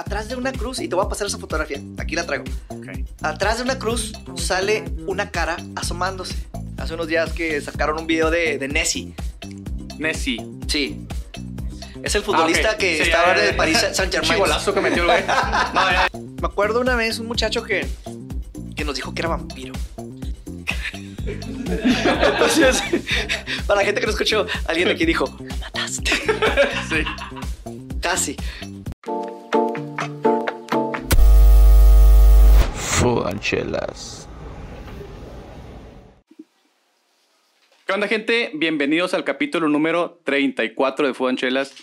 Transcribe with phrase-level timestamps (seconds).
[0.00, 2.44] atrás de una cruz, y te voy a pasar esa fotografía, aquí la traigo.
[3.22, 6.34] Atrás de una cruz sale una cara asomándose.
[6.78, 9.14] Hace unos días que sacaron un video de, de Nessie.
[9.98, 10.44] Nessie.
[10.66, 11.06] Sí.
[12.02, 13.56] Es el futbolista Ah, que Sí, estaba ya.
[13.56, 13.78] París
[14.74, 15.20] que metió el güey.
[15.74, 16.08] No, ya,
[16.40, 17.86] Me acuerdo una vez un muchacho que,
[18.74, 19.74] que nos dijo que era vampiro.
[21.66, 22.82] Entonces,
[23.66, 26.10] para la gente que no escuchó, alguien aquí dijo, "Me mataste.
[26.88, 27.04] sí.
[28.00, 28.36] Casi.
[33.00, 34.28] Fuanchelas.
[37.86, 38.50] ¿Qué onda, gente?
[38.52, 41.74] Bienvenidos al capítulo número 34 de Fuanchelas.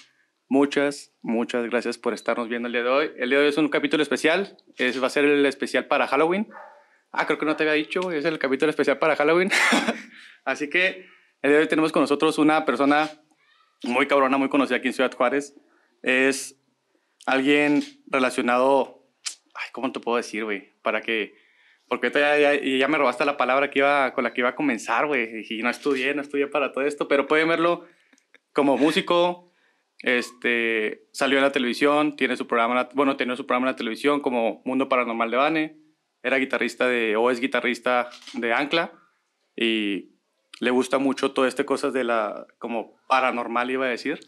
[0.48, 3.12] Muchas, muchas gracias por estarnos viendo el día de hoy.
[3.18, 4.58] El día de hoy es un capítulo especial.
[4.76, 6.50] Es, va a ser el especial para Halloween.
[7.12, 9.50] Ah, creo que no te había dicho, es el capítulo especial para Halloween.
[10.46, 11.08] Así que
[11.42, 13.10] el día de hoy tenemos con nosotros una persona
[13.82, 15.56] muy cabrona, muy conocida aquí en Ciudad Juárez.
[16.04, 16.62] Es
[17.26, 18.97] alguien relacionado.
[19.58, 20.74] Ay, ¿cómo te puedo decir, güey?
[20.84, 21.36] Para que.
[21.88, 24.56] Porque ya, ya, ya me robaste la palabra que iba, con la que iba a
[24.56, 25.46] comenzar, güey.
[25.50, 27.86] Y no estudié, no estudié para todo esto, pero pueden verlo
[28.54, 29.52] como músico.
[30.00, 34.20] Este, salió en la televisión, tiene su programa, bueno, tenía su programa en la televisión
[34.20, 35.78] como Mundo Paranormal de Bane.
[36.22, 38.92] Era guitarrista de, o es guitarrista de Ancla.
[39.56, 40.18] Y
[40.60, 44.20] le gusta mucho todo este cosas de la, como paranormal, iba a decir.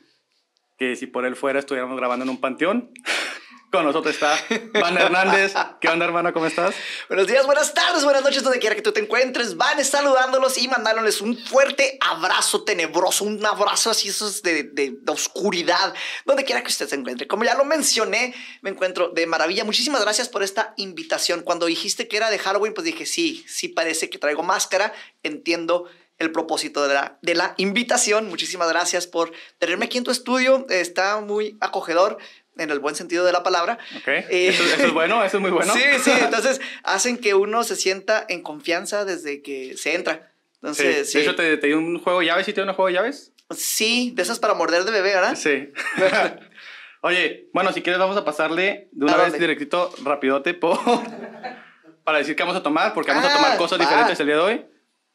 [0.77, 2.91] Que si por él fuera, estuviéramos grabando en un panteón.
[3.71, 4.35] Con nosotros está
[4.73, 5.53] Van Hernández.
[5.79, 6.33] ¿Qué onda, hermano?
[6.33, 6.73] ¿Cómo estás?
[7.07, 9.57] Buenos días, buenas tardes, buenas noches, donde quiera que tú te encuentres.
[9.57, 15.11] Van saludándolos y mandándoles un fuerte abrazo tenebroso, un abrazo así esos de, de, de
[15.11, 15.93] oscuridad,
[16.25, 17.27] donde quiera que usted se encuentre.
[17.27, 19.63] Como ya lo mencioné, me encuentro de maravilla.
[19.63, 21.41] Muchísimas gracias por esta invitación.
[21.41, 24.93] Cuando dijiste que era de Halloween, pues dije, sí, sí parece que traigo máscara.
[25.21, 25.85] Entiendo
[26.19, 28.27] el propósito de la, de la invitación.
[28.27, 30.65] Muchísimas gracias por tenerme aquí en tu estudio.
[30.69, 32.17] Está muy acogedor.
[32.58, 33.78] En el buen sentido de la palabra.
[33.97, 34.08] Ok.
[34.08, 35.72] Eh, Eso, eso es bueno, eso es muy bueno.
[35.78, 40.14] Sí, sí, entonces hacen que uno se sienta en confianza desde que se entra.
[40.14, 40.55] Sí.
[40.61, 41.17] Entonces, sí.
[41.20, 42.45] De hecho, te, te di un juego de llaves.
[42.45, 43.32] ¿Sí te di un juego de llaves?
[43.55, 45.36] Sí, de esas para morder de bebé, ¿verdad?
[45.36, 45.71] Sí.
[47.02, 49.39] Oye, bueno, si quieres vamos a pasarle de ¿A una vez dónde?
[49.39, 50.77] directito, rapidote, por...
[52.04, 53.83] para decir que vamos a tomar, porque vamos a Ah, tomar cosas va.
[53.86, 54.65] diferentes el día de hoy.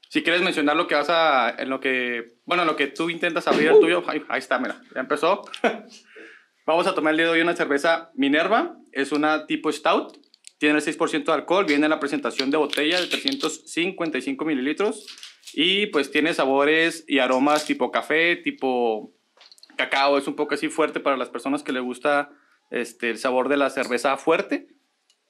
[0.09, 1.51] Si quieres mencionar lo que vas a...
[1.59, 2.37] En lo que...
[2.47, 4.03] Bueno, en lo que tú intentas abrir el tuyo.
[4.07, 4.81] Ahí, ahí está, mira.
[4.95, 5.43] Ya empezó.
[6.67, 8.77] Vamos a tomar el día de hoy una cerveza Minerva.
[8.93, 10.19] Es una tipo Stout.
[10.59, 11.65] Tiene el 6% de alcohol.
[11.65, 15.07] Viene en la presentación de botella de 355 mililitros.
[15.53, 19.13] Y pues tiene sabores y aromas tipo café, tipo
[19.77, 20.19] cacao.
[20.19, 22.31] Es un poco así fuerte para las personas que le gusta
[22.71, 24.69] este, el sabor de la cerveza fuerte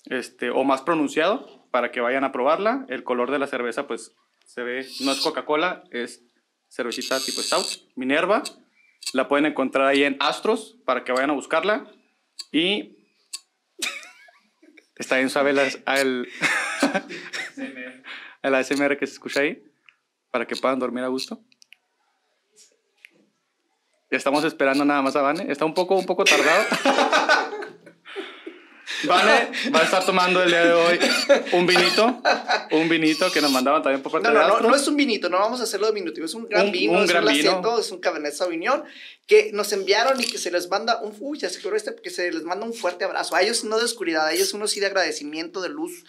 [0.06, 2.86] este, o más pronunciado para que vayan a probarla.
[2.88, 4.14] El color de la cerveza pues
[4.46, 6.22] se ve, no es Coca-Cola, es
[6.68, 8.42] cervecita tipo Stout, Minerva.
[9.12, 11.86] La pueden encontrar ahí en Astros para que vayan a buscarla.
[12.50, 12.96] Y
[14.96, 16.28] está bien suave las- el,
[18.42, 19.62] el ASMR que se escucha ahí
[20.30, 21.40] para que puedan dormir a gusto.
[24.10, 25.50] Ya estamos esperando nada más a Vane.
[25.50, 26.64] Está un poco, un poco tardado.
[29.06, 30.98] Vane va a estar tomando el día de hoy
[31.52, 32.20] un vinito.
[32.70, 34.96] Un vinito que nos mandaban también por parte No, de no, no, no es un
[34.96, 37.32] vinito, no vamos a hacerlo diminutivo, es un gran Un- vino, un es gran un
[37.32, 37.78] vino.
[37.78, 38.84] Es un Cabernet Sauvignon
[39.26, 42.10] que nos enviaron y que se les manda un, uy, ya se quebró este, que
[42.10, 43.34] se les manda un fuerte abrazo.
[43.36, 46.04] A ellos no de oscuridad, a ellos uno sí de agradecimiento, de luz,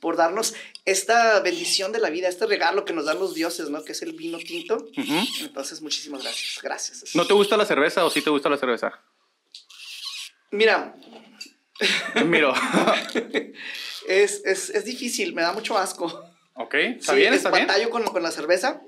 [0.00, 0.54] por darnos
[0.84, 3.82] esta bendición de la vida, este regalo que nos dan los dioses, ¿no?
[3.84, 4.74] Que es el vino tinto.
[4.76, 5.24] Ujú.
[5.40, 7.14] Entonces, muchísimas gracias, gracias.
[7.14, 8.92] ¿No te gusta la cerveza o sí te gusta la cerveza?
[10.50, 10.94] Mira,
[12.26, 12.52] Miro.
[14.08, 16.06] es, es, es difícil, me da mucho asco.
[16.54, 17.66] ok, está Sí, bien, es está bien.
[17.66, 18.80] batallo con, con la cerveza.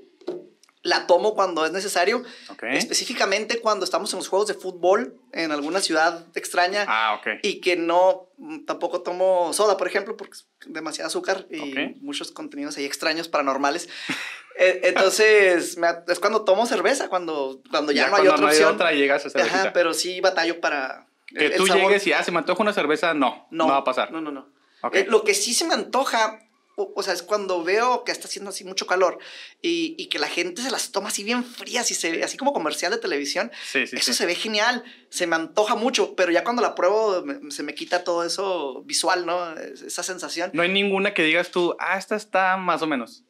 [0.83, 2.23] La tomo cuando es necesario.
[2.49, 2.63] Ok.
[2.71, 7.41] Específicamente cuando estamos en los juegos de fútbol en alguna ciudad extraña Ah, ok.
[7.43, 11.97] y que no mm, tampoco tomo soda, por ejemplo, porque es demasiado azúcar y Ok.
[12.03, 13.89] muchos contenidos ahí extraños paranormales.
[14.59, 18.75] Eh, Entonces, me es cuando tomo cerveza, cuando, cuando ya, no hay cuando otra opción.
[18.75, 19.43] otra llegas a.
[19.43, 21.06] Ajá, pero sí batallo para
[21.37, 21.83] que tú sabor.
[21.85, 24.11] llegues y, ah, se me antoja una cerveza, no, no, va a pasar.
[24.13, 24.49] No, no, no.
[24.93, 26.39] Eh, lo que sí se me antoja,
[26.77, 29.19] o, o sea, es cuando veo que está haciendo así mucho calor
[29.63, 32.37] y, y que la gente se las toma así bien frías y se ve así
[32.37, 33.51] como comercial de televisión.
[33.65, 34.19] Sí, sí, eso sí.
[34.19, 37.75] se ve genial, se me antoja mucho, pero ya cuando la pruebo me- se me
[37.75, 39.53] quita todo eso visual, ¿no?
[39.55, 40.51] Es- Esa sensación.
[40.53, 43.25] No hay ninguna que digas tú, ah, esta está más o menos.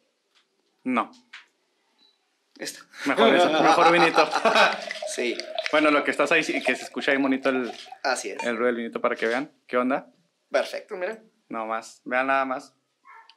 [0.83, 1.09] No,
[2.59, 2.79] Esta.
[3.05, 4.29] mejor eso, mejor vinito.
[5.15, 5.35] Sí,
[5.71, 7.71] bueno, lo que estás ahí, sí, que se escucha ahí bonito el,
[8.03, 8.43] así es.
[8.43, 9.51] el ruido del vinito para que vean.
[9.67, 10.11] ¿Qué onda?
[10.51, 11.21] Perfecto, mira.
[11.49, 12.73] No más, vean nada más.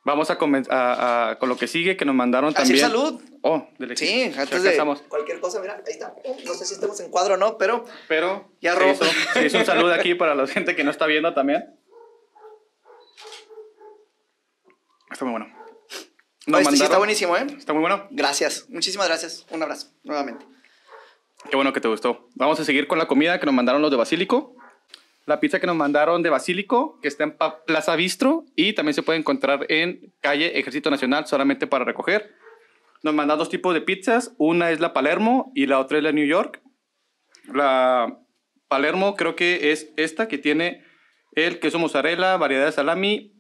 [0.03, 0.39] Vamos a,
[0.71, 2.81] a- a- con lo que sigue, que nos mandaron Así también.
[2.87, 3.23] salud.
[3.43, 3.97] Oh, dele.
[3.97, 4.77] Sí, Ya antes de
[5.09, 6.15] cualquier cosa, mira, ahí está.
[6.47, 9.05] No sé si estamos en cuadro o no, pero Pero Ya se hizo,
[9.35, 11.79] se hizo un saludo aquí para la gente que no está viendo también.
[15.11, 15.53] Está muy bueno.
[16.47, 17.47] Nos este sí está buenísimo, ¿eh?
[17.59, 18.07] Está muy bueno.
[18.11, 19.45] Gracias, muchísimas gracias.
[19.51, 20.47] Un abrazo, nuevamente.
[21.49, 22.29] Qué bueno que te gustó.
[22.35, 24.57] Vamos a seguir con la comida que nos mandaron los de Basílico.
[25.27, 29.03] La pizza que nos mandaron de Basílico, que está en Plaza Bistro y también se
[29.03, 32.35] puede encontrar en calle Ejército Nacional solamente para recoger.
[33.03, 34.35] Nos mandan dos tipos de pizzas.
[34.39, 36.61] Una es la Palermo y la otra es la New York.
[37.53, 38.19] La
[38.69, 40.85] Palermo creo que es esta que tiene
[41.33, 43.33] el queso mozzarella, variedad de salami,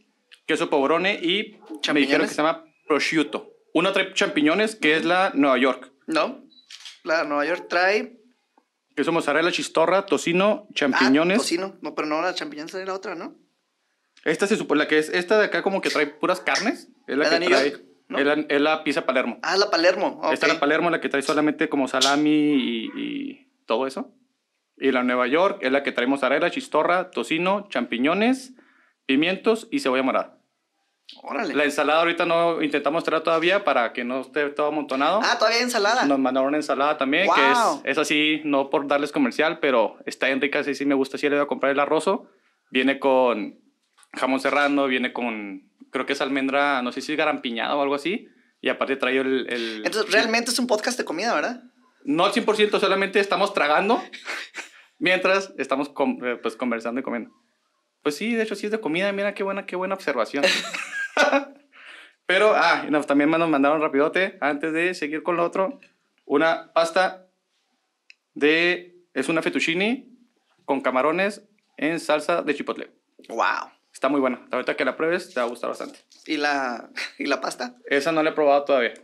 [0.46, 1.58] queso pobrone y
[1.92, 3.52] me dijeron que se llama prosciutto.
[3.74, 5.92] Una trae champiñones que es la Nueva York.
[6.06, 6.42] ¿No?
[7.04, 8.16] La Nueva York trae.
[8.96, 11.38] Queso mozzarella, chistorra, tocino, Ah, champiñones.
[11.38, 11.76] tocino.
[11.80, 13.36] No, pero no, la champiñones trae la otra, ¿no?
[14.22, 16.88] esta se supone la que es esta de acá como que trae puras carnes.
[17.06, 17.76] Es la ¿La que trae.
[18.08, 18.18] ¿No?
[18.18, 19.38] Es, la, es la pizza Palermo.
[19.42, 20.20] Ah, la Palermo.
[20.22, 20.32] ok.
[20.34, 24.12] Esta es la Palermo, la que trae solamente como salami y, y todo eso.
[24.76, 28.52] Y la Nueva York es la que trae mozzarella, chistorra, tocino, champiñones,
[29.06, 30.38] pimientos y cebolla morada.
[31.22, 31.54] Órale.
[31.54, 35.20] La ensalada ahorita no intentamos traer todavía para que no esté todo amontonado.
[35.22, 36.04] Ah, todavía hay ensalada.
[36.06, 37.34] Nos mandaron una ensalada también, Wow.
[37.36, 40.94] que es, es así, no por darles comercial, pero está en rica, sí, sí me
[40.94, 42.28] gusta, sí le voy a comprar el arrozo.
[42.70, 43.58] Viene con
[44.14, 47.94] jamón serrano, viene con, creo que es almendra, no sé si es garampiñada o algo
[47.94, 48.28] así.
[48.60, 49.46] Y aparte trae el...
[49.48, 51.62] el- Entonces, realmente es un podcast de comida, ¿verdad?
[52.04, 54.02] No al 100%, solamente estamos tragando
[54.98, 57.30] mientras estamos com- eh, pues, conversando y comiendo.
[58.02, 60.44] Pues sí, de hecho sí es de comida, mira qué buena, qué buena observación.
[62.26, 65.80] Pero, ah, y nos- también nos mandaron rapidote, antes de seguir con lo otro,
[66.24, 67.26] una pasta
[68.34, 70.06] de, es una fettuccine
[70.64, 71.42] con camarones
[71.76, 72.90] en salsa de chipotle.
[73.28, 73.70] Wow.
[73.92, 74.46] Está muy buena.
[74.52, 75.98] Ahorita que la pruebes, te va a gustar bastante.
[76.26, 77.74] ¿Y la, ¿Y la pasta?
[77.86, 78.94] Esa no la he probado todavía.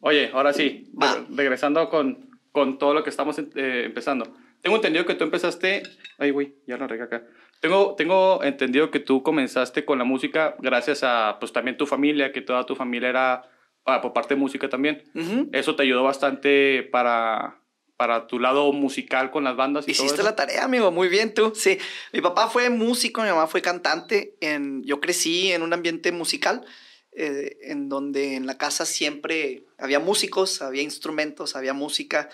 [0.00, 1.14] Oye, ahora sí, Va.
[1.14, 4.36] re- regresando con, con todo lo que estamos eh, empezando.
[4.60, 5.82] Tengo entendido que tú empezaste...
[6.18, 7.22] Ay, güey, ya lo regué acá.
[7.60, 12.32] Tengo, tengo entendido que tú comenzaste con la música gracias a, pues también tu familia,
[12.32, 13.50] que toda tu familia era
[13.84, 15.04] ah, por parte de música también.
[15.14, 15.48] Ujú.
[15.52, 17.60] Eso te ayudó bastante para,
[17.98, 20.30] para tu lado musical con las bandas y todo Hiciste eso.
[20.30, 20.90] la tarea, amigo.
[20.90, 21.52] Muy bien, tú.
[21.54, 21.78] Sí.
[22.14, 24.36] Mi papá fue músico, mi mamá fue cantante.
[24.40, 26.64] En, yo crecí en un ambiente musical,
[27.12, 32.30] eh, en donde en la casa siempre había músicos, había instrumentos, había música,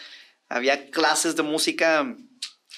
[0.49, 2.15] había clases de música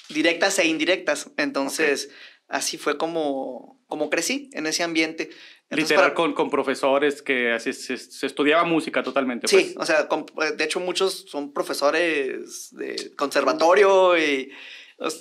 [0.09, 1.29] directas e indirectas.
[1.37, 2.09] Entonces,
[2.49, 5.29] así fue como, como crecí en ese ambiente.
[5.69, 9.47] Entonces, Literal para- con, con profesores que así se, se estudiaba música totalmente.
[9.47, 9.77] Sí, pues.
[9.77, 14.51] o sea, com- eh, de hecho muchos son profesores de conservatorio y,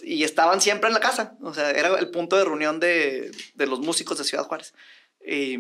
[0.03, 1.37] y estaban siempre en la casa.
[1.43, 4.73] O sea, era el punto de reunión de, de los músicos de Ciudad Juárez.
[5.27, 5.59] Y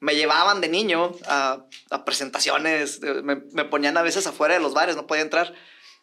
[0.00, 4.60] me llevaban de niño a, a presentaciones, de- me, me ponían a veces afuera de
[4.60, 5.52] los bares, no podía entrar.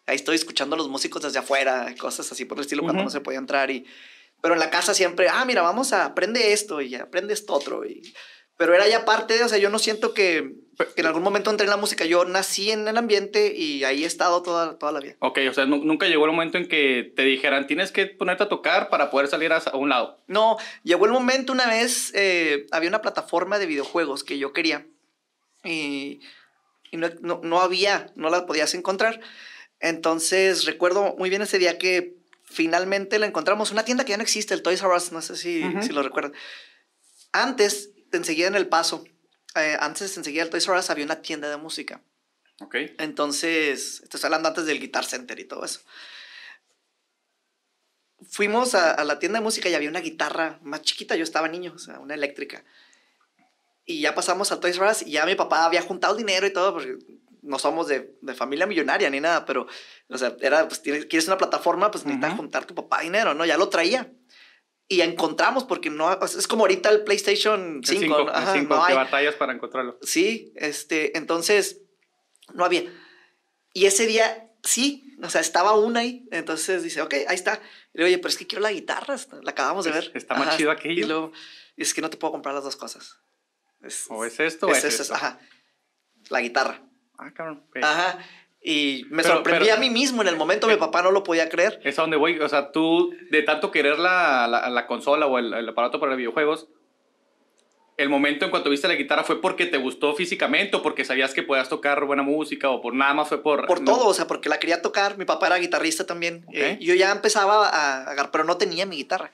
[0.06, 3.10] Ahí estoy escuchando a los músicos desde afuera, cosas así por el estilo, cuando no
[3.10, 3.70] se podía entrar.
[3.70, 3.84] Y,
[4.42, 7.86] pero en la casa siempre, ah, mira, vamos a aprende esto y aprende esto otro.
[7.86, 8.02] Y,
[8.58, 10.52] pero era ya parte de, o sea, yo no siento que,
[10.94, 12.04] que en algún momento entré en la música.
[12.04, 15.16] Yo nací en el ambiente y ahí he estado toda, toda la vida.
[15.20, 18.42] Ok, o sea, nu- nunca llegó el momento en que te dijeran, tienes que ponerte
[18.44, 20.22] a tocar para poder salir a, a un lado.
[20.26, 24.86] No, llegó el momento una vez, eh, había una plataforma de videojuegos que yo quería
[25.64, 26.20] y,
[26.90, 29.20] y no, no, no había, no la podías encontrar.
[29.80, 32.16] Entonces recuerdo muy bien ese día que
[32.52, 35.36] finalmente la encontramos, una tienda que ya no existe, el Toys R Us, no sé
[35.36, 36.34] si, si lo recuerdan.
[37.32, 39.04] Antes, te enseguida en El Paso,
[39.54, 42.02] eh, antes enseguida el Toys R Us había una tienda de música.
[42.60, 42.76] Ok.
[42.98, 45.80] Entonces, estoy hablando antes del Guitar Center y todo eso.
[48.30, 51.48] Fuimos a, a la tienda de música y había una guitarra más chiquita, yo estaba
[51.48, 52.64] niño, o sea, una eléctrica.
[53.84, 56.52] Y ya pasamos al Toys R Us y ya mi papá había juntado dinero y
[56.52, 56.98] todo, porque
[57.42, 59.66] no somos de, de familia millonaria ni nada, pero,
[60.08, 62.42] o sea, era, pues, tienes- quieres una plataforma, pues necesitas Ujú.
[62.42, 63.44] juntar tu papá dinero, ¿no?
[63.44, 64.12] Ya lo traía.
[64.88, 68.28] Y encontramos, porque no, es como ahorita el PlayStation 5, El cinco, ¿no?
[68.30, 68.96] el Ajá, cinco, no que hay.
[68.98, 69.98] batallas para encontrarlo.
[70.02, 71.80] Sí, este, entonces
[72.52, 72.84] no había.
[73.72, 76.28] Y ese día sí, o sea, estaba una ahí.
[76.30, 77.54] Entonces dice, ok, ahí está.
[77.94, 80.10] Y le digo, oye, pero es que quiero la guitarra, la acabamos de ver.
[80.14, 81.00] está más chido aquello.
[81.04, 81.32] Y luego,
[81.76, 83.16] es que no te puedo comprar las dos cosas.
[83.80, 85.14] Es, O es esto o es, es- es- esto.
[85.14, 85.40] ajá,
[86.28, 86.82] la guitarra.
[87.18, 87.62] Ah, cabrón.
[87.82, 88.18] Ajá.
[88.64, 91.22] Y me Pero- sorprendí pero- a mí mismo en el momento, mi papá no lo
[91.24, 91.80] podía creer.
[91.82, 92.38] Es a donde voy.
[92.38, 96.14] O sea, tú, de tanto querer la, la, la consola o el, el aparato para
[96.14, 96.68] videojuegos,
[97.98, 101.34] el momento en cuanto viste la guitarra fue porque te gustó físicamente o porque sabías
[101.34, 103.66] que podías tocar buena música o por nada más fue por...
[103.66, 103.92] Por no.
[103.92, 105.18] todo, o sea, porque la quería tocar.
[105.18, 106.44] Mi papá era guitarrista también.
[106.48, 106.54] Ok.
[106.54, 109.30] Eh, yo ya empezaba a agarrar, pero no tenía mi guitarra.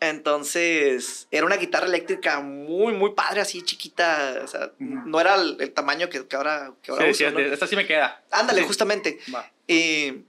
[0.00, 4.40] Entonces, era una guitarra eléctrica muy, muy padre, así chiquita.
[4.44, 7.34] O sea, no era el, el tamaño que, que ahora, que ahora Sí, uso, sí,
[7.34, 7.40] ¿no?
[7.40, 8.22] esta sí me queda.
[8.30, 8.66] Ándale, Sí.
[8.66, 9.18] justamente.
[9.34, 9.50] Va.
[9.66, 10.22] Y,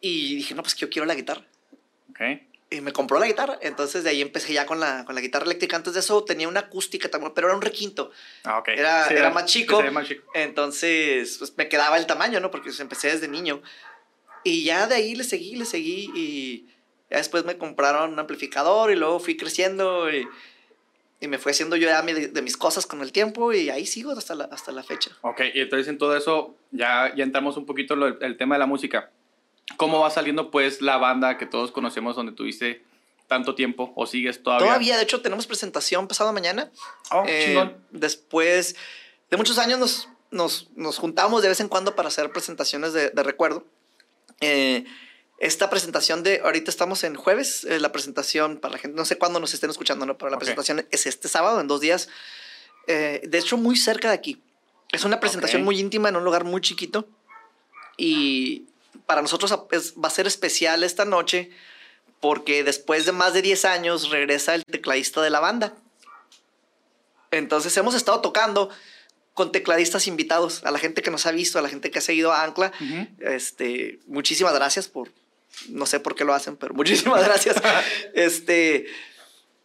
[0.00, 1.42] y dije, no, pues que yo quiero la guitarra.
[2.10, 2.20] Ok.
[2.70, 3.58] Y me compró la guitarra.
[3.62, 5.76] Entonces, de ahí empecé ya con la, con la guitarra eléctrica.
[5.76, 8.10] Antes de eso tenía una acústica también, pero era un requinto.
[8.42, 8.68] Ah, ok.
[8.68, 9.80] Era- era más chico.
[9.82, 10.30] sí, más chico.
[10.34, 12.50] Entonces, pues me quedaba el tamaño, ¿no?
[12.50, 13.62] Porque pues, empecé desde niño.
[14.42, 16.68] Y ya de ahí le seguí, le seguí y
[17.14, 20.26] ya después me compraron un amplificador y luego fui creciendo y,
[21.20, 23.86] y me fui haciendo yo ya mi- de, mis cosas con el tiempo y ahí
[23.86, 25.10] sigo hasta la, hasta la fecha.
[25.22, 28.58] Ok, y entonces en todo eso ya, ya entramos un poquito en el tema de
[28.58, 29.10] la música.
[29.76, 32.84] ¿Cómo va saliendo pues la banda que todos conocemos donde tuviste
[33.28, 34.66] tanto tiempo o sigues todavía?
[34.66, 36.70] Todavía, de hecho, tenemos presentación pasado mañana.
[37.10, 37.76] Oh, Eh, chingón.
[37.90, 38.76] después
[39.30, 43.08] de muchos años nos, nos, nos juntamos de vez en cuando para hacer presentaciones de,
[43.10, 43.64] de recuerdo.
[44.40, 44.84] Eh,
[45.46, 49.18] esta presentación de, ahorita estamos en jueves, eh, la presentación para la gente, no sé
[49.18, 50.16] cuándo nos estén escuchando, ¿no?
[50.16, 50.40] pero la Ok.
[50.40, 52.08] presentación es este sábado, en dos días.
[52.86, 54.42] Eh, de hecho, muy cerca de aquí.
[54.92, 55.66] Es una presentación Ok.
[55.66, 57.06] muy íntima en un lugar muy chiquito.
[57.96, 58.64] Y
[59.06, 61.50] para nosotros va a ser especial esta noche
[62.20, 65.74] porque después de más de 10 años regresa el tecladista de la banda.
[67.30, 68.70] Entonces hemos estado tocando
[69.34, 72.02] con tecladistas invitados, a la gente que nos ha visto, a la gente que ha
[72.02, 72.72] seguido a Ancla.
[72.80, 73.08] Ujú.
[73.20, 75.10] Este, muchísimas gracias por,
[75.68, 77.56] no sé por qué lo hacen, pero muchísimas gracias.
[78.14, 78.86] este,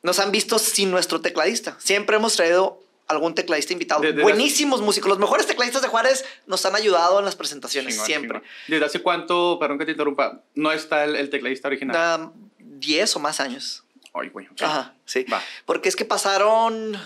[0.01, 1.75] nos han visto sin nuestro tecladista.
[1.79, 4.01] Siempre hemos traído algún tecladista invitado.
[4.21, 5.09] Buenísimos músicos.
[5.09, 8.37] Los mejores tecladistas de Juárez nos han ayudado en las presentaciones, Chingón, siempre.
[8.39, 8.49] chingón.
[8.67, 11.93] ¿Desde hace cuánto, perdón que te interrumpa, no está el, el tecladista original?
[11.95, 13.83] Da 10 o más años.
[14.13, 14.47] Ay, güey.
[14.61, 15.23] Ajá, sí.
[15.31, 15.41] Va.
[15.65, 16.99] Porque es que pasaron,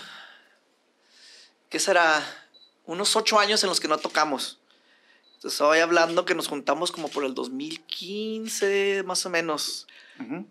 [1.70, 2.22] ¿qué será?
[2.86, 4.58] Unos ocho años en los que no tocamos.
[5.44, 9.86] Estoy hablando que nos juntamos como por el 2015, más o menos.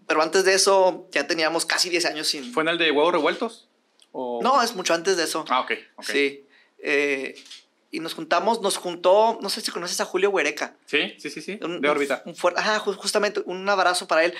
[0.07, 2.51] Pero antes de eso, ya teníamos casi 10 años sin...
[2.53, 3.67] ¿Fue en el de huevos revueltos?
[4.11, 4.41] O...
[4.43, 5.45] No, es mucho antes de eso.
[5.49, 6.05] Ah, ok, ok.
[6.05, 6.45] Sí.
[6.79, 7.41] Eh,
[7.89, 10.75] y nos juntamos, nos juntó, no sé si conoces a Julio Huereca.
[10.85, 11.59] Sí, sí, sí, sí.
[11.61, 12.23] Un- de órbita.
[12.25, 14.33] un fuer- ajá, ju- justamente un abrazo para él,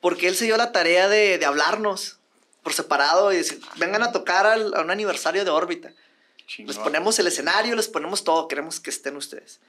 [0.00, 2.18] porque él se dio la tarea de, de hablarnos
[2.64, 5.92] por separado y decir, vengan a tocar al- a un aniversario de órbita.
[6.48, 6.74] Chingón.
[6.74, 9.60] Les ponemos el escenario, les ponemos todo, queremos que estén ustedes.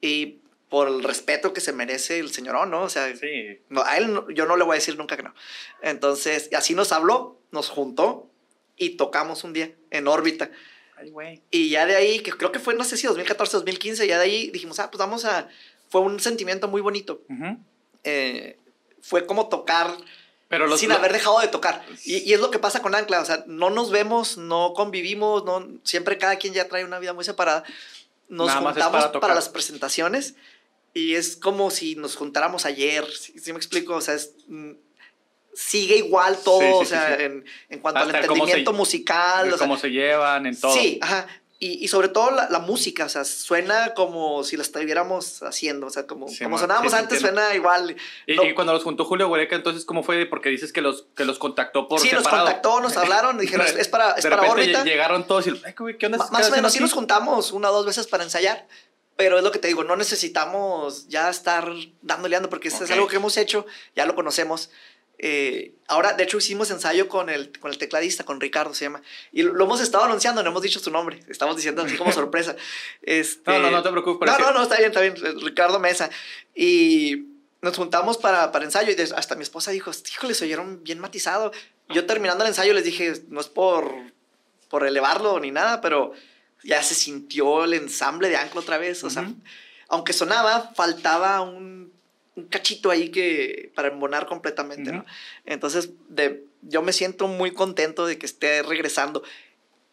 [0.00, 0.38] Y
[0.68, 2.82] por el respeto que se merece el señor, ¿no?
[2.82, 3.60] O sea, Sí.
[3.68, 5.32] no, a él no- yo no le voy a decir nunca que no.
[5.82, 8.28] Entonces, así nos habló, nos juntó
[8.76, 10.50] y tocamos un día en órbita.
[10.96, 11.42] Ay, güey.
[11.50, 14.24] Y ya de ahí, que creo que fue, no sé si 2014, 2015, ya de
[14.24, 15.48] ahí dijimos, ah, pues vamos a...
[15.88, 17.22] Fue un sentimiento muy bonito.
[17.28, 17.58] Ujú.
[18.02, 18.58] Eh,
[19.02, 19.96] fue como tocar
[20.48, 21.84] Pero los, sin haber dejado de tocar.
[22.04, 25.44] Y, y es lo que pasa con Ancla, o sea, no nos vemos, no convivimos,
[25.44, 27.62] no, siempre cada quien ya trae una vida muy separada.
[28.28, 30.34] Nos Nada juntamos para las presentaciones
[30.94, 33.94] y es como si nos juntáramos ayer, si me explico?
[33.96, 34.72] O sea, es, mm,
[35.54, 37.22] sigue igual todo, Sí, sí, o sí, sea, sí.
[37.22, 39.46] En, en cuanto al Hasta entendimiento se- musical.
[39.52, 40.74] o sea, cómo se llevan, en todo.
[40.74, 41.26] Sí, ajá.
[41.58, 45.86] Y, y sobre todo la, la música, o sea, suena como si la estuviéramos haciendo,
[45.86, 47.40] o sea, como, Sí, como sonábamos sí, te antes, entiendo.
[47.40, 47.96] suena igual.
[48.26, 48.44] Y, No.
[48.44, 50.26] y cuando los juntó Julio Huereca, entonces, ¿cómo fue?
[50.26, 52.44] Porque dices que los, que los contactó por sí, separado.
[52.44, 54.82] contactó, nos hablaron, dijeron, es para, es de para órbita.
[54.82, 56.18] lle- llegaron todos y, ay, ¿qué onda?
[56.18, 58.68] Ma- ¿Qué Más o menos sí nos juntamos una o dos veces para ensayar,
[59.16, 61.72] pero es lo que te digo, no necesitamos ya estar
[62.02, 62.90] dándole ando porque esto Ok.
[62.90, 64.68] es algo que hemos hecho, ya lo conocemos.
[65.18, 69.02] Eh, ahora, de hecho, hicimos ensayo con el, con el tecladista, con Ricardo se llama,
[69.32, 72.12] y lo, lo hemos estado anunciando, no hemos dicho su nombre, estamos diciendo así como
[72.12, 72.54] sorpresa.
[73.02, 76.10] Este, No, no, no te preocupes, No, no, no, está bien, está bien, Ricardo Mesa.
[76.54, 77.24] Y
[77.62, 81.52] nos juntamos para, para ensayo y hasta mi esposa dijo, híjole, se oyeron bien matizado.
[81.88, 83.90] Yo terminando el ensayo les dije, no es por,
[84.68, 86.12] por elevarlo ni nada, pero
[86.62, 89.02] ya se sintió el ensamble de Ancla otra vez.
[89.04, 89.34] O sea, Ujú.
[89.88, 91.85] aunque sonaba, faltaba un,
[92.36, 94.98] un cachito ahí que para embonar completamente, Ujú.
[95.00, 95.06] ¿no?
[95.46, 99.22] Entonces, de, yo me siento muy contento de que esté regresando.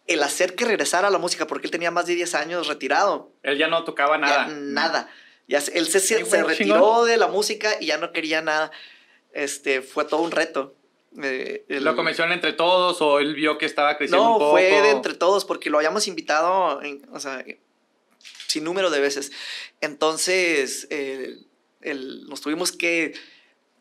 [0.05, 3.31] El hacer que regresara a la música, porque él tenía más de 10 años retirado.
[3.41, 4.47] Él ya no tocaba Ya nada.
[4.49, 5.09] nada.
[5.47, 8.71] Ya él se, se, se retiró de la música y ya no quería nada.
[9.31, 10.75] Este, fue todo un reto.
[11.21, 14.51] Eh, el- ¿Lo convencieron entre todos o él vio que estaba creciendo no, un poco?
[14.51, 17.45] fue de entre todos porque lo habíamos invitado, en- o sea,
[18.47, 19.31] sin número de veces.
[19.79, 21.37] Entonces, eh,
[21.83, 23.13] el- nos tuvimos que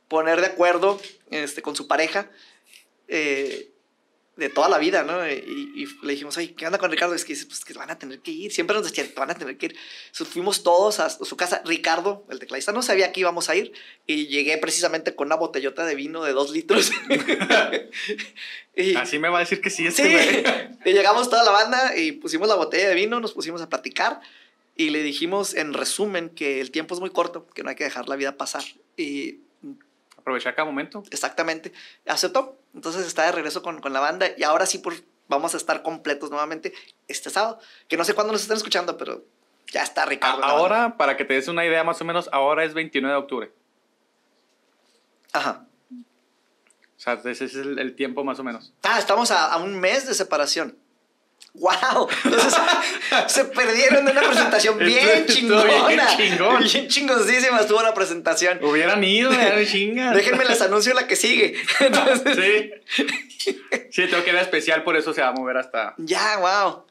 [0.09, 2.31] poner de acuerdo este, con su pareja
[3.09, 3.69] eh,
[4.37, 5.27] de toda la vida, ¿no?
[5.29, 5.33] Y,
[5.77, 7.15] y le dijimos, oye, ¿qué onda con Ricardo?
[7.15, 8.51] Es que, pues, que van a tener que ir.
[8.51, 9.77] Siempre nos decían, van a tener que ir.
[10.07, 11.63] Entonces, fuimos todos a su casa.
[11.67, 13.73] Ricardo, el tecladista, no sabía que íbamos a ir.
[14.07, 16.91] Y llegué precisamente con una botellota de vino de dos litros.
[18.77, 20.43] y, Así me va a decir que sí este Sí,
[20.87, 24.21] y llegamos toda la banda y pusimos la botella de vino, nos pusimos a platicar
[24.77, 27.85] y le dijimos en resumen que el tiempo es muy corto, que no hay que
[27.85, 28.63] dejar la vida pasar.
[28.97, 29.41] Y
[30.23, 31.03] Aprovechar cada momento.
[31.11, 31.73] Exactamente.
[32.07, 32.57] Aceptó.
[32.75, 34.95] Entonces está de regreso con, con la banda y ahora sí por,
[35.27, 36.73] vamos a estar completos nuevamente
[37.09, 37.59] este sábado.
[37.89, 39.25] Que no sé cuándo nos están escuchando, pero
[39.73, 40.45] ya está Ricardo.
[40.45, 43.53] ahora, para que te des una idea más o menos, ahora es 29 de octubre.
[45.33, 45.67] Ajá.
[45.91, 48.73] O sea, ese es el, el tiempo más o menos.
[48.85, 50.79] Ah, estamos a, a un mes de separación.
[51.55, 52.09] ¡Wow!
[52.25, 52.55] Entonces
[53.29, 56.17] se perdieron de una presentación bien Estuvo bien chingona.
[56.17, 56.63] chingón.
[56.65, 58.59] Bien chingoncísima estuvo la presentación.
[58.65, 60.13] Hubieran ido, de chinga.
[60.13, 61.55] Déjenme les anuncio la que sigue.
[61.81, 62.73] Entonces,
[63.39, 63.61] Sí.
[63.91, 65.95] Sí, tengo que ir a especial, por eso se va a mover hasta.
[65.99, 66.85] Ya, wow.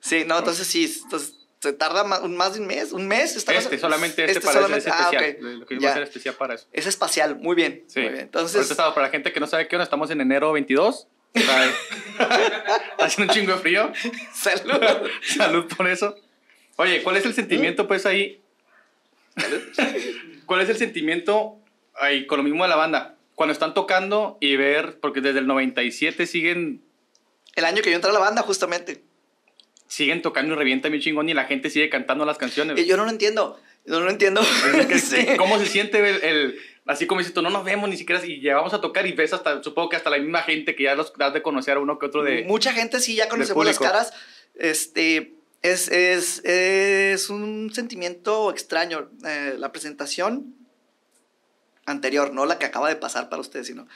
[0.00, 2.20] Sí, no, entonces sí, entonces se tarda más,
[2.54, 3.36] de un mes, un mes.
[3.36, 5.58] está Este, más- solamente este, para solamente- ese ah, especial.
[5.60, 6.66] Lo que iba a hacer especial para eso.
[6.72, 7.84] Es espacial, muy bien.
[7.86, 8.00] Sí.
[8.00, 8.14] Muy bien.
[8.24, 11.06] Ahorita Entonces, estamos- para la gente que no sabe qué onda, estamos en enero 22.
[11.34, 11.74] Está
[13.00, 13.92] haciendo un chingo de frío.
[14.34, 14.80] salud.
[15.36, 16.16] Salud por eso.
[16.76, 18.40] Oye, ¿cuál es el sentimiento, pues, ahí?
[20.46, 21.56] ¿Cuál es el sentimiento
[21.94, 23.16] ahí con lo mismo de la banda?
[23.34, 26.82] Cuando están tocando y ver, porque desde el 97 siguen,
[27.56, 29.02] El año que yo entré a la banda, justamente.
[29.88, 32.84] siguen tocando y revientan bien chingón y la gente sigue cantando las canciones.
[32.86, 33.60] Yo no lo entiendo.
[33.86, 34.40] Yo no lo entiendo.
[35.36, 38.40] ¿Cómo se siente el, el- así como dices tú, no nos vemos ni siquiera y
[38.40, 41.12] llegamos a tocar y ves hasta, supongo que hasta la misma gente que ya los
[41.14, 42.44] das de conocer a uno que otro de...
[42.44, 44.12] Mucha gente sí ya conocemos las caras.
[44.54, 49.10] Este es, es, es un sentimiento extraño.
[49.24, 50.54] Eh, la presentación
[51.86, 53.86] anterior, no la que acaba de pasar para ustedes, sino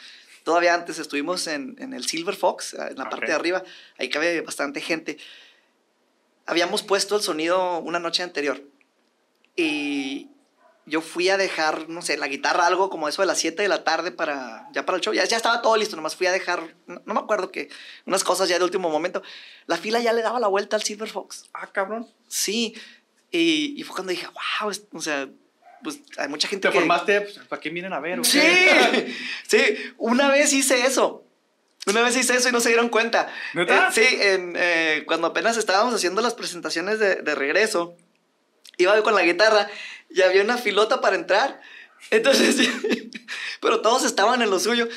[0.45, 3.62] todavía antes estuvimos en, en el Silver Fox, eh, en la parte de arriba.
[3.99, 5.18] Ahí cabe bastante gente.
[6.47, 8.62] Habíamos puesto el sonido una noche anterior
[9.54, 10.28] y
[10.88, 13.68] yo fui a dejar, no sé, la guitarra, algo como eso de las 7 de
[13.68, 15.12] la tarde para, ya para el show.
[15.14, 17.68] Ya, ya estaba todo listo, nomás fui a dejar, no, no me acuerdo que,
[18.07, 19.23] unas cosas ya de último momento.
[19.66, 21.45] La fila ya le daba la vuelta al Silver Fox.
[21.54, 22.07] Ah, cabrón.
[22.26, 22.75] Sí.
[23.30, 24.26] Y, y fue cuando dije,
[24.61, 25.28] wow, es- o sea,
[25.83, 26.78] pues hay mucha gente Te que...
[26.78, 28.25] formaste, pues, ¿para qué vienen a ver?
[28.25, 28.40] Sí,
[29.47, 29.59] sí,
[29.97, 31.25] una vez hice eso.
[31.87, 33.33] Una vez hice eso y no se dieron cuenta.
[33.54, 33.88] ¿Neta?
[33.88, 37.97] Eh, sí, en, eh, cuando apenas estábamos haciendo las presentaciones de, de regreso,
[38.76, 39.68] iba yo con la guitarra
[40.10, 41.60] y había una filota para entrar.
[42.10, 42.56] Entonces,
[43.60, 44.88] pero todos estaban en lo suyo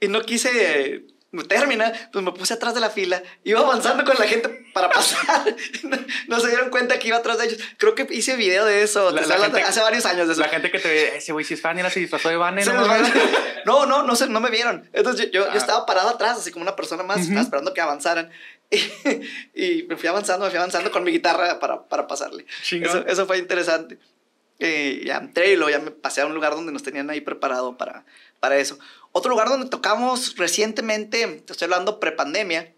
[0.00, 0.50] y no quise
[0.94, 1.78] eh, meterme,
[2.12, 5.54] pues me puse atrás de la fila, iba avanzando con la gente para pasar.
[5.84, 5.96] No,
[6.28, 7.58] no se dieron cuenta que iba atrás de ellos.
[7.78, 10.42] Creo que hice video de eso, La- la gente- hace varios años de eso.
[10.42, 12.64] La gente que te ve, ese güey si es fan, era se disfrazó de Vane,
[12.64, 12.86] Se ¿no?
[13.64, 14.88] No, no, no, se- no me vieron.
[14.92, 15.56] Entonces yo, yo, yo Ah.
[15.56, 17.26] estaba parado atrás, así como una persona más, Ujú.
[17.26, 18.30] estaba esperando que avanzaran.
[19.54, 22.46] Y, me fui avanzando, me fui avanzando con mi guitarra para, para pasarle.
[22.70, 23.98] Eso, eso fue interesante.
[24.58, 27.20] Eh, ya entré y luego ya me pasé a un lugar donde nos tenían ahí
[27.20, 28.04] preparado para,
[28.40, 28.78] para eso.
[29.10, 32.72] Otro lugar donde tocamos recientemente, te estoy hablando prepandemia,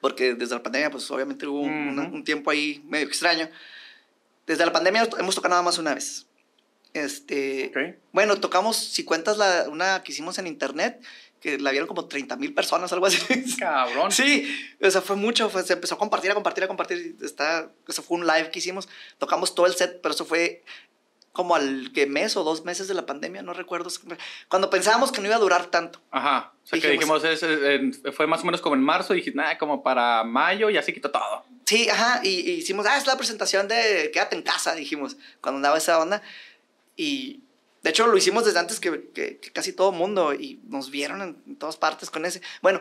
[0.00, 2.14] porque desde la pandemia, pues obviamente hubo un, Ujú.
[2.16, 3.48] un tiempo ahí medio extraño.
[4.46, 6.26] Desde la pandemia hemos tocado nada más una vez.
[6.92, 7.96] Este, Ok.
[8.12, 11.00] bueno, tocamos, si cuentas la, una que hicimos en internet,
[11.40, 13.18] que la vieron como 30 mil personas, algo así.
[13.58, 14.12] Cabrón.
[14.12, 14.46] Sí,
[14.82, 17.16] o sea, fue mucho, fue- se empezó a compartir, a compartir, a compartir.
[17.22, 20.62] Está, eso fue un live que hicimos, tocamos todo el set, pero eso fue
[21.32, 23.88] como al que mes o dos meses de la pandemia, no recuerdo.
[24.48, 26.00] Cuando pensábamos que no iba a durar tanto.
[26.10, 26.52] Ajá.
[26.64, 27.42] O sea, que Dijimos- dijimos,
[28.04, 30.76] es, fue más o menos como en marzo, y dije, nada, como para mayo, y
[30.76, 31.44] así quitó todo.
[31.64, 35.56] Sí, ajá, y, y hicimos, ah, es la presentación de Quédate en casa, dijimos, cuando
[35.58, 36.20] andaba esa onda.
[36.96, 37.40] Y
[37.82, 41.22] de hecho lo hicimos desde antes que, que- que casi todo mundo y nos vieron
[41.22, 42.42] en, en todas partes con ese.
[42.62, 42.80] Bueno,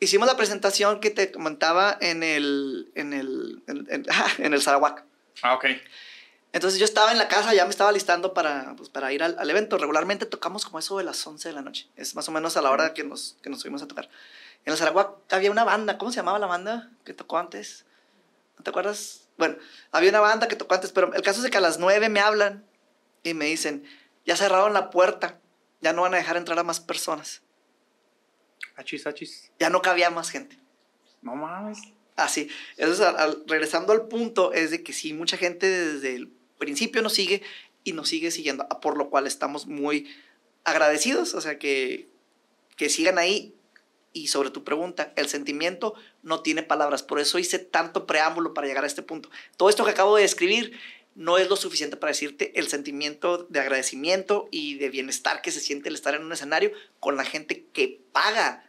[0.00, 4.06] hicimos la presentación que te comentaba en el, en el, en, en-
[4.38, 5.04] en el Sarawak.
[5.42, 5.64] Ah, ok.
[6.52, 9.36] Entonces yo estaba en la casa, ya me estaba listando para, pues, para ir al,
[9.38, 9.76] al evento.
[9.76, 11.88] Regularmente tocamos como eso de las 11 de la noche.
[11.96, 14.08] Es más o menos a la hora que nos, que nos subimos a tocar.
[14.64, 17.84] En el Sarawak había una banda, ¿cómo se llamaba la banda que tocó antes?
[18.56, 19.28] ¿No te acuerdas?
[19.36, 19.56] Bueno,
[19.92, 22.08] había una banda que tocó antes, pero el caso es de que a las 9
[22.08, 22.64] me hablan
[23.30, 23.84] y me dicen,
[24.24, 25.40] ya cerraron la puerta,
[25.80, 27.42] ya no van a dejar entrar a más personas,
[28.76, 29.50] Achis, achis.
[29.58, 30.58] ya no cabía más gente.
[31.22, 31.78] No mames.
[32.16, 32.48] Así.
[32.76, 37.02] Entonces, al- al- regresando al punto, es de que sí, mucha gente desde el principio
[37.02, 37.42] nos sigue
[37.84, 40.08] y nos sigue siguiendo, a- por lo cual estamos muy
[40.64, 42.08] agradecidos, o sea, que,
[42.76, 43.54] que sigan ahí.
[44.12, 48.66] Y sobre tu pregunta, el sentimiento no tiene palabras, por eso hice tanto preámbulo para
[48.66, 49.28] llegar a este punto.
[49.58, 50.78] Todo esto que acabo de describir
[51.16, 55.60] no es lo suficiente para decirte el sentimiento de agradecimiento y de bienestar que se
[55.60, 58.62] siente el estar en un escenario con la gente que paga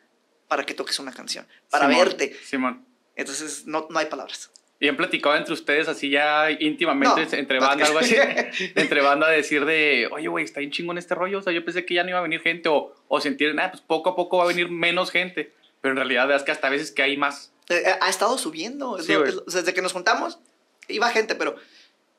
[0.47, 2.35] para que toques una canción, para Simón, verte.
[2.43, 2.85] Simón.
[3.15, 4.49] Entonces, no, no hay palabras.
[4.79, 8.15] Y han platicado entre ustedes así ya íntimamente, No, entre no banda, algo así.
[8.75, 11.39] entre banda, decir de, oye, güey, está bien chingón este rollo.
[11.39, 12.69] O sea, yo pensé que ya no iba a venir gente.
[12.69, 15.51] O, o sentir, nada, pues poco a poco va a venir menos gente.
[15.81, 17.51] Pero en realidad es que hasta a veces que hay más.
[17.69, 18.99] Eh, eh, ha estado subiendo.
[18.99, 20.39] Sí, es desde que nos juntamos,
[20.87, 21.55] iba gente, pero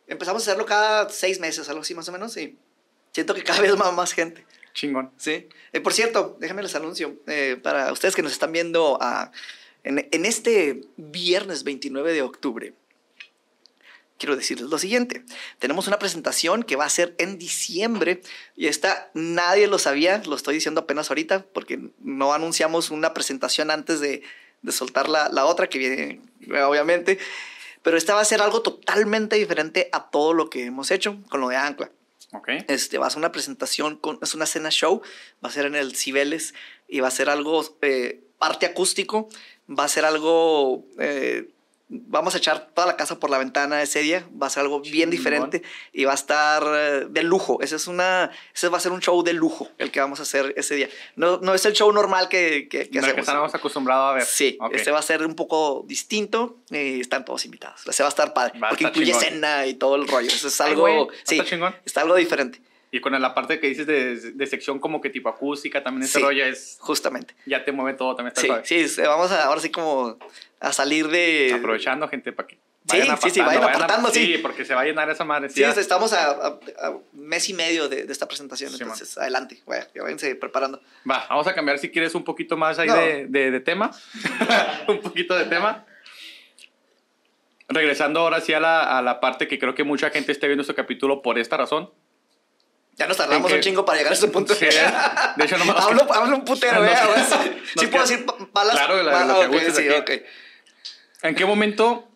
[0.09, 2.57] empezamos a hacerlo cada seis meses, algo así más o menos, y
[3.13, 4.45] siento que cada vez va más gente.
[4.75, 5.11] Chingón.
[5.17, 5.49] Sí.
[5.73, 7.17] Eh, por cierto, déjenme les anuncio.
[7.27, 9.33] eh, para ustedes que nos están viendo ah,
[9.85, 12.75] en, en este viernes 29 de octubre,
[14.19, 15.25] quiero decirles lo siguiente.
[15.59, 18.21] Tenemos una presentación que va a ser en diciembre
[18.57, 23.71] y esta nadie lo sabía, lo estoy diciendo apenas ahorita porque no anunciamos una presentación
[23.71, 24.23] antes de,
[24.63, 26.21] de soltar la, la otra que viene,
[26.67, 27.19] obviamente.
[27.83, 31.41] Pero esta va a ser algo totalmente diferente a todo lo que hemos hecho con
[31.41, 31.91] lo de Ancla.
[32.33, 32.49] Ok.
[32.69, 35.01] Este, va a ser una presentación, con, es una cena show,
[35.43, 36.55] va a ser en el Cibeles
[36.87, 39.29] y va a ser algo eh, parte acústico,
[39.69, 41.49] va a ser algo, eh,
[41.91, 44.81] vamos a echar toda la casa por la ventana ese día, va a ser algo
[44.81, 48.81] bien diferente y va a estar eh, de lujo, ese, es una, ese va a
[48.81, 50.89] ser un show de lujo el que vamos a hacer ese día.
[51.17, 54.25] No, no es el show normal que, que, que que estábamos acostumbrados a ver.
[54.25, 54.75] Sí, Ok.
[54.75, 57.87] este va a ser un poco distinto y están todos invitados.
[57.87, 59.25] Ese va a estar padre, Va porque incluye chingón.
[59.25, 60.29] cena y todo el rollo.
[60.29, 61.41] Eso es Ay, algo, güey, sí,
[61.85, 62.61] está algo diferente.
[62.91, 66.19] Y con la parte que dices de, de sección como que tipo acústica, también ese
[66.19, 66.25] Sí.
[66.25, 66.79] rollo es...
[66.81, 67.35] Justamente.
[67.45, 68.63] Ya te mueve todo, también está Sí, suave.
[68.65, 70.17] sí, se- vamos a, ahora sí como
[70.61, 71.53] a salir de...
[71.59, 72.59] Aprovechando, gente, para que
[72.91, 74.37] Sí, sí, sí, vayan apartando, sí.
[74.37, 75.51] Sí, porque se va a llenar esa madre.
[75.51, 75.73] Sí, ya.
[75.73, 79.87] estamos a, a- a mes y medio de, de esta presentación, Sí, entonces adelante, vaya,
[79.95, 80.81] ya váyanse preparando.
[81.11, 82.97] Va, vamos a cambiar si quieres un poquito más ahí No.
[82.97, 83.91] de, de- de tema.
[84.89, 85.85] un poquito de tema.
[87.69, 90.63] Regresando ahora sí a la, a la parte que creo que mucha gente esté viendo
[90.63, 91.91] este capítulo por esta razón.
[92.99, 94.55] Ya nos tardamos un chingo para llegar a ese punto.
[94.55, 96.91] Sí, de hecho, nomás- hablo, hablo un putero, ¿eh?
[97.79, 97.87] Sí.
[97.87, 98.75] puedo decir pa- palas.
[98.75, 99.99] Claro, la- pa- lo que sí, aquí.
[100.17, 100.23] ok.
[101.23, 102.09] ¿En qué momento?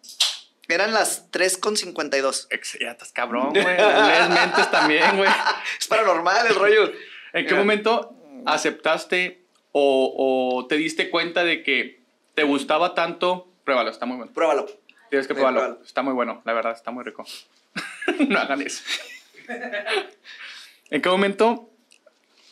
[0.69, 2.47] Eran las 3.52.
[2.51, 3.65] Ex- Ya estás cabrón, güey.
[3.65, 5.29] Lees mentes también, güey.
[5.81, 6.93] Es paranormal el rollo.
[7.33, 8.15] ¿En qué momento
[8.47, 9.43] aceptaste
[9.73, 12.01] o, o te diste cuenta de que
[12.35, 13.49] te gustaba tanto?
[13.65, 14.33] Pruébalo, está muy bueno.
[14.33, 14.67] Pruébalo.
[15.11, 15.61] Tienes que Sí, probarlo.
[15.61, 15.85] pruébalo.
[15.85, 17.25] Está muy bueno, la verdad, está muy rico.
[18.29, 18.83] no hagan eso.
[20.93, 21.71] ¿En qué momento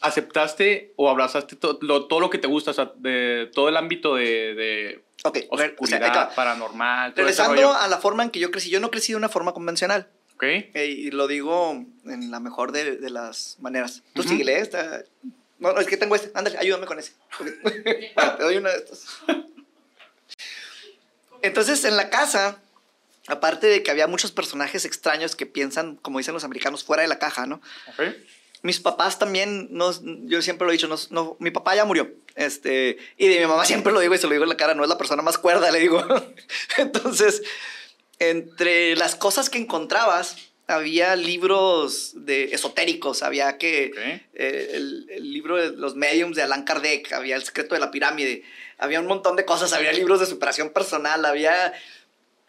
[0.00, 2.70] aceptaste o abrazaste to- lo- todo lo que te gusta?
[2.70, 7.24] O sea, de todo el ámbito de, de Ok, re- o sea, oscuridad, paranormal, todo
[7.26, 10.08] regresando a la forma en que yo crecí, yo no crecí de una forma convencional.
[10.36, 10.44] ¿Ok?
[10.44, 11.72] Eh, y lo digo
[12.06, 14.02] en la mejor de, de las maneras.
[14.14, 14.60] Tú síguele, ¿eh?
[14.62, 15.04] Está-
[15.58, 16.30] No, no, es que tengo este.
[16.34, 17.12] Ándale, ayúdame con ese.
[18.14, 19.06] Bueno, te doy una de estas.
[21.42, 22.58] Entonces, en la casa,
[23.26, 27.08] aparte de que había muchos personajes extraños que piensan, como dicen los americanos, fuera de
[27.08, 27.60] la caja, ¿no?
[28.62, 29.90] Mis papás también, no,
[30.26, 32.10] yo siempre lo he dicho, no, no- mi papá ya murió.
[32.34, 34.74] Este, y de mi mamá siempre lo digo y se lo digo en la cara,
[34.74, 36.04] no es la persona más cuerda, le digo.
[36.76, 37.42] Entonces,
[38.18, 43.90] entre las cosas que encontrabas, había libros de esotéricos, había que
[44.34, 47.90] eh, el, el libro de los mediums de Allan Kardec, había el secreto de la
[47.90, 48.44] pirámide,
[48.78, 51.72] había un montón de cosas, había libros de superación personal, había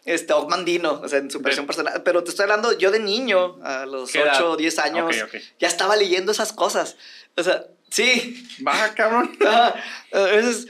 [0.04, 3.58] este Ogmandino, o sea, en superación De- personal, pero te estoy hablando yo de niño,
[3.62, 4.34] a los ¿Qué edad?
[4.36, 5.16] 8 o 10 años,
[5.60, 6.96] ya estaba leyendo esas cosas.
[7.36, 9.36] O sea, sí, Baja, cabrón.
[9.46, 9.74] Ajá.
[10.12, 10.66] A veces,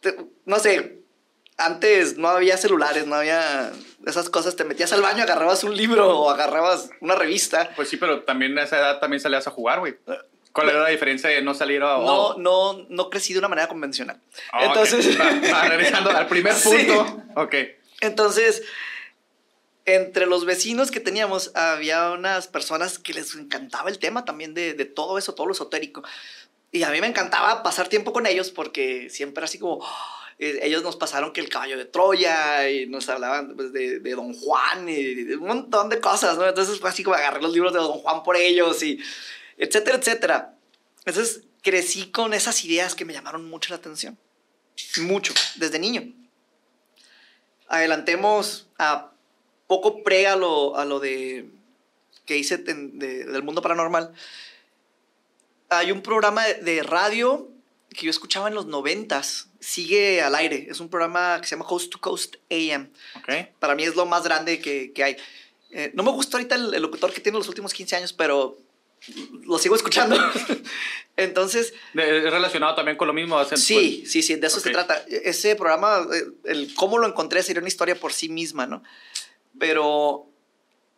[0.00, 0.98] te- no sé,
[1.56, 3.72] antes no había celulares, no había
[4.06, 4.56] esas cosas.
[4.56, 7.70] Te metías al baño, agarrabas un libro o agarrabas una revista.
[7.76, 9.94] Pues sí, pero también a esa edad también salías a jugar, güey.
[10.52, 11.96] ¿Cuál era la diferencia de no salir a...
[11.96, 14.20] No, oh, no, no crecí de una manera convencional.
[14.52, 14.64] ah.
[14.66, 16.68] Entonces, Va, va, regresando al primer Sí.
[16.68, 17.22] punto.
[17.36, 17.54] Ok.
[18.02, 18.62] Entonces,
[19.84, 24.74] entre los vecinos que teníamos, había unas personas que les encantaba el tema también de,
[24.84, 26.02] todo eso, todo lo esotérico.
[26.72, 29.86] Y a mí me encantaba pasar tiempo con ellos porque siempre así como...
[30.38, 34.10] Eh, ellos nos pasaron que el caballo de Troya y nos hablaban pues, de, de
[34.12, 36.48] Don Juan y de un montón de cosas, ¿no?
[36.48, 38.98] Entonces fue así como agarré los libros de Don Juan por ellos y
[39.58, 40.54] etcétera, etcétera.
[41.04, 44.18] Entonces crecí con esas ideas que me llamaron mucho la atención.
[45.02, 46.12] Mucho, desde niño.
[47.72, 49.10] Adelantemos a
[49.66, 51.48] poco pre a lo, a lo de
[52.26, 54.12] que hice ten- de- del mundo paranormal.
[55.70, 57.48] Hay un programa de, radio
[57.88, 60.66] que yo escuchaba en los noventas, sigue al aire.
[60.68, 62.90] Es un programa que se llama Coast to Coast AM.
[63.16, 63.48] Ok.
[63.58, 65.16] Para mí es lo más grande que, que hay.
[65.70, 68.58] Eh, no me gusta ahorita el, el locutor que tiene los últimos 15 años, pero
[69.44, 70.16] lo sigo escuchando.
[71.16, 73.38] Entonces, ¿Es relacionado también con lo mismo?
[73.38, 74.72] Hacen- Sí, sí, sí, de eso se Ok.
[74.74, 75.04] trata.
[75.08, 78.82] Ese programa, eh, el cómo lo encontré sería una historia por sí misma, ¿no?
[79.58, 80.26] Pero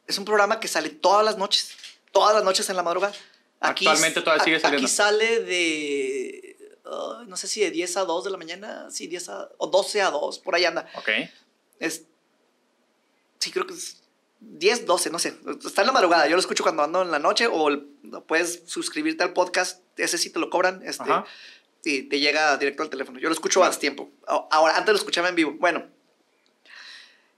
[0.06, 1.70] es un programa que sale todas las noches,
[2.12, 3.14] todas las noches en la madrugada.
[3.60, 4.86] Actualmente todavía sigue saliendo.
[4.86, 9.06] Aquí sale de, ah, no sé si de 10 a 2 de la mañana, sí,
[9.06, 10.86] 10 a, o 12 a 2, por ahí anda.
[10.96, 11.08] Ok.
[11.80, 12.04] Es,
[13.40, 13.96] sí, creo que es
[14.52, 15.34] 10, 12, no sé.
[15.64, 16.26] Está en la madrugada.
[16.28, 17.86] Yo lo escucho cuando ando en la noche o el-
[18.26, 19.82] puedes suscribirte al podcast.
[19.96, 20.82] Ese sí te lo cobran.
[20.84, 21.24] Este, Ajá.
[21.84, 23.18] y te llega directo al teléfono.
[23.18, 24.10] Yo lo escucho hace tiempo.
[24.26, 25.52] Ahora, antes lo escuchaba en vivo.
[25.58, 25.86] Bueno,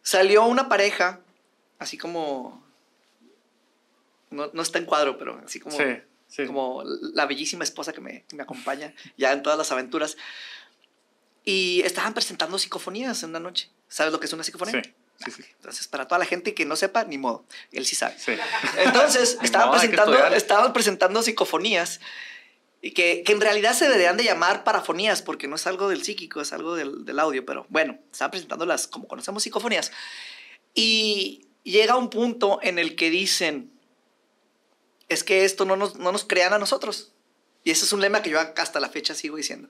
[0.02, 1.20] salió una pareja,
[1.78, 2.64] así como.
[4.30, 5.76] No, no está en cuadro, pero así como.
[5.76, 5.84] Sí.
[6.28, 6.44] Sí.
[6.44, 6.82] como
[7.14, 10.16] la bellísima esposa que me, que me acompaña ya en todas las aventuras.
[11.44, 13.70] Y estaban presentando psicofonías en una noche.
[13.88, 14.82] ¿Sabes lo que es una psicofonía?
[14.82, 14.92] Sí,
[15.24, 15.42] sí, sí.
[15.56, 17.44] Entonces, para toda la gente que no sepa, ni modo.
[17.72, 18.16] Él sí sabe.
[18.18, 18.32] sí.
[18.78, 22.00] Entonces, estaban modo, presentando, estaban presentando psicofonías
[22.82, 26.04] y que, que en realidad se deberían de llamar parafonías porque no es algo del
[26.04, 29.92] psíquico, es algo del, del audio, pero bueno, estaban presentándolas como conocemos psicofonías.
[30.74, 33.72] Y llega un punto en el que dicen,
[35.08, 37.12] es que esto no nos, no nos crean a nosotros.
[37.66, 39.68] Y ese es un lema que yo hasta la fecha sigo diciendo.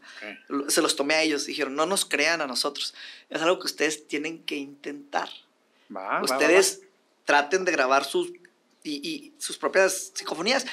[0.50, 0.68] Ok.
[0.68, 2.92] Se los tomé a ellos, dijeron, no nos crean a nosotros.
[3.30, 5.30] Es algo que ustedes tienen que intentar
[5.94, 6.82] Va, va, va, ustedes
[7.24, 8.28] traten de grabar sus,
[8.84, 10.66] y, y sus propias psicofonías.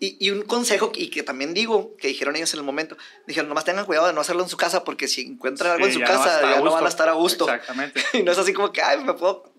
[0.00, 3.48] Y, y un consejo, y que también digo, que dijeron ellos en el momento, dijeron,
[3.48, 5.74] nomás tengan cuidado de no hacerlo en su casa, porque si encuentran va.
[5.76, 7.12] algo en Sí, su no va a casa, estar ya no van a estar a
[7.12, 7.44] gusto.
[7.48, 8.04] Exactamente.
[8.12, 9.50] Y no es así como que, ay, me puedo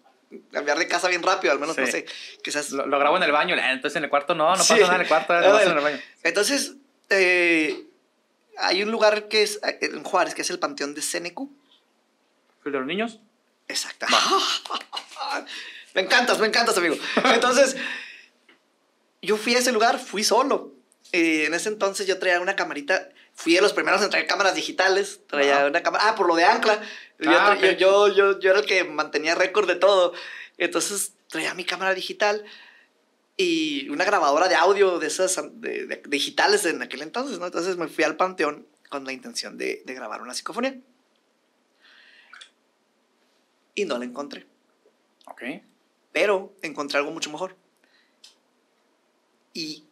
[0.52, 1.92] cambiar de casa bien rápido, al menos, no Sí.
[1.92, 2.06] sé,
[2.44, 2.70] quizás...
[2.70, 4.74] Lo, lo grabo en el baño, entonces en el cuarto no, no Sí.
[4.74, 6.00] pasa nada en el cuarto, no en el baño.
[6.22, 6.74] Entonces,
[7.10, 7.86] eh,
[8.58, 11.52] hay un lugar que es eh, en Juárez, que es el Panteón de Cenecu.
[12.66, 13.20] ¿El de los niños?
[13.68, 14.06] Exacto.
[15.94, 16.96] me encantas, me encantas, amigo.
[17.34, 17.76] Entonces,
[19.22, 20.74] yo fui a ese lugar, fui solo.
[21.14, 24.56] Eh, en ese entonces yo traía una camarita, fui de los primeros en traer cámaras
[24.56, 25.66] digitales, traía Ajá.
[25.68, 26.82] una cámara, ah, por lo de Ancla.
[27.20, 27.64] Yo, Ah, ok.
[27.78, 30.14] yo, yo, yo, yo era el que mantenía récord de todo.
[30.58, 32.44] Entonces traía mi cámara digital
[33.38, 37.46] y una grabadora de audio de esas de- de- digitales en aquel entonces, ¿no?
[37.46, 40.76] Entonces me fui al panteón con la intención de, de grabar una psicofonía.
[43.76, 44.48] Y no la encontré.
[45.28, 45.44] Ok.
[46.12, 47.56] Pero encontré algo mucho mejor.
[49.54, 49.84] Y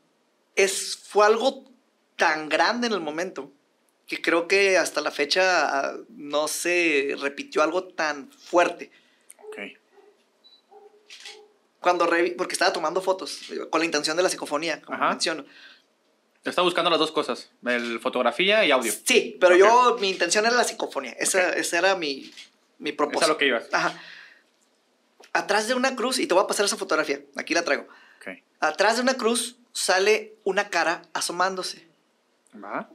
[0.56, 1.66] es, fue algo
[2.16, 3.52] tan grande en el momento
[4.08, 8.92] que creo que hasta la fecha ah, no se repitió algo tan fuerte.
[11.86, 15.10] Cuando revi- porque estaba tomando fotos con la intención de la psicofonía, como Ajá.
[15.10, 15.46] menciono.
[16.44, 18.92] Está buscando las dos cosas, el fotografía y audio.
[19.06, 19.60] Sí, pero Ok.
[19.60, 21.12] yo, mi intención era la psicofonía.
[21.20, 21.58] Esa, Ok.
[21.58, 22.34] ese era mi,
[22.80, 23.22] mi propósito.
[23.26, 23.66] Es a lo que ibas.
[23.72, 24.02] Ajá.
[25.34, 27.84] Atrás de una cruz, y te voy a pasar esa fotografía, aquí la traigo.
[28.20, 28.42] Ok.
[28.62, 31.88] Atrás de una cruz sale una cara asomándose.
[32.56, 32.90] Va.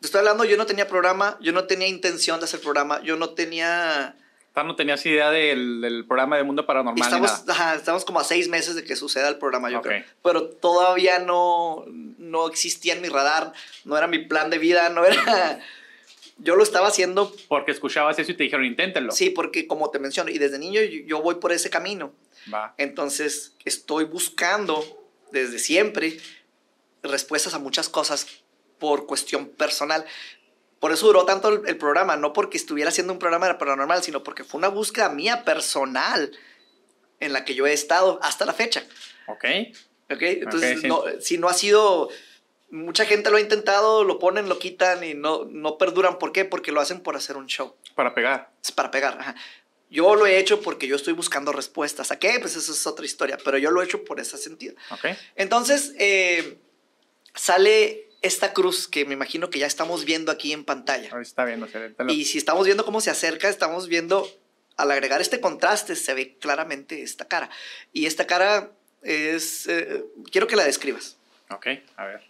[0.00, 3.14] Te estoy hablando, yo no tenía programa, yo no tenía intención de hacer programa, yo
[3.16, 4.16] no tenía...
[4.54, 8.48] No tenías idea del, del programa de Mundo Paranormal Estamos, ajá, estamos como a seis
[8.48, 10.04] meses de que suceda el programa, yo creo.
[10.22, 13.52] Pero todavía no, no existía en mi radar,
[13.84, 15.60] no era mi plan de vida, no era...
[16.38, 19.12] Yo lo estaba haciendo, Porque escuchabas eso y te dijeron, inténtenlo.
[19.12, 22.12] sí, porque como te menciono, y desde niño yo, yo voy por ese camino.
[22.52, 22.74] Va.
[22.78, 24.84] Entonces estoy buscando
[25.30, 26.18] desde siempre
[27.02, 28.26] respuestas a muchas cosas
[28.78, 30.04] por cuestión personal.
[30.82, 34.02] Por eso duró tanto el, el programa, no porque estuviera haciendo un programa de paranormal,
[34.02, 36.32] sino porque fue una búsqueda mía personal
[37.20, 38.82] en la que yo he estado hasta la fecha.
[39.28, 39.44] Ok.
[40.10, 40.22] ¿ok?
[40.22, 40.88] Entonces, sí.
[40.88, 42.08] no, si no ha sido...
[42.70, 46.18] Mucha gente lo ha intentado, lo ponen, lo quitan y no, no perduran.
[46.18, 46.44] ¿Por qué?
[46.44, 47.76] Porque lo hacen por hacer un show.
[47.94, 48.50] Para pegar.
[48.60, 49.18] Es para pegar.
[49.20, 49.36] ajá.
[49.88, 52.10] Yo lo he hecho porque yo estoy buscando respuestas.
[52.10, 52.40] ¿A qué?
[52.40, 54.74] Pues eso es otra historia, pero yo lo he hecho por ese sentido.
[54.90, 55.16] Ok.
[55.36, 56.58] Entonces, eh,
[57.36, 61.10] sale esta cruz que me imagino que ya estamos viendo aquí en pantalla.
[61.14, 61.66] Ahí está viendo.
[62.08, 64.28] Y si estamos viendo cómo se acerca, estamos viendo,
[64.76, 67.50] al agregar este contraste, se ve claramente esta cara.
[67.92, 68.70] Y esta cara
[69.02, 71.16] es, eh, quiero que la describas.
[71.50, 72.22] Ok, a ver.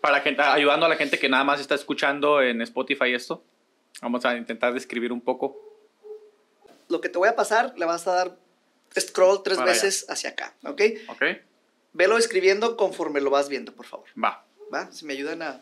[0.00, 3.44] Para gente, ayudando a la gente que nada más está escuchando en Spotify esto,
[4.00, 5.56] vamos a intentar describir un poco.
[6.88, 8.36] Lo que te voy a pasar, le vas a dar
[8.98, 9.82] scroll tres Para allá.
[9.82, 10.82] veces hacia acá, ¿ok?
[11.08, 11.22] Ok,
[11.92, 14.06] Velo escribiendo conforme lo vas viendo, por favor.
[14.22, 14.44] va.
[14.72, 14.90] ¿Va?
[14.92, 15.60] Si me ayudan a...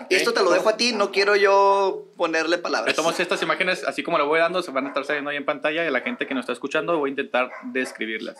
[0.00, 0.06] Ok.
[0.10, 2.94] Esto te lo dejo a ti, no quiero yo ponerle palabras.
[2.94, 5.44] Tomamos estas imágenes, así como lo voy dando, se van a estar saliendo ahí en
[5.44, 8.36] pantalla y a la gente que nos está escuchando voy a intentar describirlas.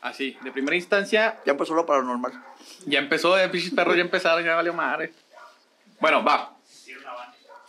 [0.00, 2.32] Así, de primera instancia, Ya empezó lo paranormal.
[2.86, 5.12] ya empezó, eh, pinches perros ya empezaron, ya valió madre.
[6.00, 6.56] Bueno, va.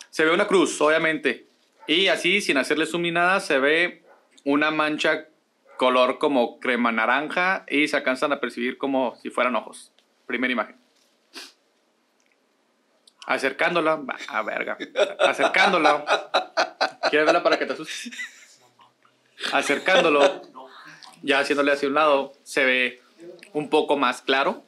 [0.09, 1.47] Se ve una cruz, obviamente.
[1.87, 4.03] Y así, sin hacerle zoom ni nada, se ve
[4.45, 5.25] una mancha
[5.81, 9.91] color como crema naranja y se alcanzan a percibir como si fueran ojos.
[10.27, 10.75] Primera imagen.
[13.25, 14.77] Acercándola, va, a verga.
[15.19, 16.05] Acercándola.
[17.09, 18.11] ¿Quieres verla para que te asustes?
[19.53, 20.43] Acercándolo,
[21.23, 23.01] ya haciéndole hacia un lado, se ve
[23.53, 24.63] un poco más claro,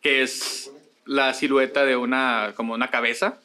[0.00, 0.72] que es
[1.04, 3.40] la silueta de una, como una cabeza.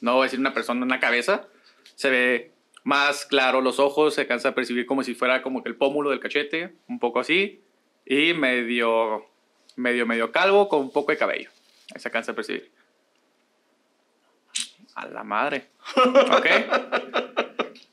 [0.00, 1.46] No voy a decir una persona, una cabeza.
[1.94, 2.55] Se ve
[2.86, 6.10] más claro los ojos, se alcanza a percibir como si fuera como que el pómulo
[6.10, 7.60] del cachete, un poco así,
[8.04, 9.26] y medio,
[9.74, 11.50] medio, medio calvo con un poco de cabello.
[11.92, 12.70] Ahí se alcanza a percibir.
[14.94, 15.70] A la madre.
[15.96, 16.46] ¿Ok?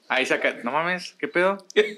[0.09, 0.59] Ahí saca.
[0.63, 1.57] No mames, ¿qué pedo?
[1.73, 1.89] Te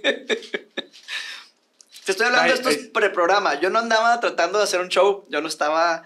[2.07, 3.59] estoy hablando Ay, de estos preprogramas.
[3.59, 5.25] Yo no andaba tratando de hacer un show.
[5.27, 6.05] Yo no estaba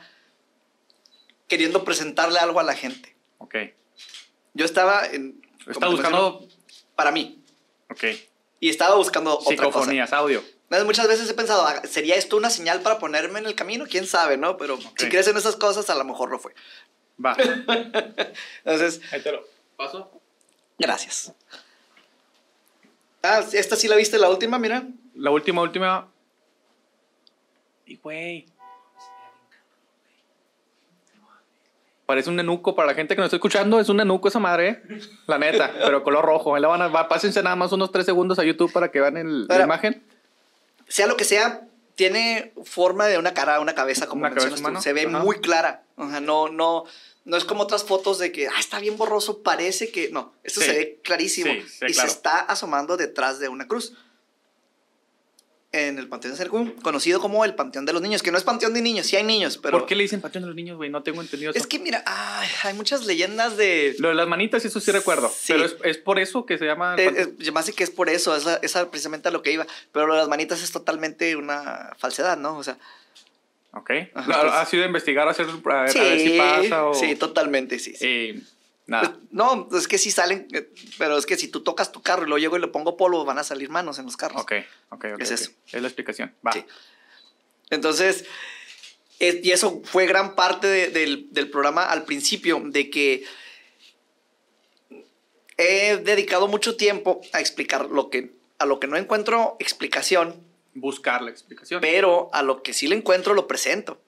[1.47, 3.15] queriendo presentarle algo a la gente.
[3.38, 3.58] Ok.
[4.56, 5.39] Yo estaba en...
[5.39, 6.49] Te buscando.
[6.99, 7.41] Para mí.
[7.89, 8.03] Ok.
[8.59, 9.69] Y estaba buscando otra cosa.
[9.69, 10.43] Psicofonías, audio.
[10.63, 13.85] Entonces, Muchas veces he pensado, ah, ¿sería esto una señal para ponerme en el camino?
[13.89, 14.57] ¿Quién sabe, no?
[14.57, 16.53] Pero si crees en esas cosas, a lo mejor lo fue.
[17.23, 17.38] Va.
[18.65, 19.45] Entonces, Ahí te lo
[19.77, 20.12] paso.
[20.77, 21.31] gracias.
[23.23, 24.83] Ah, esta sí la viste, la última, mira.
[25.15, 26.12] La última, última.
[27.85, 28.45] Y güey.
[32.10, 32.74] Parece un nenuco.
[32.76, 35.00] Para la gente que nos está escuchando, es un nenuco esa madre, ¿eh?
[35.28, 36.56] La neta, pero color rojo.
[36.56, 39.00] Ahí la van a, va, pásense nada más unos tres segundos a YouTube para que
[39.00, 40.02] vean el- la imagen.
[40.88, 44.60] Sea lo que sea, tiene forma de una cara, una cabeza, como Una cabeza mencionas
[44.62, 44.67] tú.
[44.69, 45.24] humana, Se ve ajá.
[45.24, 45.84] muy clara.
[45.98, 46.86] O sea, no, no,
[47.26, 50.10] no es como otras fotos de que, ah, está bien borroso, parece que...
[50.12, 50.65] No, esto Sí.
[50.65, 51.52] se ve clarísimo.
[51.52, 52.10] Sí, sí, y claro.
[52.10, 53.93] se está asomando detrás de una cruz.
[55.71, 58.43] En el Panteón de Cercún, conocido como el Panteón de los Niños, que no es
[58.43, 59.77] Panteón de Niños, sí hay niños, pero...
[59.77, 60.89] ¿Por qué le dicen patrón de los niños, güey?
[60.89, 61.60] No tengo entendido eso.
[61.60, 63.95] Es que mira, ay, hay muchas leyendas de...
[63.99, 65.29] Lo de las manitas, eso sí recuerdo.
[65.29, 65.53] Sí.
[65.53, 66.95] Pero es, es por eso que se llama.
[66.97, 69.67] Eh, eh, más que es por eso, esa, esa precisamente a lo que iba.
[69.91, 72.58] Pero lo de las manitas es totalmente una falsedad, ¿no?
[72.58, 72.79] O sea,
[73.73, 73.91] ok.
[74.15, 76.93] Ajá, pues- ¿Ha sido investigar, hacer, a ver, a ver sí, si pasa o.
[76.95, 77.93] sí, totalmente, sí.
[77.93, 78.05] sí.
[78.05, 78.41] Eh,
[78.89, 79.13] nada.
[79.13, 82.23] Pues, no, es que sí salen, eh, pero es que si tú tocas tu carro
[82.23, 84.41] y luego llego y le pongo polvo, van a salir manos en los carros.
[84.41, 84.54] Ok,
[84.89, 85.21] ok, ok.
[85.21, 85.52] Es eso.
[85.71, 86.34] Es la explicación.
[86.45, 86.52] Va.
[86.52, 86.65] Sí.
[87.69, 88.25] Entonces,
[89.19, 93.23] es- y eso fue gran parte de- del, del programa al principio, de que
[95.58, 101.21] he dedicado mucho tiempo a explicar lo que, a lo que no encuentro explicación, Buscar
[101.21, 101.82] la explicación.
[101.82, 104.02] pero a lo que sí le encuentro lo presento.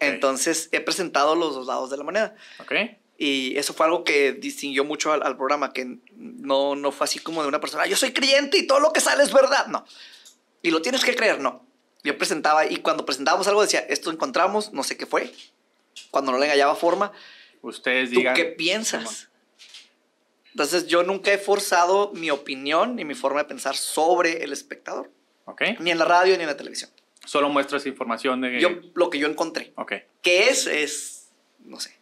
[0.00, 2.34] Entonces, he presentado los dos lados de la moneda.
[2.58, 2.72] Ok.
[3.24, 7.20] Y eso fue algo que distinguió mucho al, al programa, que no, no fue así
[7.20, 9.68] como de una persona, yo soy creyente y todo lo que sale es verdad.
[9.68, 9.84] No.
[10.60, 11.64] Y lo tienes que creer, no.
[12.02, 15.32] Yo presentaba y cuando presentábamos algo decía, esto encontramos, no sé qué fue.
[16.10, 17.12] Cuando no le hallaba forma,
[17.60, 18.34] Ustedes ¿tú digan.
[18.34, 19.28] qué piensas?
[20.50, 25.12] Entonces yo nunca he forzado mi opinión ni mi forma de pensar sobre el espectador,
[25.44, 25.62] Ok.
[25.78, 26.90] ni en la radio ni en la televisión.
[27.24, 28.60] Solo muestras información de.
[28.60, 29.72] Yo lo que yo encontré.
[29.76, 29.92] Ok.
[30.22, 30.66] ¿Qué es?
[30.66, 31.28] Es,
[31.60, 32.01] no sé.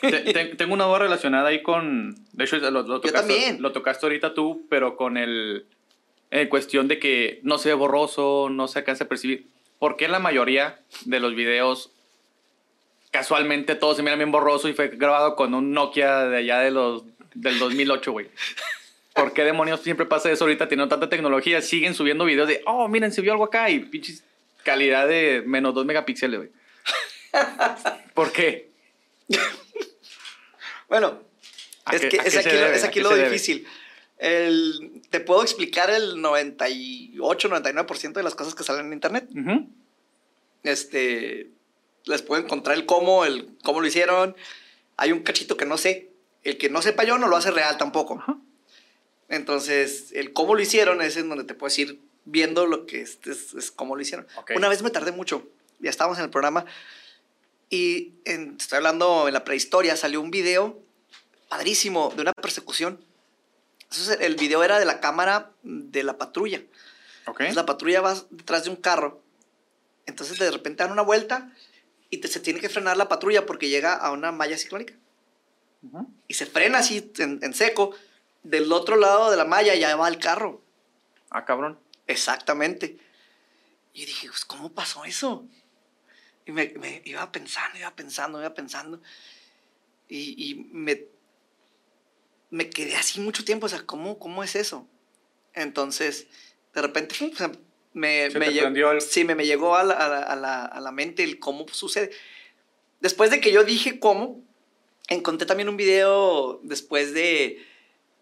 [0.00, 2.14] Te- te- tengo una duda relacionada ahí con.
[2.32, 3.62] De hecho, lo, lo tocaste, también.
[3.62, 5.66] Lo tocaste ahorita tú, pero con el.
[6.30, 9.46] En cuestión de que no se ve borroso, no se alcanza a percibir.
[9.78, 11.90] ¿Por qué la mayoría de los videos
[13.10, 16.70] casualmente todos se miran bien borroso y fue grabado con un Nokia de allá de
[16.70, 18.26] los, del 2008, güey?
[19.14, 21.62] ¿Por qué demonios siempre pasa eso ahorita teniendo tanta tecnología?
[21.62, 24.24] Siguen subiendo videos de, oh, miren, se vio algo acá y pinches
[24.64, 26.50] calidad de menos 2 megapíxeles, güey.
[28.14, 28.70] ¿Por qué?
[30.88, 31.22] Bueno,
[31.84, 32.76] ¿A es que es aquí, debe?
[32.76, 33.66] es ¿A aquí lo difícil.
[34.18, 39.28] El, te puedo explicar el 98, 99% de las cosas que salen en internet.
[40.62, 41.50] Este,
[42.04, 44.36] les puedo encontrar el cómo, el cómo lo hicieron.
[44.96, 46.10] Hay un cachito que no sé.
[46.42, 48.22] El que no sepa yo no lo hace real tampoco.
[49.28, 53.18] Entonces, el cómo lo hicieron es en donde te puedes ir viendo lo que es,
[53.24, 54.26] es, es cómo lo hicieron.
[54.54, 55.48] Una vez me tardé mucho.
[55.80, 56.66] Ya estábamos en el programa.
[57.70, 60.78] Y en- estoy hablando en la prehistoria, salió un video
[61.48, 63.02] padrísimo de una persecución.
[63.82, 66.62] Entonces, el video era de la cámara de la patrulla.
[67.42, 69.20] Entonces, la patrulla va detrás de un carro.
[70.06, 71.52] Entonces, de repente dan una vuelta
[72.10, 74.94] y te- se tiene que frenar la patrulla porque llega a una malla ciclónica.
[76.28, 77.94] Y se frena así en, en seco.
[78.42, 80.60] Del otro lado de la malla ya va el carro.
[81.30, 81.78] Ah, cabrón.
[82.06, 82.98] Exactamente.
[83.92, 85.46] Y dije, pues, ¿cómo pasó eso?
[86.46, 89.00] Y me, me iba pensando, iba pensando, iba pensando.
[90.08, 91.04] Y, y me,
[92.50, 93.66] me quedé así mucho tiempo.
[93.66, 94.86] O sea, ¿cómo, cómo es eso?
[95.54, 96.26] Entonces,
[96.74, 97.50] de repente, o sea,
[97.92, 100.64] me, Se me llegó, el- sí, me, me llegó a la, a la- a la-
[100.66, 102.10] a la mente el cómo sucede.
[103.00, 104.42] Después de que yo dije cómo,
[105.08, 107.64] encontré también un video después de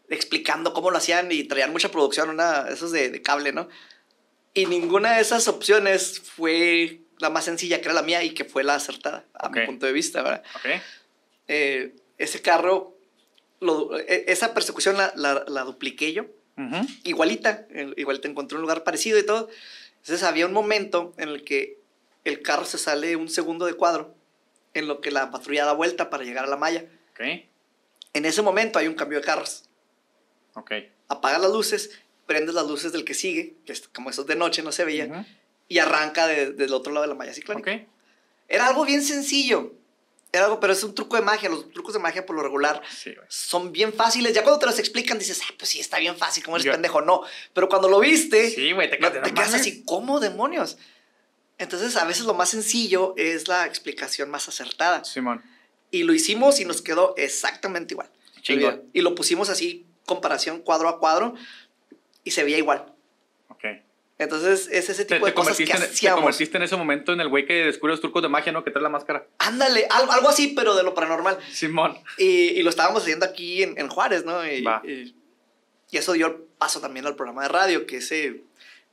[0.09, 3.69] explicando cómo lo hacían y traían mucha producción, una, esos de, de cable, ¿no?
[4.53, 8.45] Y ninguna de esas opciones fue la más sencilla, que era la mía y que
[8.45, 9.67] fue la acertada, a mi Ok.
[9.67, 10.43] punto de vista, ¿verdad?
[10.57, 10.67] Ok.
[11.49, 12.99] Eh, ese carro,
[13.61, 16.25] lo- e- esa persecución la, la, la dupliqué yo,
[16.59, 16.87] Ujú.
[17.05, 19.49] igualita, eh, igual te encontré un lugar parecido y todo.
[20.01, 21.79] Entonces había un momento en el que
[22.25, 24.15] el carro se sale un segundo de cuadro,
[24.75, 26.85] en lo que la patrulla da vuelta para llegar a la malla.
[27.13, 27.21] Ok.
[28.15, 29.65] En ese momento hay un cambio de carros.
[30.55, 30.73] Ok.
[31.09, 31.91] apagas las luces,
[32.27, 35.07] prendes las luces del que sigue, que es como esos de noche no se veía,
[35.07, 35.25] Ujú.
[35.73, 37.73] Y arranca de- del otro lado de la malla ciclónica.
[37.73, 37.81] Ok.
[38.49, 39.73] Era algo bien sencillo.
[40.31, 41.49] Era algo, pero es un truco de magia.
[41.49, 44.35] Los trucos de magia, por lo regular, Sí, son bien fáciles.
[44.35, 46.73] Ya cuando te los explican, dices, ah, pues sí, está bien fácil, ¿cómo eres Yo-
[46.73, 47.01] pendejo?
[47.01, 47.23] No.
[47.55, 49.61] Pero cuando lo viste, Sí, güey, te no- te "No quedas mames".
[49.61, 50.77] así, ¿cómo demonios?
[51.59, 55.05] Entonces, a veces lo más sencillo es la explicación más acertada.
[55.05, 55.43] Simón.
[55.91, 58.11] Y lo hicimos y nos quedó exactamente igual.
[58.43, 58.83] Chingón.
[58.93, 61.35] Y lo pusimos así, comparación cuadro a cuadro,
[62.25, 62.92] y se veía igual.
[64.25, 67.21] Entonces, es ese Te, tipo de te cosas que te convertiste en ese momento en
[67.21, 68.65] el güey que descubre los trucos de magia, ¿no?
[68.65, 69.27] Que trae la máscara.
[69.39, 71.39] Ándale, algo, algo así, pero de lo paranormal.
[71.51, 71.99] Simón.
[72.19, 74.47] Y, y lo estábamos haciendo aquí en, en Juárez, ¿no?
[74.47, 74.83] Y, Va.
[74.85, 75.15] y-
[75.91, 78.45] y eso dio el paso también al programa de radio, que ese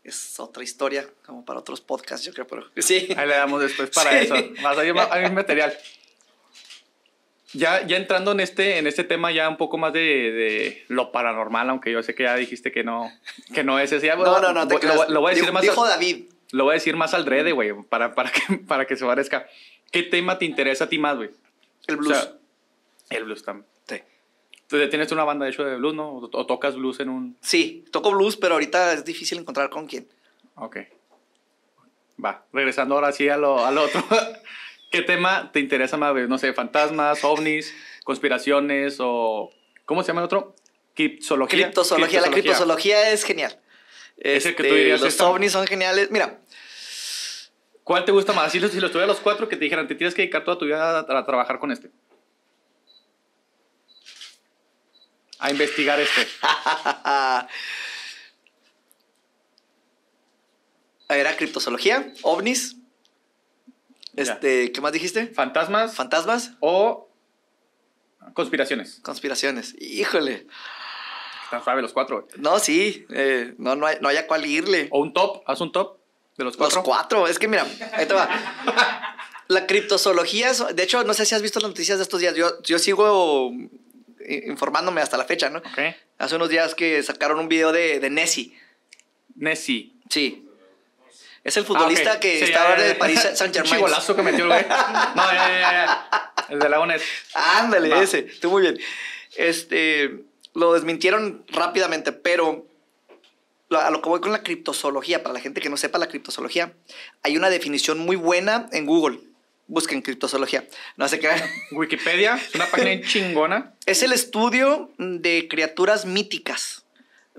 [0.03, 3.07] es otra historia, como para otros podcasts, yo creo, pero sí.
[3.17, 4.25] Ahí le damos después para Sí.
[4.25, 4.35] eso.
[4.61, 5.77] Más hay, hay material.
[7.53, 11.11] Ya, ya entrando en este, en este tema ya un poco más de, de lo
[11.11, 13.11] paranormal, aunque yo sé que ya dijiste que no,
[13.53, 14.05] que no es ese.
[14.07, 16.25] Ya, No, no, no, te lo, lo voy a decir Dijo- más Dijo al, David.
[16.51, 19.47] lo voy a decir más al drede, güey, para, para, que, para que se parezca.
[19.91, 21.31] ¿Qué tema te interesa a ti más, güey?
[21.87, 22.17] El O blues.
[22.17, 22.33] sea,
[23.17, 23.65] el blues también.
[23.87, 23.95] sí.
[24.67, 26.07] ¿Tú tienes una banda de hecho de blues, no?
[26.09, 27.35] ¿O, o tocas blues en un...?
[27.41, 30.07] Sí, toco blues, pero ahorita es difícil encontrar con quién.
[30.53, 30.77] Ok.
[32.23, 34.03] Va, regresando ahora sí a lo, al otro.
[34.89, 36.27] ¿Qué tema te interesa más, güey?
[36.27, 37.73] No sé, fantasmas, ovnis,
[38.03, 39.51] conspiraciones o...
[39.85, 40.55] ¿Cómo se llama el otro?
[40.95, 41.65] Criptozoología.
[41.65, 42.21] Criptozoología.
[42.21, 43.59] La criptozoología es genial.
[44.17, 46.09] Ese que tú Este, dirías, Los esta- ovnis son geniales.
[46.11, 46.39] Mira,
[47.83, 48.51] ¿Cuál te gusta más?
[48.51, 50.59] Si los, si los tuvieras los cuatro que te dijeran, te tienes que dedicar toda
[50.59, 51.89] tu vida a, a trabajar con este.
[55.39, 56.27] A investigar este.
[61.09, 62.75] era criptozoología, ovnis.
[64.13, 64.23] Ya.
[64.23, 65.27] Este, ¿qué más dijiste?
[65.27, 67.09] Fantasmas Fantasmas, o
[68.33, 68.99] conspiraciones.
[69.03, 69.75] conspiraciones.
[69.79, 70.47] Híjole.
[71.45, 72.21] Están suaves los cuatro.
[72.23, 72.41] güey.
[72.41, 73.05] No, sí.
[73.09, 74.87] eh, no, no, hay, no hay a cuál irle.
[74.91, 75.97] O un top, haz un top
[76.37, 76.77] de los cuatro.
[76.77, 77.27] Los cuatro.
[77.27, 78.29] Es que mira, ahí te va.
[79.47, 82.35] La criptozoología, es- de hecho, no sé si has visto las noticias de estos días.
[82.35, 83.51] Yo, yo sigo
[84.19, 85.59] eh, informándome hasta la fecha, ¿no?
[85.59, 85.79] Ok.
[86.19, 88.55] Hace unos días que sacaron un video de, de Nessie.
[89.35, 89.95] Nessie.
[90.09, 90.45] Sí.
[91.43, 92.19] Es el futbolista Ah, ok.
[92.21, 92.95] que Sí, de ya.
[92.99, 93.73] París Saint Un Germain.
[93.75, 94.65] chigolazo que metió el güey.
[95.15, 96.33] No, ya, ya, ya.
[96.49, 97.01] El de Leones.
[97.33, 98.01] Ándale, Va.
[98.03, 98.23] ese.
[98.23, 98.77] Tú muy bien.
[99.37, 100.23] Este,
[100.53, 102.67] lo desmintieron rápidamente, pero
[103.71, 106.73] a lo que voy con la criptozoología, para la gente que no sepa la criptozoología,
[107.21, 109.19] hay una definición muy buena en Google.
[109.67, 110.67] Busquen criptozoología.
[110.97, 111.29] No sé qué.
[111.71, 116.83] Wikipedia es una página chingona Es el estudio de criaturas míticas.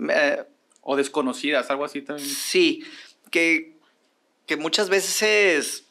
[0.08, 0.44] Eh,
[0.82, 2.28] o desconocidas, algo así también.
[2.28, 2.84] Sí,
[3.32, 3.74] que,
[4.50, 5.84] que muchas veces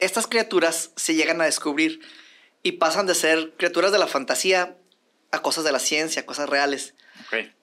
[0.00, 2.00] estas criaturas se llegan a descubrir
[2.64, 4.76] y pasan de ser criaturas de la fantasía
[5.30, 6.94] a cosas de la ciencia, cosas reales.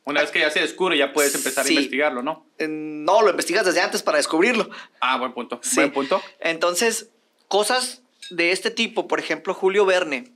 [0.06, 1.72] Una vez que ya se descubre, ya puedes empezar Sí.
[1.72, 2.46] a investigarlo, ¿no?
[2.58, 4.70] Eh, No, lo investigas desde antes para descubrirlo.
[5.02, 5.60] Ah, buen punto.
[5.62, 5.76] Sí.
[5.76, 6.24] Buen punto.
[6.40, 7.10] Entonces,
[7.50, 10.32] cosas de este tipo, por ejemplo, Julio Verne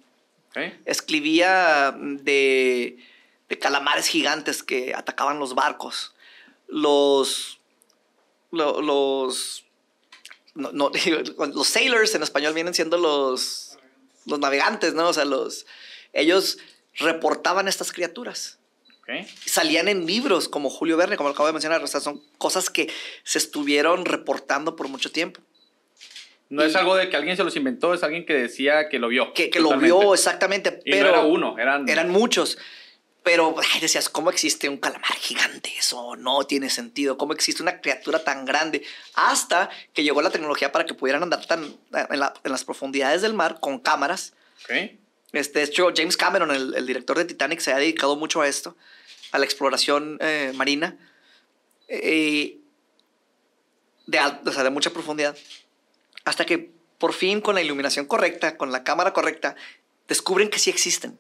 [0.84, 2.98] escribía de,
[3.48, 6.14] de calamares gigantes que atacaban los barcos.
[6.68, 7.57] Los.
[8.52, 9.66] Lo- los.
[10.56, 10.92] no- no,
[11.54, 13.78] los sailors en español vienen siendo los.
[14.26, 15.10] los navegantes, ¿no?
[15.10, 15.66] O sea, los.
[16.14, 16.58] Ellos
[17.00, 18.60] reportaban estas criaturas.
[19.02, 19.26] Ok.
[19.46, 21.84] Salían en libros como Julio Verne, como lo acabo de mencionar.
[21.84, 22.90] O sea, son cosas que
[23.24, 25.42] se estuvieron reportando por mucho tiempo.
[26.50, 29.00] No Y- es algo de que alguien se los inventó, es alguien que decía que
[29.00, 29.34] lo vio.
[29.34, 30.80] Que, que lo vio exactamente.
[30.86, 31.88] Y pero no era uno, eran.
[31.90, 32.58] Eran muchos.
[33.28, 35.70] Pero ay, decías, ¿cómo existe un calamar gigante?
[35.78, 37.18] Eso no tiene sentido.
[37.18, 38.84] ¿Cómo existe una criatura tan grande?
[39.16, 43.22] Hasta que llegó la tecnología para que pudieran andar tan, en, la- en las profundidades
[43.22, 44.32] del mar con cámaras.
[45.34, 48.48] Este, de hecho, James Cameron, el, el director de Titanic, se ha dedicado mucho a
[48.48, 48.78] esto,
[49.34, 50.98] a la exploración eh, marina.
[51.90, 52.60] eh,
[54.06, 55.36] de, o sea, de mucha profundidad.
[56.24, 59.58] Hasta que por fin, con la iluminación correcta, con la cámara correcta,
[60.08, 61.20] descubren que sí existen.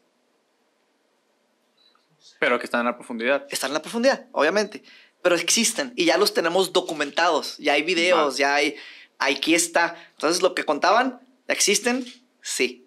[2.39, 3.45] Pero que están en la profundidad.
[3.49, 4.83] están en la profundidad, obviamente,
[5.21, 8.37] pero existen y ya los tenemos documentados, ya hay videos, Va.
[8.37, 8.75] ya hay,
[9.19, 9.95] aquí está.
[10.11, 12.05] Entonces, lo que contaban, ¿existen?
[12.41, 12.85] Sí.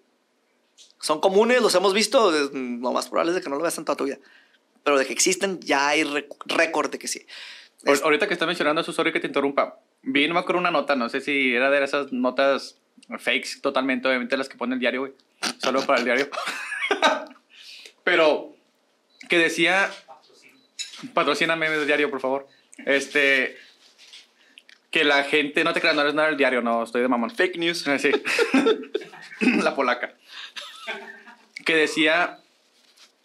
[0.99, 3.85] Son comunes, los hemos visto, lo más probable es de que no lo veas en
[3.85, 4.19] toda tu vida.
[4.83, 6.03] Pero de que existen, ya hay
[6.45, 7.25] récord de que sí.
[7.83, 9.79] Es- Ahorita que está mencionando eso, sorry que te interrumpa.
[10.03, 12.77] Vi, no me acuerdo una nota, no sé si era de esas notas
[13.19, 15.13] fakes totalmente, obviamente las que pone el diario, güey.
[15.57, 16.29] Solo para el diario.
[18.03, 18.55] Pero
[19.29, 19.89] que decía.
[21.13, 22.47] Patrocíname el diario, por favor.
[22.85, 23.57] Este.
[24.89, 25.63] Que la gente.
[25.63, 27.31] No te creas, no eres nada del diario, no, estoy de mamón.
[27.31, 27.87] Fake news.
[27.87, 28.11] Eh, Sí.
[29.63, 30.13] la polaca.
[31.65, 32.39] Que decía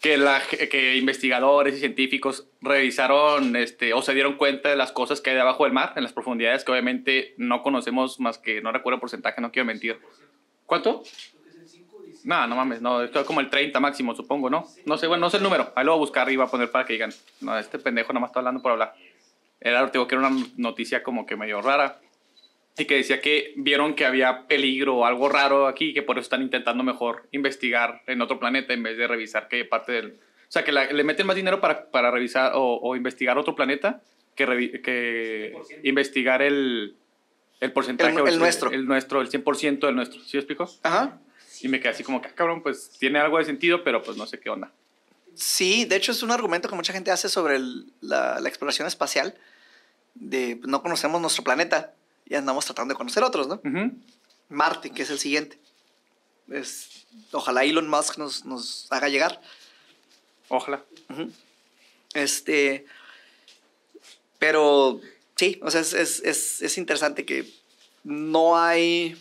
[0.01, 5.21] que, la, que investigadores y científicos revisaron este, o se dieron cuenta de las cosas
[5.21, 8.71] que hay debajo del mar, en las profundidades que obviamente no conocemos más que, no
[8.71, 9.99] recuerdo el porcentaje, no quiero mentir,
[10.65, 11.03] ¿Cuánto?
[12.27, 14.67] No, no mames, no, esto es como el 30 máximo, supongo, ¿no?
[14.85, 15.71] No sé, bueno, no sé el número.
[15.75, 18.11] Ahí lo voy a buscar y voy a poner para que digan, no, este pendejo
[18.11, 18.93] nomás está hablando por hablar.
[19.61, 21.99] Era, que era una noticia como que medio rara.
[22.77, 26.23] Y que decía que vieron que había peligro o algo raro aquí, que por eso
[26.23, 30.07] están intentando mejor investigar en otro planeta en vez de revisar qué parte del...
[30.47, 33.55] O sea, que la- le meten más dinero para, para revisar o, o investigar otro
[33.55, 34.01] planeta
[34.35, 35.53] que, revi- que
[35.83, 36.97] investigar el,
[37.61, 38.11] el porcentaje.
[38.11, 38.69] El- o el nuestro.
[38.71, 40.19] El nuestro, el 100% del nuestro.
[40.21, 40.69] ¿Sí explico?
[40.83, 41.19] Ajá.
[41.61, 44.17] Y me quedé así como que, ah, cabrón, pues tiene algo de sentido, pero pues
[44.17, 44.71] no sé qué onda.
[45.35, 48.87] Sí, de hecho es un argumento que mucha gente hace sobre el- la, la exploración
[48.87, 49.35] espacial.
[50.15, 51.93] De no conocemos nuestro planeta
[52.25, 53.55] y andamos tratando de conocer otros, ¿no?
[53.63, 53.91] Ujú.
[54.49, 55.59] Marte, que es el siguiente.
[56.49, 59.39] Es, ojalá Elon Musk nos, nos haga llegar.
[60.47, 60.83] Ojalá.
[61.09, 61.31] Ujú.
[62.13, 62.85] Este.
[64.39, 65.01] Pero
[65.35, 67.47] sí, o sea, es, es, es, es interesante que
[68.03, 69.17] no hay.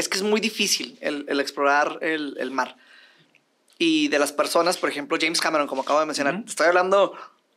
[0.00, 2.78] Es que es muy difícil el, el explorar el, el mar.
[3.78, 6.44] Y de las personas, por ejemplo, James Cameron, como acabo de mencionar, Ujú.
[6.48, 7.14] estoy hablando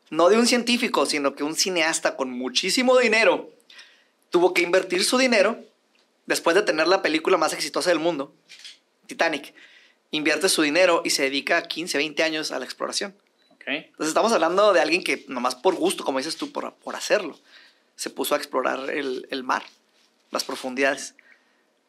[0.09, 3.49] no de un científico, sino que un cineasta con muchísimo dinero
[4.29, 5.57] tuvo que invertir su dinero
[6.25, 8.35] después de tener la película más exitosa del mundo,
[9.07, 9.53] Titanic.
[10.11, 13.15] Invierte su dinero y se dedica 15, 20 años a la exploración.
[13.51, 13.67] Ok.
[13.67, 17.39] Entonces estamos hablando de alguien que nomás por gusto, como dices tú, por, por hacerlo,
[17.95, 19.63] se puso a explorar el, el mar,
[20.31, 21.15] las profundidades.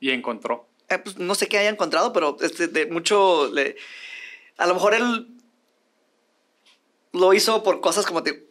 [0.05, 0.68] Y encontró.
[0.90, 3.50] Eh, pues, no sé qué haya encontrado, pero este, de mucho...
[3.50, 3.76] le-
[4.59, 5.28] a lo mejor él
[7.12, 8.46] lo hizo por cosas como te,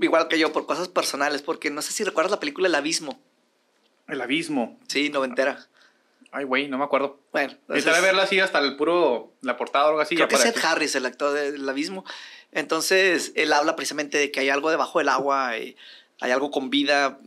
[0.00, 3.20] igual que yo, por cosas personales, porque no sé si recuerdas la película El Abismo.
[4.06, 4.78] El abismo.
[4.86, 5.66] Sí, noventera.
[6.30, 7.18] Ay, güey, no me acuerdo.
[7.32, 10.14] Bueno, entonces- verla así hasta el puro, la portada o algo así.
[10.14, 12.04] Creo que es para Ed que- Harris, el actor del abismo.
[12.52, 15.76] Entonces, él habla precisamente de que hay algo debajo del agua, y
[16.20, 17.18] hay algo con vida.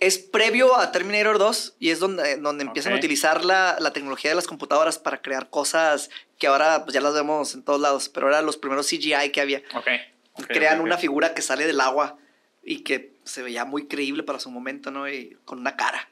[0.00, 4.30] Es previo a Terminator 2 y es donde, donde empiezan a utilizar la, la tecnología
[4.30, 8.08] de las computadoras para crear cosas que ahora pues, ya las vemos en todos lados,
[8.08, 9.62] pero eran los primeros CGI que había.
[9.74, 9.88] Ok.
[10.32, 12.18] ok, Crean una figura que sale del agua
[12.62, 15.08] y que se veía muy creíble para su momento, ¿no?
[15.08, 16.08] Y con una cara.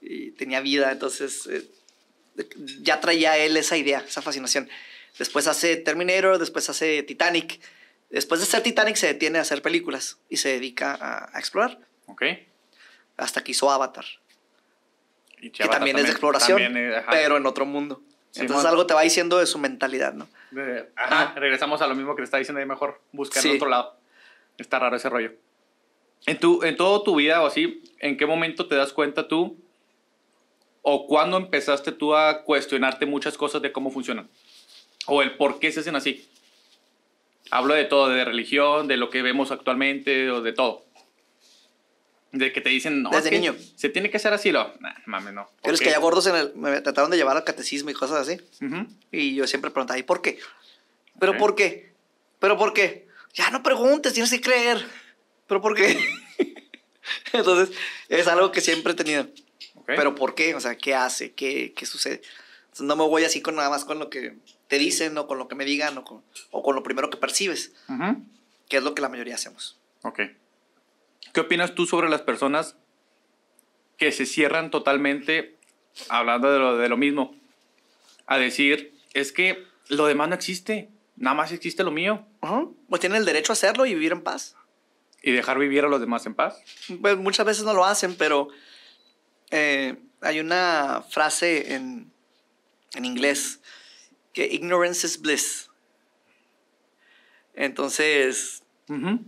[0.00, 1.68] Y tenía vida, entonces eh,
[2.80, 4.68] ya traía él esa idea, esa fascinación.
[5.18, 7.60] Después hace Terminator, después hace Titanic.
[8.10, 11.80] Después de hacer Titanic se detiene a hacer películas y se dedica a, a explorar.
[12.06, 12.22] Ok.
[13.16, 14.04] Hasta que hizo Avatar,
[15.40, 17.10] Y que Chavata también, es de exploración, también ajá.
[17.10, 18.02] pero en otro mundo.
[18.30, 20.28] Sí, Entonces algo te va diciendo de su mentalidad, ¿no?
[20.96, 23.00] Ajá, regresamos a lo mismo que te está diciendo ahí mejor.
[23.12, 23.50] Buscar Sí.
[23.50, 23.96] en otro lado.
[24.58, 25.32] Está raro ese rollo.
[26.26, 29.56] En, tu, en toda tu vida o así, ¿en qué momento te das cuenta tú
[30.82, 34.28] o cuándo empezaste tú a cuestionarte muchas cosas de cómo funcionan?
[35.06, 36.28] O el por qué se hacen así.
[37.50, 40.83] Hablo de todo, de religión, de lo que vemos actualmente, o de todo.
[42.34, 43.56] De que te dicen, no, Desde es que niño.
[43.76, 44.74] Se tiene que hacer así, lo.
[44.80, 45.46] Nah, mames, no.
[45.46, 45.86] ¿Por Pero es qué?
[45.86, 48.40] que ya gordos en el, me trataron de llevar al catecismo y cosas así.
[48.64, 48.86] Ujú.
[49.12, 50.38] Y yo siempre preguntaba, ¿y por qué?
[51.20, 51.38] ¿Pero Ok.
[51.38, 51.92] por qué?
[52.40, 53.06] ¿Pero por qué?
[53.34, 54.84] Ya no preguntes, tienes que creer.
[55.46, 55.96] ¿Pero por qué?
[57.32, 57.76] Entonces,
[58.08, 59.22] es algo que siempre he tenido.
[59.74, 59.84] Ok.
[59.86, 60.54] ¿Pero por qué?
[60.54, 61.32] O sea, ¿qué hace?
[61.32, 62.22] ¿Qué, qué sucede?
[62.64, 64.36] Entonces, no me voy así con nada más con lo que
[64.68, 67.16] te dicen o con lo que me digan o con, o con lo primero que
[67.16, 68.24] percibes, Ujú.
[68.68, 69.78] que es lo que la mayoría hacemos.
[70.02, 70.20] Ok.
[71.34, 72.76] ¿Qué opinas tú sobre las personas
[73.98, 75.56] que se cierran totalmente,
[76.08, 77.34] hablando de lo, de lo mismo,
[78.26, 82.24] a decir, es que lo demás no existe, nada más existe lo mío,
[82.88, 84.54] Pues tienen el derecho a hacerlo y vivir en paz.
[85.22, 86.62] y dejar vivir a los demás en paz?
[87.00, 88.48] Pues muchas veces no lo hacen, pero
[89.50, 92.12] eh, hay una frase en,
[92.94, 93.60] en inglés
[94.32, 95.68] que ignorance is bliss.
[97.54, 99.20] Entonces, Ujú.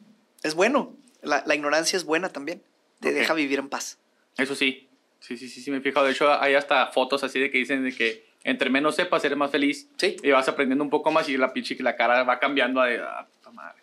[0.45, 0.95] es bueno.
[1.27, 2.62] La, la ignorancia es buena también.
[3.01, 3.14] Te Ok.
[3.14, 3.99] deja vivir en paz.
[4.39, 4.89] Eso sí,
[5.20, 6.07] sí, sí, sí, sí, me he fijado.
[6.07, 9.37] De hecho, hay hasta fotos así de que dicen de que entre menos sepas, eres
[9.37, 9.89] más feliz.
[9.97, 10.16] Sí.
[10.22, 12.99] Y vas aprendiendo un poco más y la pinche la cara va cambiando a de,
[13.01, 13.83] ah, puta madre.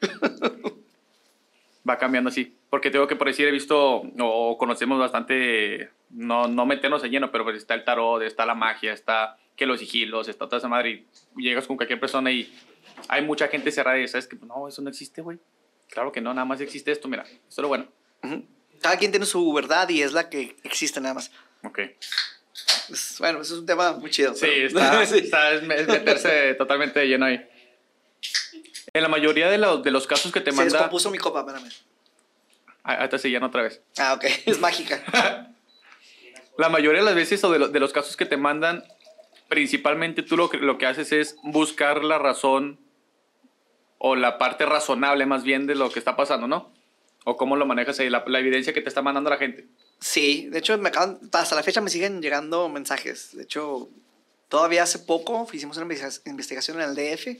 [1.88, 2.54] va cambiando así.
[2.68, 7.30] Porque tengo que por decir, he visto o conocemos bastante, no, no meternos en lleno,
[7.30, 10.68] pero pues está el tarot, está la magia, está que los sigilos, está toda esa
[10.68, 11.04] madre.
[11.36, 12.52] Y llegas con cualquier persona y
[13.08, 15.38] hay mucha gente cerrada y sabes que no, eso no existe, güey.
[15.90, 17.86] Claro que no, nada más existe esto, mira, esto es lo bueno.
[18.82, 21.30] Cada quien tiene su verdad y es la que existe nada más.
[21.62, 21.78] Ok.
[22.90, 24.34] Es- bueno, eso es un tema muy chido.
[24.34, 25.18] Sí, pero- está, Sí.
[25.18, 27.46] está- es meterse totalmente de lleno ahí.
[28.92, 30.72] En la mayoría de los, de los casos que te Se manda...
[30.72, 31.68] descompuso mi copa, espérame.
[32.82, 33.82] Ah, Ahí te siguen otra vez.
[33.98, 34.24] Ah, ok.
[34.46, 35.02] Es mágica.
[36.58, 38.82] La mayoría de las veces o de, lo- de los casos que te mandan,
[39.48, 42.78] principalmente tú lo lo que haces es buscar la razón
[43.98, 46.72] o la parte razonable más bien de lo que está pasando, ¿no?
[47.24, 49.66] O cómo lo manejas ahí, la, la evidencia que te está mandando la gente.
[50.00, 53.34] Sí, de hecho, me acaban, hasta la fecha me siguen llegando mensajes.
[53.36, 53.88] De hecho,
[54.48, 57.38] todavía hace poco hicimos una investiga- investigación en el DF.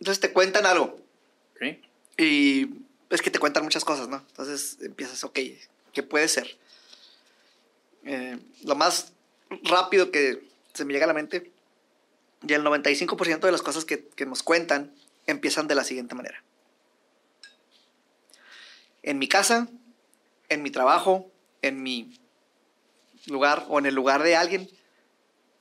[0.00, 0.98] Entonces te cuentan algo.
[1.56, 1.78] Ok.
[2.18, 2.68] Y
[3.10, 4.16] es que te cuentan muchas cosas, ¿no?
[4.28, 5.38] Entonces empiezas, ok,
[5.92, 6.56] ¿qué puede ser?
[8.04, 9.12] Eh, lo más
[9.64, 11.50] rápido que se me llega a la mente,
[12.46, 14.94] y el 95% de las cosas que, que nos cuentan
[15.26, 16.42] empiezan de la siguiente manera.
[19.02, 19.68] En mi casa,
[20.48, 21.30] en mi trabajo,
[21.62, 22.18] en mi
[23.26, 24.68] lugar o en el lugar de alguien,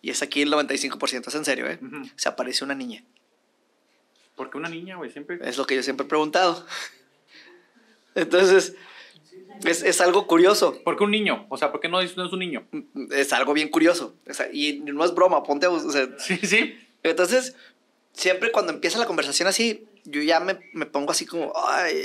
[0.02, 1.80] y es aquí el 95%, es en serio, ¿eh?
[2.16, 3.04] Se aparece una niña.
[4.36, 5.12] ¿Por qué una niña, güey?
[5.12, 5.40] Siempre.
[5.42, 6.66] Es lo que yo siempre he preguntado.
[8.16, 8.76] Entonces,
[9.66, 10.82] es, es algo curioso.
[10.84, 11.46] ¿Por qué un niño?
[11.50, 12.66] O sea, ¿por qué no es, no es un niño?
[13.12, 14.16] Es algo bien curioso.
[14.30, 16.78] O sea, y no es broma, ponte a o sea, Sí, sí.
[17.04, 17.56] Entonces,
[18.14, 21.96] siempre cuando empieza la conversación así, yo ya me, me pongo así como, ay,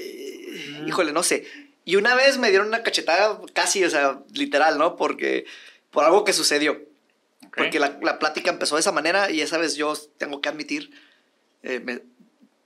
[0.83, 0.89] Mm.
[0.89, 1.47] híjole, no sé.
[1.85, 4.97] Y una vez me dieron una cachetada casi, o sea, literal, ¿no?
[4.97, 5.47] Porque,
[5.91, 6.81] por algo que sucedió.
[7.57, 10.91] Porque la, la plática empezó de esa manera y esa vez yo tengo que admitir,
[11.63, 12.03] eh, me-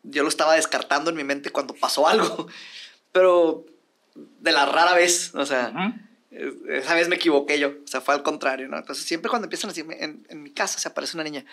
[0.02, 2.46] yo lo estaba descartando en mi mente cuando pasó algo,
[3.12, 3.64] pero
[4.40, 5.72] de la rara vez, o sea,
[6.68, 8.78] esa vez me equivoqué yo, o sea, fue al contrario, ¿no?
[8.78, 11.44] Entonces siempre cuando empiezan así, en, en mi casa se aparece una niña.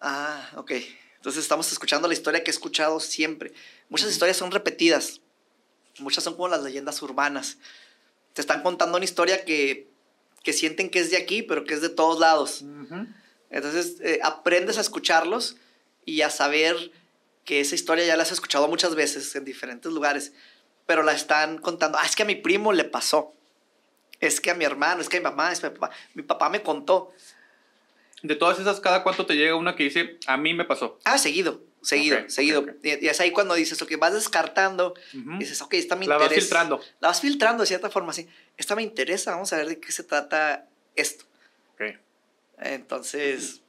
[0.00, 0.72] Ah, ok.
[1.16, 3.52] Entonces estamos escuchando la historia que he escuchado siempre.
[3.90, 5.20] Muchas historias son repetidas,
[5.98, 7.58] muchas son como las leyendas urbanas.
[8.32, 9.90] Te están contando una historia que,
[10.42, 12.64] que sienten que es de aquí, pero que es de todos lados.
[13.50, 15.56] Entonces eh, aprendes a escucharlos
[16.06, 16.90] y a saber
[17.44, 20.32] que esa historia ya la has escuchado muchas veces en diferentes lugares,
[20.90, 21.98] pero la están contando.
[21.98, 23.32] Ah, es que a mi primo le pasó.
[24.18, 25.94] Es que a mi hermano, es que a mi mamá, es que a mi papá.
[26.14, 27.12] Mi papá me contó.
[28.24, 30.98] De todas esas, ¿cada cuánto te llega una que dice, a mí me pasó?
[31.04, 32.60] Ah, seguido, seguido, Ok, ok, seguido.
[32.62, 32.68] ok.
[32.82, 35.38] Y, y es ahí cuando dices, ok, vas descartando, Ujú.
[35.38, 36.40] dices, ok, esta me La vas interesa.
[36.48, 36.80] filtrando.
[36.98, 38.26] La vas filtrando de cierta forma, sí.
[38.56, 40.66] Esta me interesa, vamos a ver de qué se trata
[40.96, 41.24] esto.
[41.74, 41.82] Ok.
[42.58, 43.62] Entonces,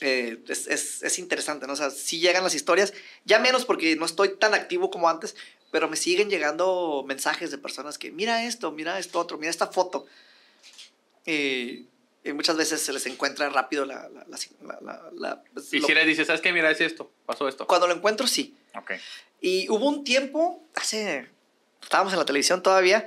[0.00, 1.72] eh, es, es- es interesante, ¿no?
[1.72, 2.92] O sea, sí llegan las historias,
[3.24, 5.34] ya menos porque no estoy tan activo como antes,
[5.70, 9.66] pero me siguen llegando mensajes de personas que, mira esto, mira esto otro, mira esta
[9.66, 10.06] foto.
[11.24, 11.86] Y,
[12.24, 14.08] y muchas veces se les encuentra rápido la...
[14.08, 14.26] la-
[14.80, 16.52] la- la- pues, Y si le dices, ¿sabes qué?
[16.52, 17.66] Mira, es esto, pasó esto.
[17.66, 18.56] cuando lo encuentro, sí.
[18.74, 18.92] Ok.
[19.40, 21.28] Y hubo un tiempo, hace,
[21.82, 23.06] estábamos en la televisión todavía,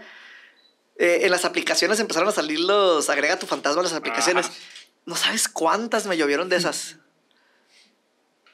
[0.97, 4.47] eh, en las aplicaciones empezaron a salir los, agrega tu fantasma a las aplicaciones.
[4.47, 4.55] Ajá.
[5.05, 6.97] No sabes cuántas me llovieron de esas.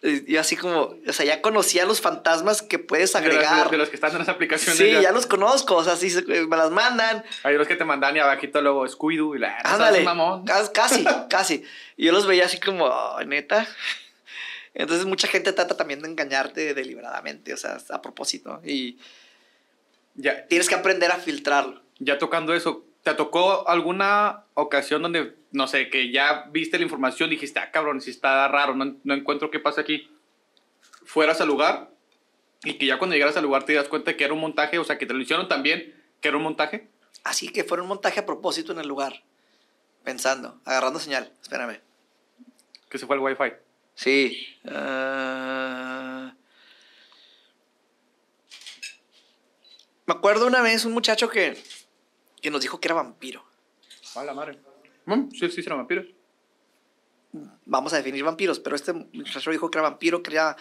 [0.08, 3.70] Y yo así como, o sea, ya conocía los fantasmas que puedes De agregar.
[3.72, 4.78] De, los que están en las aplicaciones.
[4.78, 5.02] sí, ya.
[5.02, 5.12] ya.
[5.12, 7.24] los conozco, o sea, sí, se- me las mandan.
[7.44, 9.58] Hay los que te mandan y abajito luego Scooby-Doo y la...
[9.64, 10.46] Ándale, mamón.
[10.46, 11.64] ca- casi, casi.
[11.98, 12.88] Y yo los veía así como,
[13.18, 13.68] "Ay, neta.
[14.76, 18.62] Entonces mucha gente trata también de engañarte deliberadamente, o sea, a propósito.
[18.64, 19.00] Y
[20.16, 21.82] Ya, tienes que aprender a filtrarlo.
[22.00, 27.30] ya tocando eso, ¿te tocó alguna ocasión donde, no sé, que ya viste la información
[27.30, 30.10] y dijiste, ah, cabrón, si está raro, no, no encuentro qué pasa aquí?
[31.06, 31.92] Fueras al lugar
[32.64, 34.84] y que ya cuando llegaras al lugar te das cuenta que era un montaje, o
[34.84, 36.90] sea, que te lo hicieron también, que era un montaje.
[37.24, 39.24] Así que fue un montaje a propósito en el lugar.
[40.04, 41.32] Pensando, agarrando señal.
[41.42, 41.80] Espérame.
[42.90, 43.54] Que se fue el wifi.
[43.96, 44.60] Sí.
[44.68, 46.34] ah,
[50.06, 51.62] Me acuerdo una vez un muchacho que,
[52.42, 53.44] que nos dijo que era vampiro.
[54.16, 54.60] A la madre.
[55.06, 56.04] Mm, sí, sí, será vampiro.
[57.66, 60.56] Vamos a definir vampiros, pero este muchacho dijo que era vampiro, que era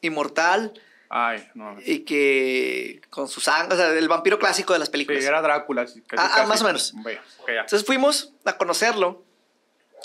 [0.00, 0.72] inmortal
[1.08, 1.76] Ay, no.
[1.84, 5.24] Y que con su sangre, o sea, el vampiro clásico de las películas.
[5.24, 5.86] era Drácula.
[5.86, 6.94] sí, casi, Ah, ah, más o menos.
[7.46, 9.24] Entonces fuimos a conocerlo.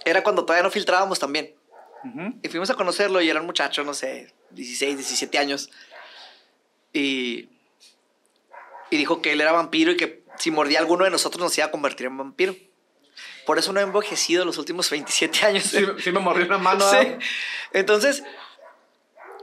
[0.06, 1.56] Era cuando todavía no filtrábamos también.
[2.42, 5.70] Y fuimos a conocerlo y era un muchacho, no sé, 16, 17 años.
[6.94, 7.50] Y,
[8.90, 11.56] y dijo que él era vampiro y que si mordía a alguno de nosotros nos
[11.58, 12.56] iba a convertir en vampiro.
[13.46, 15.64] Por eso no he envejecido los últimos 27 años.
[15.64, 16.86] Sí, sí me mordió una mano.
[16.90, 16.98] Sí.
[17.74, 18.24] Entonces,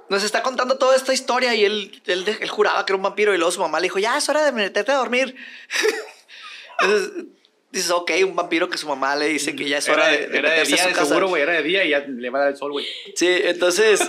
[0.09, 3.35] nos está contando toda esta historia y él, él, él juraba que era un vampiro
[3.35, 5.37] y luego su mamá le dijo, ya es hora de meterte a dormir.
[6.81, 7.25] Entonces,
[7.71, 10.39] dices, ok, un vampiro que su mamá le dice que ya es hora de, de
[10.39, 11.07] era de meterse a día, su de casa.
[11.07, 11.43] seguro, güey.
[11.43, 12.87] Era de día y ya le va a dar el sol, güey.
[13.15, 14.01] Sí, entonces,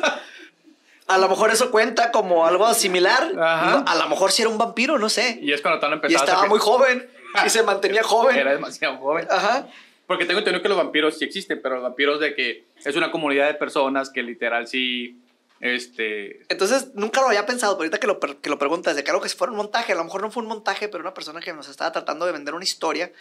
[1.08, 3.32] a lo mejor eso cuenta como algo similar.
[3.38, 3.84] Ajá.
[3.88, 5.40] A lo mejor sí era un vampiro, no sé.
[5.42, 7.10] Y es cuando están Y empezando estaba muy joven
[7.46, 8.36] y se mantenía joven.
[8.36, 9.28] Era demasiado joven.
[9.30, 9.68] Ajá.
[10.08, 13.12] Porque tengo entendido que los vampiros sí existen, pero los vampiros de que es una
[13.12, 15.20] comunidad de personas que literal sí,
[15.60, 16.42] este...
[16.50, 19.36] Entonces, nunca lo había pensado, pero ahorita que lo, que lo preguntas, de que si
[19.36, 21.68] fuera un montaje, a lo mejor no fue un montaje, pero una persona que nos
[21.70, 23.12] estaba tratando de vender una historia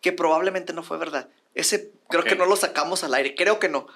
[0.00, 1.28] que probablemente no fue verdad.
[1.54, 3.86] Ese creo que no lo sacamos al aire, creo que no.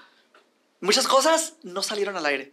[0.80, 2.53] Muchas cosas no salieron al aire.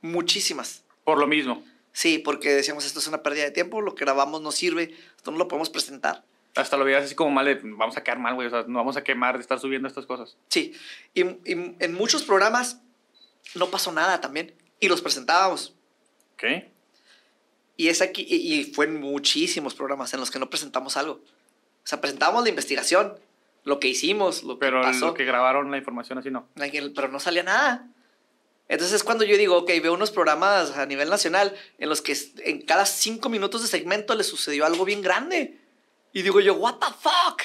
[0.00, 0.84] Muchísimas.
[1.04, 1.64] Por lo mismo.
[1.94, 5.30] Sí, porque decíamos, esto es una pérdida de tiempo, lo que grabamos no sirve, esto
[5.30, 6.24] no lo podemos presentar.
[6.56, 8.80] Hasta lo veías así como mal de, vamos a quedar mal, güey, o sea, no
[8.80, 10.36] vamos a quemar de estar subiendo estas cosas.
[10.48, 10.74] Sí,
[11.14, 12.80] y, y en muchos programas
[13.54, 15.72] no pasó nada también, y los presentábamos.
[16.34, 16.64] Ok.
[17.76, 21.14] Y, es aquí, y, y fue en muchísimos programas en los que no presentamos algo.
[21.14, 23.14] O sea, presentábamos la investigación,
[23.62, 25.06] lo que hicimos, lo que Pero pasó.
[25.06, 26.48] lo que grabaron la información así no.
[26.94, 27.88] pero no salía nada.
[28.68, 32.16] Entonces es cuando yo digo, ok, veo unos programas a nivel nacional en los que
[32.44, 35.60] en cada cinco minutos de segmento le sucedió algo bien grande.
[36.12, 37.42] Y digo yo, what the fuck?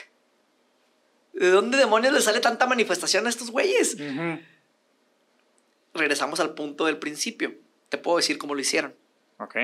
[1.34, 3.98] ¿De dónde demonios le sale tanta manifestación a estos güeyes?
[5.94, 7.56] Regresamos al punto del principio.
[7.90, 8.96] Te puedo decir cómo lo hicieron.
[9.40, 9.56] Ok.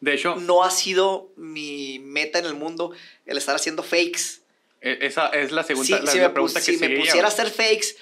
[0.00, 2.92] De hecho, No ha sido mi meta en el mundo
[3.26, 4.42] el estar haciendo fakes.
[4.80, 7.26] e- esa es la segunda Si, la, si la me, pregunta que si me pusiera
[7.26, 7.96] a hacer fakes,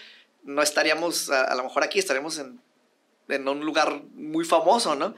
[0.45, 2.61] no estaríamos, a, a lo mejor aquí estaríamos en,
[3.29, 5.15] en un lugar muy famoso, ¿no?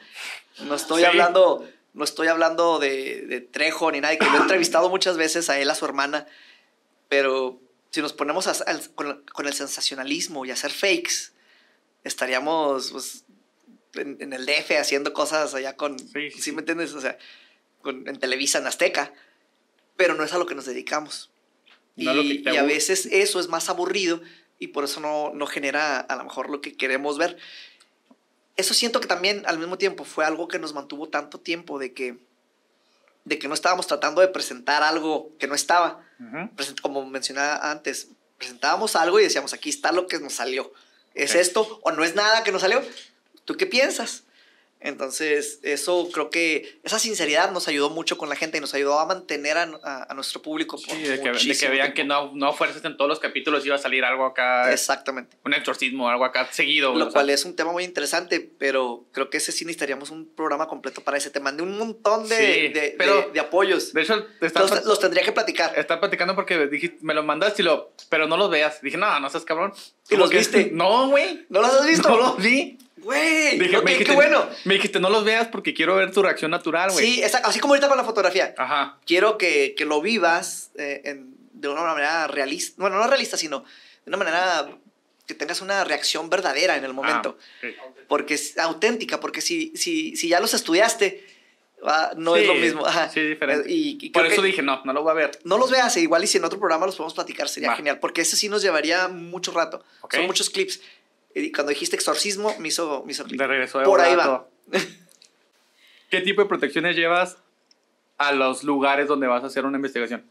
[0.60, 1.06] No estoy Sí.
[1.06, 5.48] hablando, no estoy hablando de, de Trejo ni nada, que lo he entrevistado muchas veces
[5.50, 6.26] a él, a su hermana,
[7.08, 7.60] pero
[7.90, 11.32] si nos ponemos a- con, con el sensacionalismo y hacer fakes,
[12.02, 13.24] estaríamos pues,
[13.94, 16.92] en, en el DF haciendo cosas allá con, Sí, sí, ¿sí me entiendes?
[16.94, 17.16] O sea,
[17.82, 19.12] con- en Televisa, en Azteca,
[19.96, 21.30] pero no es a lo que nos dedicamos.
[21.96, 24.20] No lo que Y, a veces eso es más aburrido
[24.58, 27.36] y por eso no, no genera a lo mejor lo que queremos ver.
[28.56, 31.92] Eso siento que también al mismo tiempo fue algo que nos mantuvo tanto tiempo de
[31.92, 32.16] que,
[33.24, 36.04] de que no estábamos tratando de presentar algo que no estaba.
[36.20, 36.36] Ujú.
[36.56, 40.72] Present- Como mencionaba antes, presentábamos algo y decíamos, aquí está lo que nos salió.
[41.14, 41.36] ¿Es Ok.
[41.36, 42.82] esto o no es nada que nos salió?
[43.44, 44.23] ¿Tú qué piensas?
[44.84, 49.00] Entonces, eso creo que esa sinceridad nos ayudó mucho con la gente y nos ayudó
[49.00, 50.76] a mantener a, a- a nuestro público.
[50.76, 53.64] por Sí, de que, de que vean que no, no fuerzas en todos los capítulos
[53.64, 55.36] iba a salir algo acá, Exactamente.
[55.44, 56.92] un exorcismo, algo acá seguido.
[56.94, 60.10] Lo o sea, cual es un tema muy interesante, pero creo que ese sí necesitaríamos
[60.10, 61.50] un programa completo para ese tema.
[61.50, 63.92] De un montón de, Sí, de- pero- de- apoyos.
[63.94, 65.72] De hecho, Los, los tendría que platicar.
[65.78, 68.82] estaba platicando porque dijiste, me lo mandaste y lo, pero no los veas.
[68.82, 69.72] Dije, no, no seas cabrón.
[70.10, 70.70] ¿Y los que- viste?
[70.72, 71.46] No, güey.
[71.48, 72.08] ¿No los has visto?
[72.14, 72.78] No los vi.
[73.04, 74.48] Güey, Dije, ok, me qué dijiste, bueno.
[74.64, 77.04] Me dijiste, no los veas porque quiero ver tu reacción natural, güey.
[77.06, 77.48] Sí, exacto.
[77.48, 78.54] Así como ahorita con la fotografía.
[78.58, 78.98] Ajá.
[79.06, 82.74] Quiero que, que lo vivas eh, en- de una manera realista.
[82.78, 84.68] Bueno, no realista, sino de una manera
[85.26, 87.38] que tengas una reacción verdadera en el momento.
[87.62, 87.96] Ah, ok.
[88.08, 91.24] Porque es auténtica, porque si, si, si ya los estudiaste,
[91.86, 92.86] ah, no es Sí, lo mismo.
[92.86, 93.08] Ajá.
[93.08, 93.70] sí, diferente.
[93.70, 95.38] Y, y Por eso dije, no, no lo voy a ver.
[95.44, 97.98] No los veas, e igual y si en otro programa los podemos platicar, sería genial,
[98.00, 99.82] porque ese sí nos llevaría mucho rato.
[100.02, 100.14] Ok.
[100.16, 100.80] Son muchos clips.
[101.54, 103.24] Cuando dijiste exorcismo, me hizo, me hizo.
[103.24, 104.46] De regreso de Por ahí va.
[106.10, 107.38] ¿Qué tipo de protecciones llevas
[108.18, 110.24] a los lugares donde vas a hacer una investigación?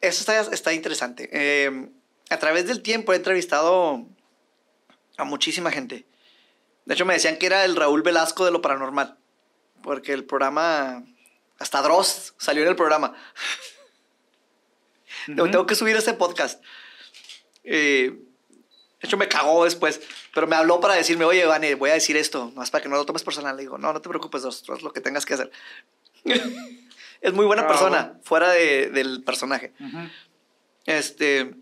[0.00, 1.28] Eso está, está interesante.
[1.32, 1.88] Eh,
[2.30, 4.06] a través del tiempo he entrevistado
[5.16, 6.06] a muchísima gente.
[6.84, 9.18] De hecho, me decían que era el Raúl Velasco de lo paranormal,
[9.82, 11.04] porque el programa,
[11.58, 13.14] hasta Dross salió en el programa.
[15.26, 16.62] Tengo- que subir ese podcast.
[17.64, 18.16] Eh,
[19.00, 20.00] de hecho, me cagó después,
[20.34, 22.96] pero me habló para decirme, oye, Vane, voy a decir esto, más para que no
[22.96, 23.54] lo tomes personal.
[23.56, 25.50] Le digo, no, no te preocupes, haz lo que tengas que hacer.
[27.20, 29.72] es muy buena persona, fuera de- del personaje.
[29.80, 29.98] Ujú.
[30.86, 31.54] Este,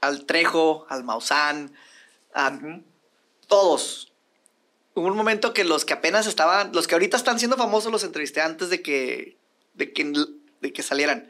[0.00, 1.72] al Trejo, al Maussan,
[2.32, 2.82] a Ujú.
[3.46, 4.12] todos.
[4.94, 8.04] Hubo un momento que los que apenas estaban, los que ahorita están siendo famosos, los
[8.04, 9.36] entrevisté antes de que,
[9.74, 10.12] de que,
[10.60, 11.28] de que salieran.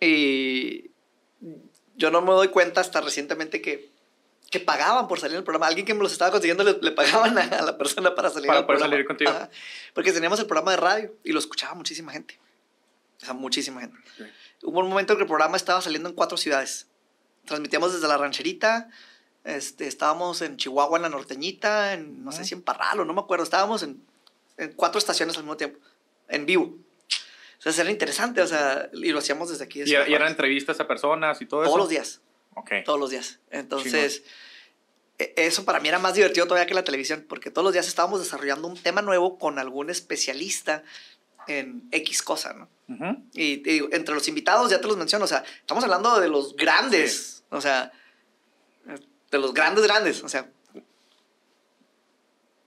[0.00, 0.90] Y
[1.98, 3.90] yo no me doy cuenta hasta recientemente que,
[4.50, 5.66] que pagaban por salir en el programa.
[5.66, 8.46] Alguien que me los estaba consiguiendo le, le pagaban a, a la persona para salir
[8.46, 8.94] Para al poder programa.
[8.94, 9.30] salir contigo.
[9.30, 9.50] Ajá.
[9.92, 12.38] Porque teníamos el programa de radio y lo escuchaba muchísima gente.
[13.20, 13.98] O sea, muchísima gente.
[14.62, 16.86] Hubo un momento en que el programa estaba saliendo en cuatro ciudades.
[17.44, 18.88] Transmitíamos desde la rancherita,
[19.44, 23.14] este, estábamos en Chihuahua, en la norteñita, en, no sé si en Parral o no
[23.14, 24.02] me acuerdo, estábamos en,
[24.56, 25.78] en cuatro estaciones al mismo tiempo,
[26.28, 26.76] en vivo.
[27.64, 29.82] O sea, era interesante, o sea, y lo hacíamos desde aquí.
[29.84, 31.68] ¿Y, y eran entrevistas a personas y todo eso?
[31.70, 32.20] Todos los días,
[32.54, 32.70] Ok.
[32.84, 33.40] todos los días.
[33.50, 34.22] Entonces,
[35.18, 37.88] e- eso para mí era más divertido todavía que la televisión, porque todos los días
[37.88, 40.84] estábamos desarrollando un tema nuevo con algún especialista
[41.48, 42.68] en X cosa, ¿no?
[43.34, 46.54] Y digo, entre los invitados, ya te los menciono, o sea, estamos hablando de los
[46.56, 47.90] grandes, o sea,
[49.30, 50.48] de los grandes, grandes, o sea,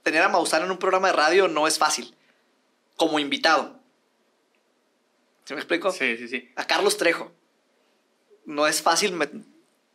[0.03, 2.15] tener a Maussan en un programa de radio no es fácil,
[2.97, 3.79] como invitado.
[5.45, 5.91] ¿Se me explico?
[5.91, 6.49] Sí, sí, sí.
[6.55, 7.31] A Carlos Trejo,
[8.45, 9.43] no es fácil met-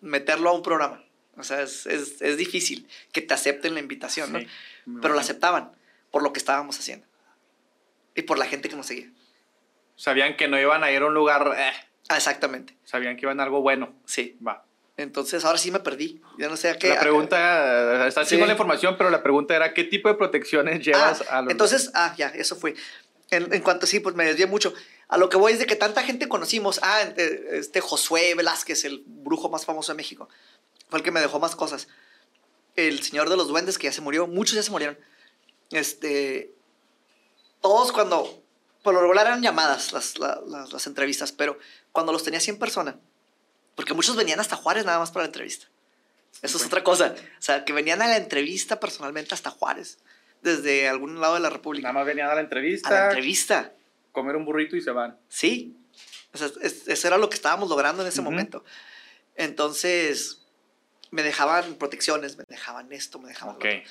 [0.00, 1.04] meterlo a un programa,
[1.36, 4.38] o sea, es, es- es difícil que te acepten la invitación, ¿no?
[4.40, 4.46] Sí,
[4.86, 5.72] me Pero la aceptaban
[6.10, 7.06] por lo que estábamos haciendo
[8.14, 9.10] y por la gente que nos seguía.
[9.96, 11.54] Sabían que no iban a ir a un lugar...
[11.56, 11.72] eh,
[12.08, 13.94] Ah, exactamente, sabían que iban a algo bueno.
[14.04, 14.36] sí.
[14.46, 14.62] Va.
[14.98, 16.22] Entonces ahora sí me perdí.
[16.38, 16.88] Ya no sé a qué.
[16.88, 18.26] La pregunta, está Sí.
[18.28, 21.50] haciendo la información, pero la pregunta era, ¿qué tipo de protecciones llevas Ah, a los...
[21.50, 22.74] Entonces, ah, ya, eso fue.
[23.30, 24.72] En, en cuanto sí, pues me desvié mucho.
[25.08, 26.80] A lo que voy es de que tanta gente conocimos.
[26.82, 30.28] Ah, eh, este Josué Velázquez, el brujo más famoso de México.
[30.88, 31.88] Fue el que me dejó más cosas.
[32.74, 34.26] El señor de los duendes, que ya se murió.
[34.26, 34.98] Muchos ya se murieron.
[35.70, 36.52] Este.
[37.60, 38.42] Todos cuando.
[38.82, 41.58] Por lo regular eran llamadas las, la- las, las entrevistas, pero
[41.90, 42.94] cuando los tenía 100 personas.
[43.74, 45.66] Porque muchos venían hasta Juárez nada más para la entrevista.
[46.42, 47.14] Eso es otra cosa.
[47.38, 49.98] O sea, que venían a la entrevista personalmente hasta Juárez.
[50.42, 51.88] Desde algún lado de la República.
[51.88, 53.72] Nada más venían a la A la entrevista, entrevista.
[54.16, 55.18] Comer un burrito y se van.
[55.28, 55.76] Sí.
[56.32, 58.64] O sea, es- eso era lo que estábamos logrando en ese momento.
[59.36, 60.40] Entonces,
[61.10, 63.64] me dejaban protecciones, me dejaban esto, me dejaban Ok.
[63.64, 63.82] lo otro.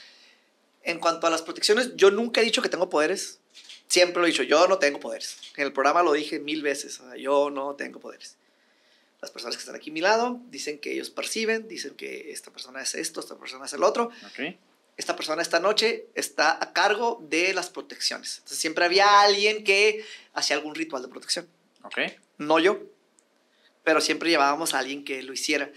[0.83, 3.39] En cuanto a las protecciones, yo nunca he dicho que tengo poderes.
[3.87, 5.37] Siempre lo he dicho, yo no tengo poderes.
[5.55, 8.35] En el programa lo dije mil veces, o sea, yo no tengo poderes.
[9.21, 12.51] Las personas que están aquí a mi lado dicen que ellos perciben, dicen que esta
[12.51, 14.09] persona es esto, esta persona es el otro.
[14.27, 14.55] Ok.
[14.97, 18.37] Esta persona esta noche está a cargo de las protecciones.
[18.37, 21.47] Entonces siempre había alguien que hacía algún ritual de protección.
[21.83, 21.97] Ok.
[22.37, 22.79] No yo,
[23.83, 25.69] pero siempre llevábamos a alguien que lo hiciera.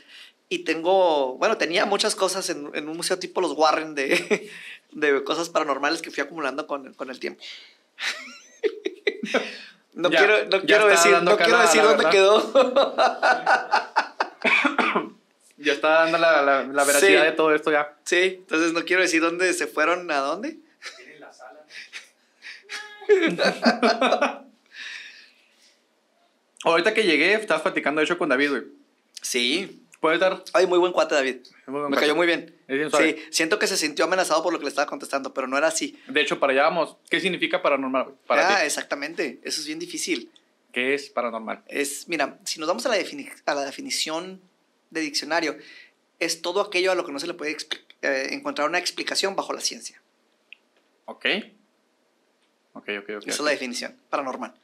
[0.48, 4.50] Y tengo, bueno, tenía muchas cosas en, en un museo tipo los Warren de,
[4.92, 7.42] de cosas paranormales que fui acumulando con, con el tiempo.
[9.94, 12.38] No Ya- quiero, no quiero decir, no quiero decir dónde quedó.
[15.58, 17.26] Ya está dando la, la, la veracidad Sí.
[17.26, 17.96] de todo esto ya.
[18.04, 20.58] Sí, entonces no quiero decir dónde se fueron, a dónde.
[26.64, 28.62] Ahorita que llegué, estabas platicando de hecho con David, güey.
[29.22, 29.84] Sí.
[30.00, 30.44] ¿Puedes dar?
[30.52, 31.38] Ay, muy buen cuate, David.
[31.66, 32.00] Muy buen Me cuate.
[32.02, 32.54] cayó muy bien.
[32.68, 33.16] Es bien suave.
[33.18, 35.66] Sí, siento que se sintió amenazado por lo que le estaba contestando, pero no era
[35.68, 35.98] así.
[36.06, 36.96] De hecho, para allá vamos.
[37.10, 38.16] ¿Qué significa paranormal, güey?
[38.26, 38.66] Para ah, ti.
[38.66, 39.40] exactamente.
[39.42, 40.30] Eso es bien difícil.
[40.72, 41.62] ¿Qué es paranormal?
[41.66, 44.40] Es, mira, si nos vamos a la, defini- a la definición
[44.90, 45.56] de diccionario,
[46.18, 47.56] es todo aquello a lo que no se le puede
[48.02, 50.00] eh, encontrar una explicación bajo la ciencia.
[51.04, 51.26] Ok.
[52.74, 53.22] Ok, ok, ok.
[53.26, 54.54] Esa es la definición, paranormal.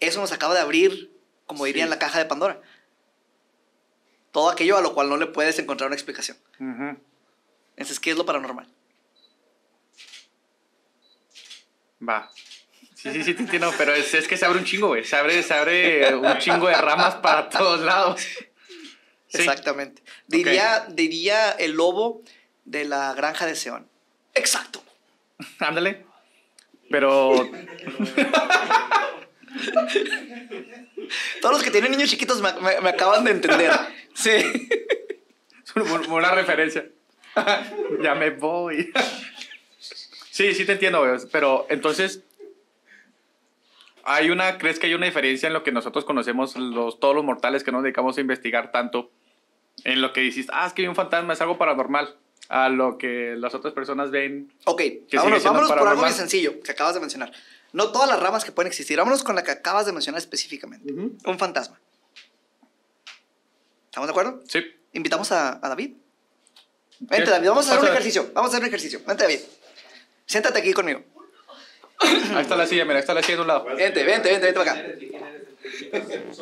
[0.00, 1.10] Eso nos acaba de abrir,
[1.46, 1.84] como diría Sí.
[1.86, 2.60] en la caja de Pandora.
[4.32, 6.36] Todo aquello a lo cual no le puedes encontrar una explicación.
[6.60, 6.98] Ujú.
[7.76, 8.68] Entonces, ¿qué es lo paranormal?
[12.06, 12.30] Va.
[12.94, 15.04] Sí, sí, sí, te entiendo, pero es, es que se abre un chingo, güey.
[15.04, 18.20] Se abre, se abre un chingo de ramas para todos lados.
[19.28, 19.38] Sí.
[19.38, 20.02] Exactamente.
[20.26, 22.22] Diría, diría el lobo
[22.64, 23.86] de la granja de Seón.
[24.34, 24.82] Exacto.
[25.58, 26.04] Ándale.
[26.90, 27.48] Pero
[31.40, 33.70] Todos los que tienen niños chiquitos me, me- me acaban de entender.
[34.14, 34.30] Sí.
[34.32, 35.76] es
[36.08, 36.84] una referencia.
[38.02, 38.90] ya me voy.
[40.32, 41.20] sí, sí te entiendo, güey.
[41.30, 42.24] Pero entonces,
[44.02, 47.22] hay una, ¿crees que hay una diferencia en lo que nosotros conocemos, los, todos los
[47.22, 49.12] mortales que nos dedicamos a investigar tanto,
[49.84, 52.16] en lo que dices, ah, es que vi un fantasma, es algo paranormal,
[52.48, 54.52] a lo que las otras personas ven?
[54.64, 57.32] Ok, vámonos, vámonos por algo muy sencillo que acabas de mencionar.
[57.72, 58.96] No todas las ramas que pueden existir.
[58.96, 60.90] Vámonos con la que acabas de mencionar específicamente.
[60.92, 61.78] Un fantasma.
[63.86, 64.40] ¿Estamos de acuerdo?
[64.48, 64.60] Sí.
[64.94, 65.92] Invitamos a, a David.
[67.00, 67.30] Vente, ¿Qué?
[67.30, 68.30] David, vamos a hacer un ejercicio.
[68.32, 69.00] Vamos a hacer un ejercicio.
[69.06, 69.40] Vente, David.
[70.24, 71.02] Siéntate aquí conmigo.
[72.00, 73.64] Ahí está la silla, mira, ahí está la silla de un lado.
[73.64, 74.82] Vente, vente, vente, vente para acá.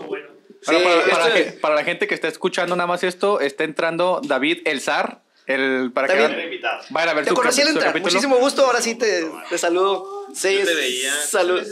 [0.07, 0.29] Bueno,
[0.62, 0.72] Sí,
[1.11, 4.20] para, la, es- ge- para la gente que está escuchando nada más esto, está entrando
[4.24, 6.35] David El Zar, el, para David.
[6.35, 6.61] que
[6.91, 7.87] vayan a ver Te su, conocí al entrar.
[7.89, 8.11] capítulo.
[8.12, 8.64] Muchísimo gusto.
[8.66, 10.27] Ahora sí te, te saludo.
[10.35, 11.14] Sí, Yo te veía.
[11.24, 11.62] Salud.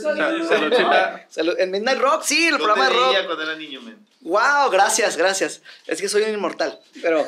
[1.59, 3.25] En Midnight Rock, sí, el Yo programa te de veía rock.
[3.25, 3.97] cuando era niño, men.
[4.21, 5.61] Wow, gracias, gracias.
[5.87, 6.79] Es que soy un inmortal.
[7.01, 7.27] Pero,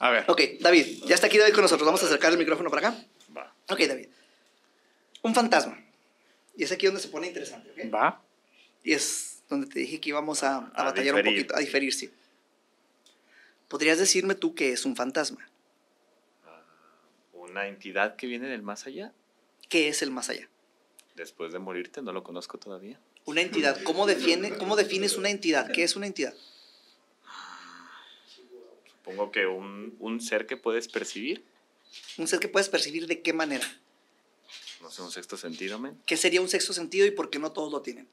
[0.00, 0.24] A ver.
[0.26, 1.86] ok, David, ya está aquí David con nosotros.
[1.86, 2.98] Vamos a acercar el micrófono para acá.
[3.36, 3.52] Va.
[3.68, 4.08] Ok, David.
[5.22, 5.78] Un fantasma.
[6.58, 7.94] Y es aquí donde se pone interesante, ¿ok?
[7.94, 8.20] Va.
[8.84, 11.42] Y es donde te dije que íbamos a, a A batallar un diferir.
[11.42, 12.10] poquito, a diferir, sí.
[13.68, 15.48] ¿Podrías decirme tú qué es un fantasma?
[17.32, 19.12] Una entidad que viene del más allá.
[19.68, 20.48] ¿Qué es el más allá?
[21.14, 22.98] Después de morirte, no lo conozco todavía.
[23.24, 23.80] Una entidad.
[23.84, 25.70] ¿Cómo, define, ¿Cómo defines una entidad?
[25.70, 26.34] ¿Qué es una entidad?
[28.90, 31.44] Supongo que un, un ser que puedes percibir.
[32.16, 33.66] Un ser que puedes percibir de qué manera.
[34.80, 36.00] No sé, un sexto sentido, men.
[36.06, 38.08] ¿Qué sería un sexto sentido y por qué no todos lo tienen?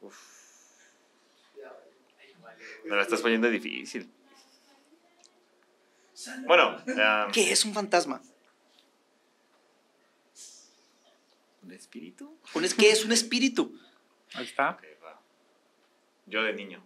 [0.00, 0.16] Uf.
[2.84, 4.10] Me la estás poniendo difícil.
[6.46, 8.22] Bueno, ah, ¿Qué es un fantasma?
[11.62, 12.38] ¿un espíritu?
[12.78, 13.78] ¿Qué es un espíritu?
[14.34, 14.78] Ahí está.
[16.26, 16.82] Yo de niño,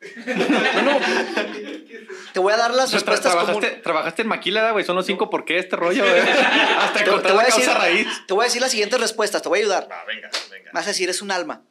[0.00, 1.98] básicamente.
[2.32, 3.60] Te voy a dar las O sea, tra- respuestas como...
[3.82, 4.84] trabajaste, en Maquila, güey.
[4.84, 6.20] Son los cinco por qué este rollo, güey.
[6.20, 8.06] Hasta Te, te voy a decir, causa raíz.
[8.26, 9.88] te voy a decir las siguientes respuestas, te voy a ayudar.
[9.90, 10.66] Va, venga, venga.
[10.66, 11.62] Me vas a decir, es un alma.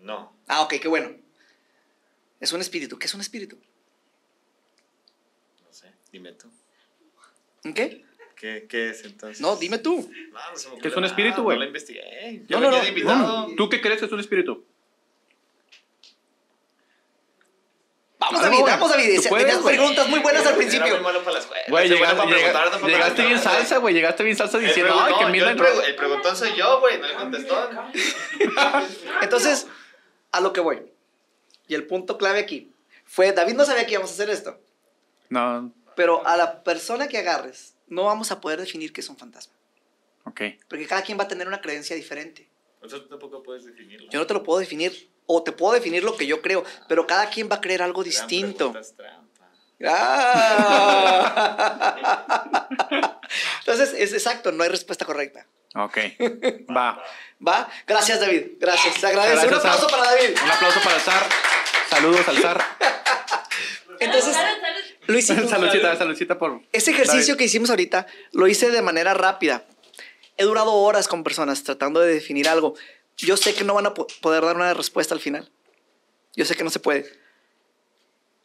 [0.00, 0.34] No.
[0.48, 1.10] Ah, ok, qué bueno.
[2.40, 2.98] Es un espíritu.
[2.98, 3.58] ¿Qué es un espíritu?
[5.64, 6.48] No sé, dime tú.
[7.74, 8.04] ¿Qué?
[8.34, 9.40] ¿Qué, qué es entonces?
[9.40, 10.10] No, dime tú.
[10.32, 10.40] No,
[10.74, 11.56] no ¿Qué es un espíritu, güey?
[11.56, 12.40] No lo investigué.
[12.40, 12.84] No, Yo no, no.
[12.88, 13.46] invitado.
[13.56, 14.64] ¿Tú qué crees que es un espíritu?
[18.24, 18.72] Vamos, David, güey.
[18.72, 19.20] vamos, David.
[19.20, 20.94] Tenías preguntas muy buenas al Era principio.
[20.94, 21.62] muy malo para la escuela.
[21.68, 23.94] Güey, llegaste, bueno para llega- llegaste bien salsa, güey.
[23.94, 25.50] Llegaste bien salsa diciendo, ay, que mira.
[25.50, 26.98] el, pregu- el preguntón soy yo, güey.
[27.00, 27.70] No le contestó.
[29.22, 29.66] Entonces,
[30.30, 30.82] a lo que voy.
[31.68, 32.70] Y el punto clave aquí
[33.04, 34.58] fue, David no sabía que íbamos a hacer esto,
[35.28, 39.16] No, pero a la persona que agarres no vamos a poder definir qué es un
[39.16, 39.52] fantasma,
[40.24, 40.40] ok.
[40.68, 42.48] porque cada quien va a tener una creencia diferente.
[42.76, 44.10] Entonces tú tampoco puedes definirlo.
[44.10, 47.06] Yo no te lo puedo definir, o te puedo definir lo que yo creo, pero
[47.06, 48.74] cada quien va a creer algo distinto.
[49.84, 51.28] Ah.
[53.60, 55.46] Entonces, es exacto, no hay respuesta correcta.
[55.74, 55.98] Ok.
[56.70, 57.02] Va.
[57.46, 57.68] ¿Va?
[57.86, 58.58] Gracias, David.
[58.60, 59.00] Gracias.
[59.00, 59.46] Te agradezco.
[59.46, 60.36] Gracias, Un aplauso para David.
[60.44, 61.26] Un aplauso para el zar.
[61.88, 62.64] Saludos al zar.
[64.00, 64.36] Entonces,
[65.06, 65.50] lo hicimos.
[65.50, 66.60] saludcita, saludcita por.
[66.72, 67.38] Ese ejercicio David.
[67.38, 69.64] que hicimos ahorita lo hice de manera rápida.
[70.36, 72.74] He durado horas con personas tratando de definir algo.
[73.16, 75.50] Yo sé que no van a po- poder dar una respuesta al final.
[76.34, 77.10] Yo sé que no se puede.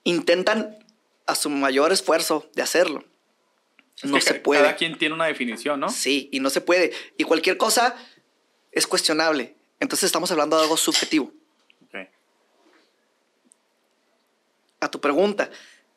[0.04, 0.78] Intentan
[1.26, 3.04] a su mayor esfuerzo de hacerlo.
[3.98, 4.62] Es No se puede.
[4.62, 5.90] Cada quien tiene una definición, ¿no?
[5.90, 6.92] Sí, y no se puede.
[7.18, 7.96] Y cualquier cosa
[8.72, 9.56] es cuestionable.
[9.80, 11.32] Entonces estamos hablando de algo subjetivo.
[11.86, 11.96] Ok.
[14.80, 15.50] a tu pregunta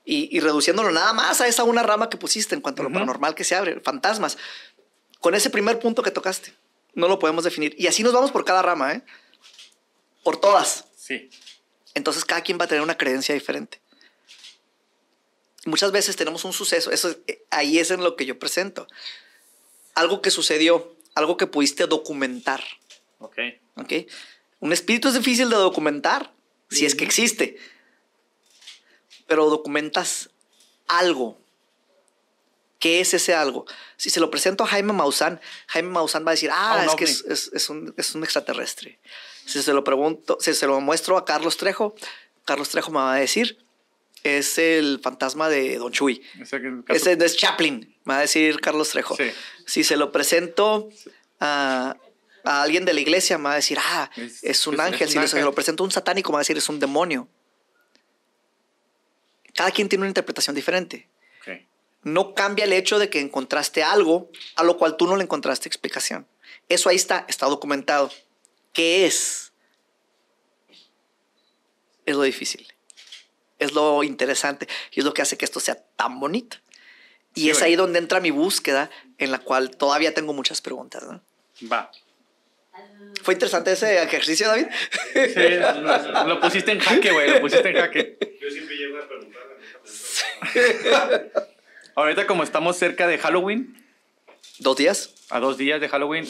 [0.05, 2.93] y, y reduciéndolo nada más a esa una rama que pusiste en cuanto a lo
[2.93, 4.39] paranormal que se abre, fantasmas.
[5.21, 6.55] Con ese primer punto que tocaste,
[6.95, 7.75] no lo podemos definir.
[7.79, 9.03] Y así nos vamos por cada rama, ¿eh?
[10.23, 10.87] Por todas.
[10.97, 11.31] Sí.
[11.95, 13.81] Entonces cada quien va a tener una creencia diferente.
[15.67, 18.87] Muchas veces tenemos un suceso, eso es- eh, ahí es en lo que yo presento.
[19.95, 22.63] Algo que sucedió, algo que pudiste documentar.
[23.19, 23.37] Ok.
[23.77, 23.93] ¿ok?
[24.61, 26.33] Un espíritu es difícil de documentar,
[26.71, 27.57] si es que existe.
[29.27, 30.31] Pero documentas
[30.89, 31.39] algo.
[32.81, 33.67] ¿Qué es ese algo?
[33.97, 37.05] Si se lo presento a Jaime Maussan, Jaime Maussan va a decir, ah, es que
[37.05, 38.99] es, es- es un, es un extraterrestre.
[39.47, 41.95] Si se lo pregunto, si se lo muestro a Carlos Trejo,
[42.45, 43.59] Carlos Trejo me va a decir,
[44.23, 46.23] es el fantasma de Don Chuy.
[46.89, 49.15] Ese es Chaplin, me va a decir Carlos Trejo.
[49.17, 49.31] Sí.
[49.67, 50.89] Si se lo presento
[51.39, 51.97] a,
[52.45, 54.11] a alguien de la iglesia, me va a decir, ah,
[54.43, 55.09] es, un ángel.
[55.11, 57.29] si un se lo presento a un satánico, me va a decir, es un demonio.
[59.55, 61.09] Cada quien tiene una interpretación diferente.
[62.03, 65.69] No cambia el hecho de que encontraste algo a lo cual tú no le encontraste
[65.69, 66.27] explicación.
[66.69, 68.11] Eso ahí está, está documentado.
[68.73, 69.53] ¿Qué es?
[72.07, 72.67] Es lo difícil.
[73.59, 76.57] Es lo interesante y es lo que hace que esto sea tan bonito.
[77.35, 81.05] Y Sí, es ahí donde entra mi búsqueda, en la cual todavía tengo muchas preguntas.
[81.05, 81.23] ¿no?
[81.71, 81.91] Va.
[83.23, 84.67] ¿Fue interesante ese ejercicio, David?
[85.13, 87.31] Sí, lo, lo pusiste en jaque, güey.
[87.31, 88.39] Lo pusiste en jaque.
[88.41, 89.43] Yo siempre llego a preguntar,
[91.95, 93.77] Ahorita, como estamos cerca de Halloween,
[94.59, 95.15] ¿Dos días?
[95.31, 96.29] a dos días de Halloween,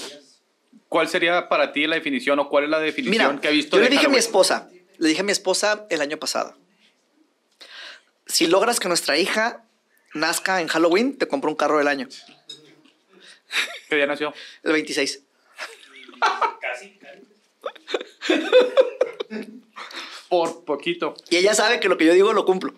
[0.89, 3.77] ¿cuál sería para ti la definición o cuál es la definición Mira, que ha visto
[3.77, 6.57] yo de le dije a mi esposa, le dije a mi esposa el año pasado,
[8.27, 9.65] si logras que nuestra hija
[10.15, 12.09] nazca en Halloween, te compro un carro del año,
[13.89, 14.33] ¿Qué día nació?
[14.63, 15.23] el 26.
[16.61, 18.51] Casi, casi.
[20.29, 21.15] Por poquito.
[21.29, 22.73] Y ella sabe que lo que yo digo lo cumplo.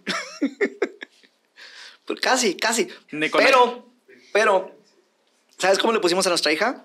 [2.12, 2.88] Pues casi, casi.
[3.10, 3.88] Pero,
[4.32, 4.76] pero,
[5.56, 6.84] ¿sabes cómo le pusimos a nuestra hija?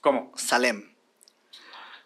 [0.00, 0.32] ¿Cómo?
[0.36, 0.94] Salem.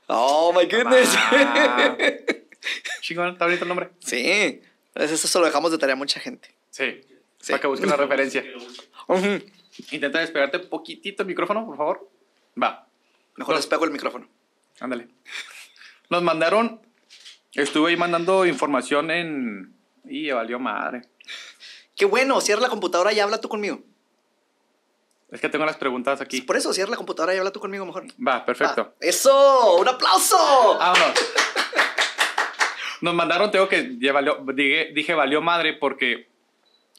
[0.07, 1.15] Oh, my goodness.
[1.17, 1.97] Ah.
[3.03, 3.91] Chingón, está bonito el nombre.
[4.01, 4.61] sí,
[4.95, 6.55] eso se lo dejamos de tarea a mucha gente.
[6.71, 7.01] Sí.
[7.41, 7.53] Sí.
[7.53, 8.43] Para que busquen la referencia.
[9.91, 12.11] Intenta despegarte poquitito el micrófono, por favor.
[12.61, 12.87] Va.
[13.37, 14.29] Mejor Los- les pego el micrófono.
[14.81, 15.09] Ándale.
[16.09, 16.81] Nos mandaron.
[17.53, 19.75] Estuve ahí mandando información en.
[20.07, 21.03] Y valió madre.
[21.97, 23.81] Qué bueno, cierra la computadora y habla tú conmigo.
[25.31, 26.43] Es que tengo las preguntas aquí.
[26.43, 28.05] Por eso, cierra la computadora y habla tú conmigo mejor.
[28.25, 28.83] Va, perfecto.
[28.85, 28.93] Va.
[29.01, 29.77] ¡Eso!
[29.77, 30.77] ¡Un aplauso!
[30.79, 31.15] Vámonos.
[33.01, 36.29] Nos mandaron, tengo que ya valió, dije, dije valió madre porque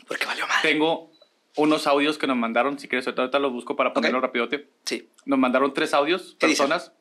[0.07, 0.61] Porque valió mal.
[0.61, 1.11] tengo
[1.55, 2.78] unos audios que nos mandaron.
[2.78, 4.69] Si quieres, ahorita los busco para ponerlo rapidote.
[4.84, 5.09] Sí.
[5.26, 6.91] Nos mandaron tres audios, personas,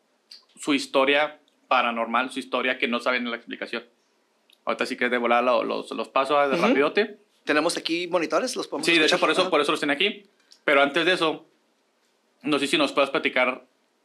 [0.58, 3.84] su historia paranormal, su historia que no saben la explicación.
[4.64, 6.66] Ahorita sí que de volar lo- los, los paso a de Ujú.
[6.68, 7.18] rapidote.
[7.44, 8.56] ¿Tenemos aquí monitores?
[8.56, 9.20] ¿Los podemos Sí, de hecho, escuchar?
[9.20, 9.50] por eso, Ajá.
[9.50, 10.24] por eso los tiene aquí.
[10.64, 11.46] Pero antes de eso,
[12.42, 13.64] no sé si nos puedes platicar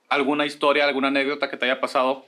[0.10, 2.26] alguna historia, alguna anécdota que te haya pasado,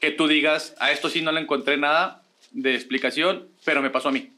[0.00, 2.22] que tú digas, a esto sí no le encontré nada
[2.52, 4.32] de explicación, pero me pasó a mí.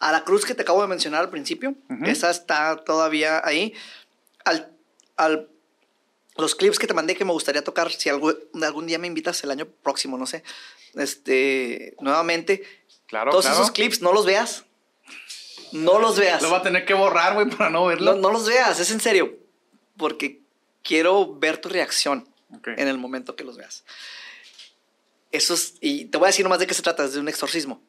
[0.00, 2.04] A la cruz que te acabo de mencionar al principio, Ujú.
[2.06, 3.72] esa está todavía ahí.
[4.44, 4.72] Al,
[5.16, 5.48] al,
[6.36, 9.42] los clips que te mandé que me gustaría tocar, si algo- algún día me invitas
[9.44, 10.42] el año próximo, no sé,
[10.94, 12.62] este, nuevamente,
[13.06, 13.60] Claro, todos claro.
[13.60, 14.64] esos clips no los veas.
[15.72, 16.42] No los veas.
[16.42, 18.14] Lo va a tener que borrar, güey, para no verlo.
[18.14, 19.38] No, no los veas, es en serio.
[19.96, 20.40] Porque
[20.82, 22.28] quiero ver tu reacción
[22.64, 23.84] en el momento que los veas.
[25.30, 27.28] Eso es, y te voy a decir nomás de qué se trata, es de un
[27.28, 27.82] exorcismo.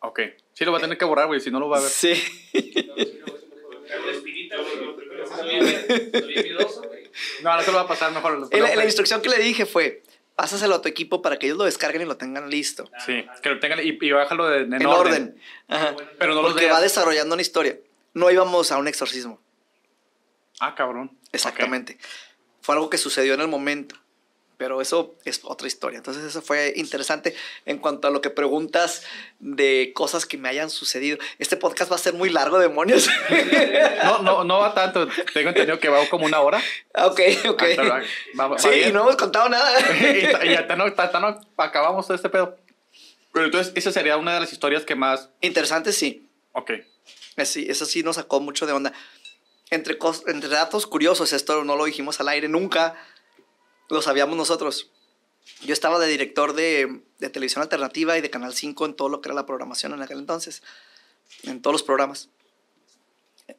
[0.00, 0.20] Ok.
[0.54, 1.90] Sí, lo va a tener que borrar, güey, si no lo va a ver.
[1.90, 2.14] Sí.
[7.42, 8.48] No, ahora se lo va a pasar mejor.
[8.52, 10.02] La, la instrucción que le dije fue,
[10.36, 12.90] pásaselo a tu equipo para que ellos lo descarguen y lo tengan listo.
[13.04, 15.12] Sí, que lo tengan y, y bájalo de, en, En, orden.
[15.12, 15.42] orden.
[15.68, 15.94] Ajá.
[16.18, 17.78] Pero no los Porque va desarrollando una historia.
[18.14, 19.40] No íbamos a un exorcismo.
[20.60, 21.16] Ah, cabrón.
[21.32, 21.98] Exactamente.
[22.60, 23.96] Fue algo que sucedió en el momento.
[24.60, 25.96] Pero eso es otra historia.
[25.96, 27.34] Entonces eso fue interesante
[27.64, 29.02] en cuanto a lo que preguntas
[29.38, 31.16] de cosas que me hayan sucedido.
[31.38, 33.08] Este podcast va a ser muy largo, demonios.
[34.04, 35.08] No, no, no va tanto.
[35.32, 36.60] Tengo entendido que va como una hora.
[36.92, 37.62] Ah, ok, ok.
[37.78, 38.00] Ah,
[38.38, 39.72] va- va- sí, y no hemos contado nada.
[40.44, 42.58] y, y hasta no, hasta no acabamos todo este pedo.
[43.32, 45.30] Pero entonces, esa sería una de las historias que más.
[45.40, 46.26] Interesante, sí.
[46.52, 46.72] Ok.
[47.44, 48.92] Sí, eso sí nos sacó mucho de onda.
[49.70, 49.96] Entre,
[50.26, 52.94] entre datos curiosos, esto no lo dijimos al aire nunca,
[53.90, 54.90] lo sabíamos nosotros.
[55.62, 59.20] Yo estaba de director de, de televisión alternativa y de Canal 5 en todo lo
[59.20, 60.62] que era la programación en aquel entonces,
[61.42, 62.28] en todos los programas.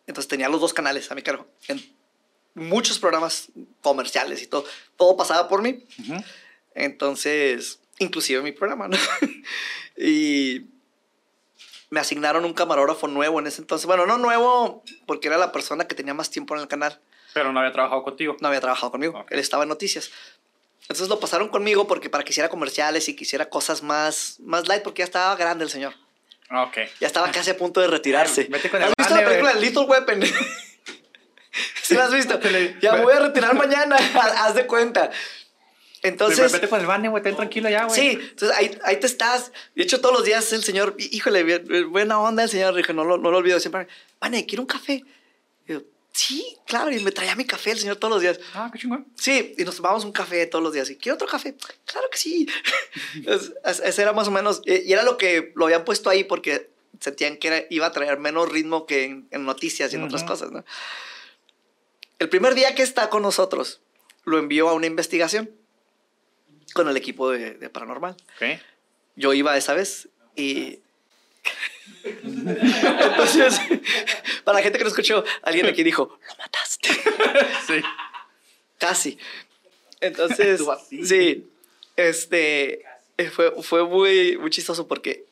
[0.07, 1.83] Entonces tenía los dos canales a mi cargo, en
[2.53, 3.49] muchos programas
[3.81, 4.65] comerciales y todo.
[4.97, 5.85] Todo pasaba por mí.
[6.73, 8.97] Entonces, inclusive mi programa, ¿no?
[9.97, 10.67] y
[11.89, 13.85] me asignaron un camarógrafo nuevo en ese entonces.
[13.85, 16.99] Bueno, no nuevo, porque era la persona que tenía más tiempo en el canal.
[17.33, 18.35] Pero no había trabajado contigo.
[18.41, 19.19] No había trabajado conmigo.
[19.19, 19.31] Ok.
[19.31, 20.11] Él estaba en noticias.
[20.81, 24.83] Entonces lo pasaron conmigo porque para que hiciera comerciales y quisiera cosas más, más light,
[24.83, 25.93] porque ya estaba grande el señor.
[26.49, 26.77] Ah, Ok.
[26.99, 28.45] Ya estaba casi a punto de retirarse.
[28.49, 29.53] Vete con el ¿Has visto la película.
[29.53, 30.21] Little Weapon?
[31.83, 32.39] ¿Sí la has visto?
[32.81, 33.95] Ya me voy a retirar mañana,
[34.37, 35.11] haz de cuenta.
[36.03, 37.21] Entonces, Vete con el bane, güey.
[37.21, 37.99] Ten tranquilo ya, güey.
[37.99, 39.51] Sí, entonces ahí, ahí te estás.
[39.75, 43.17] De hecho, todos los días el señor, híjole, buena onda el señor, dije, no, lo-
[43.19, 43.87] no lo olvido siempre.
[44.19, 45.03] Vane, ¿quiero un café?
[46.13, 48.39] Sí, claro, y me traía mi café el señor todos los días.
[48.53, 49.07] Ah, qué chingón.
[49.15, 50.89] Sí, y nos tomábamos un café todos los días.
[50.89, 51.55] ¿Y quiero otro café?
[51.85, 52.47] Claro que sí.
[53.25, 56.09] Es- es- Ese era más o menos, eh, y era lo que lo habían puesto
[56.09, 59.95] ahí porque sentían que era- iba a traer menos ritmo que en, en noticias y
[59.95, 60.31] en otras Ujú.
[60.31, 60.65] cosas, ¿no?
[62.19, 63.79] El primer día que está con nosotros,
[64.25, 65.49] lo envió a una investigación
[66.73, 68.15] con el equipo de, de Paranormal.
[68.35, 68.59] Ok.
[69.15, 70.79] Yo iba esa vez y...
[72.03, 73.59] Entonces,
[74.43, 76.89] para la gente que no escuchó, alguien aquí dijo, lo mataste.
[77.67, 77.81] Sí.
[78.77, 79.17] Casi.
[79.99, 80.61] Entonces,
[81.03, 81.47] sí,
[81.95, 82.83] este,
[83.17, 85.25] eh, fue, fue muy, muy chistoso porque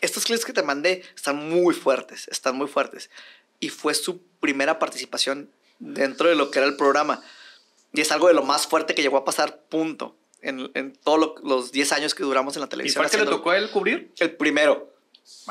[0.00, 3.10] estos clips que te mandé están muy fuertes, están muy fuertes.
[3.60, 7.22] Y fue su primera participación dentro de lo que era el programa.
[7.92, 10.16] Y es algo de lo más fuerte que llegó a pasar, punto.
[10.40, 13.02] En, en todos lo- los 10 años que duramos en la ¿Y televisión.
[13.02, 14.12] fue el que le tocó a él cubrir?
[14.20, 14.94] El primero.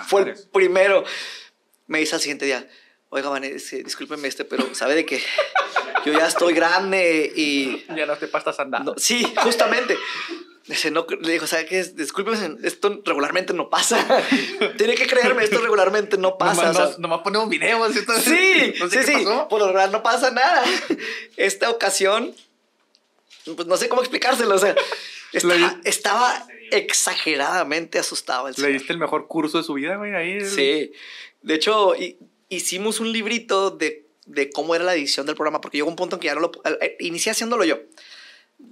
[0.08, 1.04] Fue el primero.
[1.88, 2.68] Me dice al siguiente día,
[3.10, 5.22] oiga, Vanessa, discúlpeme este, pero sabe de que
[6.06, 7.86] yo ya estoy grande y...
[7.96, 8.94] Ya no te pastas andando.
[8.94, 9.98] no- sí, justamente.
[10.66, 11.82] Dice, no, le dijo, ¿sabe qué?
[11.82, 14.06] Discúlpeme, esto regularmente no pasa.
[14.78, 16.64] Tiene que creerme, esto regularmente no pasa.
[16.64, 17.96] Nomás, o sea, nomás ponemos videos.
[17.96, 19.24] entonces, Sí, no sé sí, qué sí.
[19.26, 19.48] pasó.
[19.48, 20.66] Por lo general no pasa nada.
[21.38, 22.36] Esta ocasión,
[23.56, 24.56] pues no sé cómo explicárselo.
[24.56, 24.76] O sea,
[25.32, 30.14] Le- estaba exageradamente asustado el Le diste el mejor curso de su vida, güey.
[30.14, 30.46] Ahí.
[30.46, 30.92] Sí.
[31.42, 32.18] De hecho, hi-
[32.50, 36.16] hicimos un librito de, de cómo era la edición del programa, porque llegó un punto
[36.16, 36.52] en que ya no lo...
[36.82, 37.80] eh, Inicié haciéndolo yo.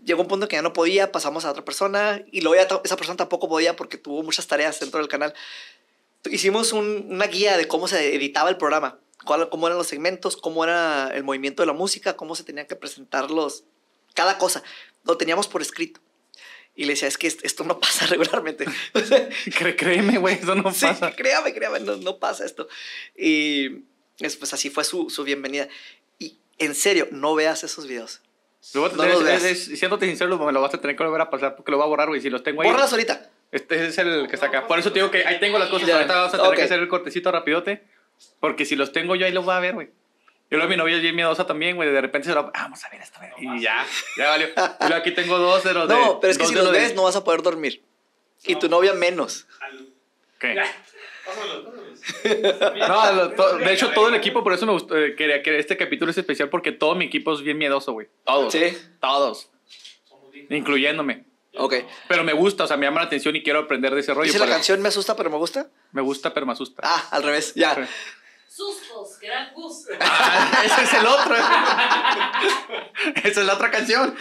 [0.03, 2.81] Llegó un punto en que ya no podía, pasamos a otra persona, y luego ya
[2.83, 5.33] esa persona tampoco podía porque tuvo muchas tareas dentro del canal.
[6.29, 10.37] Hicimos un- una guía de cómo se editaba el programa, cuál- cómo eran los segmentos,
[10.37, 13.63] cómo era el movimiento de la música, cómo se tenían que presentar los...
[14.15, 14.63] Cada cosa.
[15.03, 15.99] Lo teníamos por escrito.
[16.75, 18.65] Y le decía, es que est- esto no pasa regularmente.
[18.93, 19.29] O sea,
[19.75, 21.15] créeme, güey, eso no sí, pasa.
[21.15, 22.67] créame, créame, no, no pasa esto.
[23.17, 23.83] Y
[24.19, 25.67] es, pues así fue su, su bienvenida.
[26.19, 28.21] Y en serio, no veas esos videos.
[28.73, 29.43] Luego, No los es- veas.
[29.43, 31.85] es- siéndote sincero, me lo vas a tener que volver a pasar porque lo voy
[31.85, 32.19] a borrar, güey.
[32.21, 32.67] Si los tengo ahí.
[32.67, 33.29] Bórralas ahorita.
[33.51, 34.67] Este es el que está acá.
[34.67, 35.87] Por eso te digo que ahí tengo las cosas.
[35.87, 35.95] Ya.
[35.95, 36.55] Ahorita vamos a tener Ok.
[36.57, 37.83] que hacer el cortecito rapidote.
[38.39, 39.89] Porque si los tengo yo, ahí los voy a ver, güey.
[40.51, 41.89] Yo luego mi novia es bien miedosa también, güey.
[41.89, 42.51] De repente se lo...
[42.51, 43.57] Vamos a ver esto, güey.
[43.57, 43.85] Y ya,
[44.17, 44.47] ya valió.
[44.47, 45.95] Y luego aquí tengo dos de los de...
[45.95, 47.83] No, pero es que si los de- ves, no vas a poder dormir.
[48.43, 49.47] Y tu novia menos.
[50.39, 50.55] ¿Qué?
[51.25, 51.95] Pásamelos, pásamelos.
[52.87, 56.11] No, de hecho, todo el equipo, por eso me gustó, eh, quería que este capítulo
[56.11, 58.07] es especial porque todo mi equipo es bien miedoso, güey.
[58.23, 58.53] Todos.
[58.53, 58.77] Sí.
[59.01, 59.49] Todos.
[60.49, 61.25] Incluyéndome.
[61.57, 61.73] Ok.
[62.07, 64.25] Pero me gusta, o sea, me llama la atención y quiero aprender de ese rollo.
[64.27, 65.67] Dice la pero canción Me asusta, pero me gusta.
[65.93, 66.81] Me gusta, pero me asusta.
[66.85, 67.53] Ah, al revés.
[67.55, 67.87] Ya.
[68.55, 69.91] Sustos, que dan gusto.
[69.99, 71.35] Ah, ese es el otro.
[73.15, 74.15] Esa es la otra canción.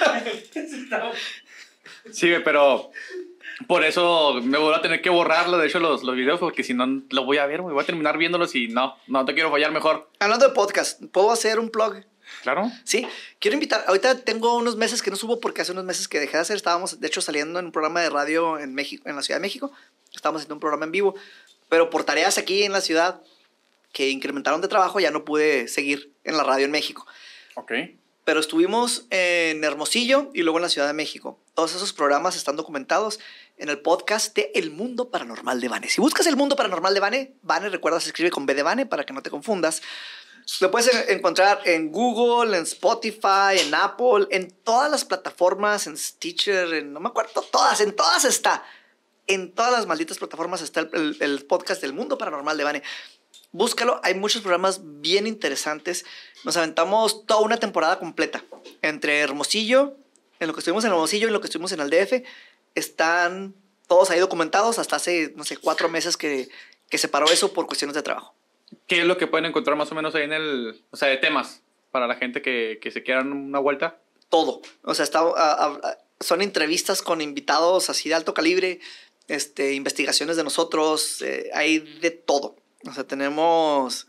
[2.11, 2.91] Sí, pero
[3.69, 6.75] por eso me voy a tener que borrarlo, de hecho, los, los videos, porque si
[6.75, 7.63] no, lo voy a ver.
[7.63, 10.11] Voy a terminar viéndolos y no, no te quiero fallar mejor.
[10.19, 12.03] Hablando de podcast, ¿puedo hacer un blog?
[12.43, 12.69] Claro.
[12.83, 13.07] Sí,
[13.39, 13.85] quiero invitar.
[13.87, 16.57] Ahorita tengo unos meses que no subo porque hace unos meses que dejé de hacer.
[16.57, 19.43] Estábamos, de hecho, saliendo en un programa de radio en México, en la Ciudad de
[19.43, 19.71] México.
[20.13, 21.15] Estábamos haciendo un programa en vivo.
[21.69, 23.23] Pero por tareas aquí en la ciudad
[23.95, 27.07] que incrementaron de trabajo, ya no pude seguir en la radio en México.
[27.55, 27.73] Ok.
[28.25, 31.39] Pero estuvimos en Hermosillo y luego en la Ciudad de México.
[31.55, 33.21] Todos esos programas están documentados
[33.57, 35.89] en el podcast de El Mundo Paranormal de Vane.
[35.89, 38.87] Si buscas El Mundo Paranormal de Vane, Vane, recuerda, se escribe con B de Vane
[38.87, 39.81] para que no te confundas.
[40.61, 45.97] Lo puedes en- encontrar en Google, en Spotify, en Apple, en todas las plataformas, en
[45.97, 48.65] Stitcher, en, no me acuerdo, todas, en todas está.
[49.27, 52.83] En todas las malditas plataformas está el, el- el podcast del Mundo Paranormal de Vane.
[53.55, 56.05] Búscalo, hay muchos programas bien interesantes.
[56.45, 58.45] Nos aventamos toda una temporada completa.
[58.83, 59.97] Entre Hermosillo,
[60.41, 62.25] en lo que estuvimos en Hermosillo y lo que estuvimos en el DF,
[62.75, 63.55] están
[63.87, 66.49] todos ahí documentados hasta hace, no sé, cuatro meses que,
[66.91, 68.35] que se paró eso por cuestiones de trabajo.
[68.89, 70.83] ¿Qué es lo que pueden encontrar más o menos ahí en el.
[70.91, 71.63] O sea, de temas
[71.93, 73.99] para la gente que, que se quieran una vuelta?
[74.31, 74.63] todo.
[74.83, 78.81] O sea, está, a- a- a- son entrevistas con invitados así de alto calibre,
[79.29, 82.57] este, investigaciones de nosotros, eh, hay de todo.
[82.87, 84.07] O sea, tenemos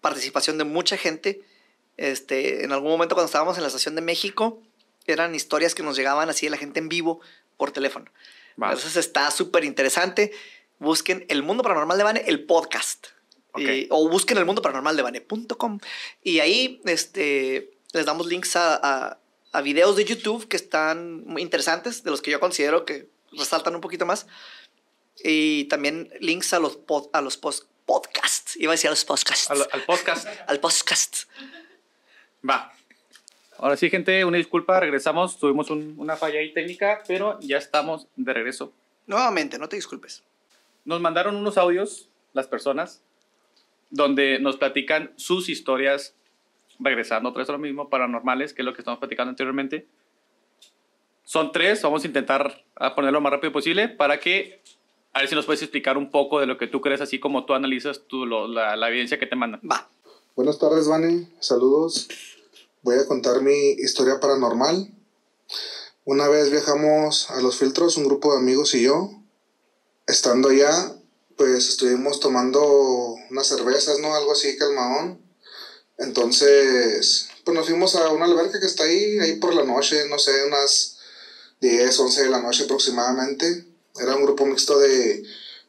[0.00, 1.42] participación de mucha gente.
[1.96, 4.60] Este, en algún momento cuando estábamos en la estación de México,
[5.06, 7.20] eran historias que nos llegaban así de la gente en vivo
[7.56, 8.06] por teléfono.
[8.72, 10.32] Entonces está súper interesante.
[10.78, 13.08] Busquen El Mundo Paranormal de Bane, el podcast.
[13.56, 15.78] Y- o busquen el mundo paranormal de Bane.com.
[16.24, 19.18] Y ahí este, les damos links a, a,
[19.52, 23.74] a videos de YouTube que están muy interesantes, de los que yo considero que resaltan
[23.76, 24.26] un poquito más.
[25.22, 28.56] Y también links a los, pod- a los post- podcasts.
[28.56, 29.50] Iba a decir a los podcasts.
[29.50, 30.26] Al, al podcast.
[30.46, 31.24] al podcast.
[32.48, 32.72] Va.
[33.58, 35.38] Ahora sí, gente, una disculpa, regresamos.
[35.38, 38.72] Tuvimos un- una falla ahí técnica, pero ya estamos de regreso.
[39.06, 40.22] Nuevamente, no te disculpes.
[40.84, 43.00] Nos mandaron unos audios, las personas,
[43.90, 46.14] donde nos platican sus historias,
[46.80, 49.86] regresando otra vez a lo mismo, paranormales, que es lo que estamos platicando anteriormente.
[51.22, 54.60] Son tres, vamos a intentar a ponerlo lo más rápido posible para que,
[55.14, 57.46] a ver si nos puedes explicar un poco de lo que tú crees, así como
[57.46, 59.60] tú analizas tú, la evidencia que te mandan.
[59.70, 59.88] Va.
[60.36, 61.28] Buenas tardes, Vane.
[61.38, 62.08] Saludos.
[62.82, 64.92] Voy a contar mi historia paranormal.
[66.04, 69.12] Una vez viajamos a Los Filtros, un grupo de amigos y yo.
[70.08, 70.92] Estando allá,
[71.36, 72.60] pues estuvimos tomando
[73.30, 74.14] unas cervezas, ¿no?
[74.14, 75.20] Algo así, calmaón.
[75.96, 80.18] Entonces, pues nos fuimos a una alberca que está ahí, ahí por la noche, no
[80.18, 80.98] sé, unas
[81.60, 83.64] 10, 11 de la noche aproximadamente.
[84.00, 85.22] Era un grupo mixto de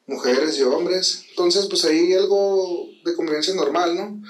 [0.07, 1.25] mujeres y hombres.
[1.29, 4.21] Entonces, pues ahí algo de convivencia normal, ¿no?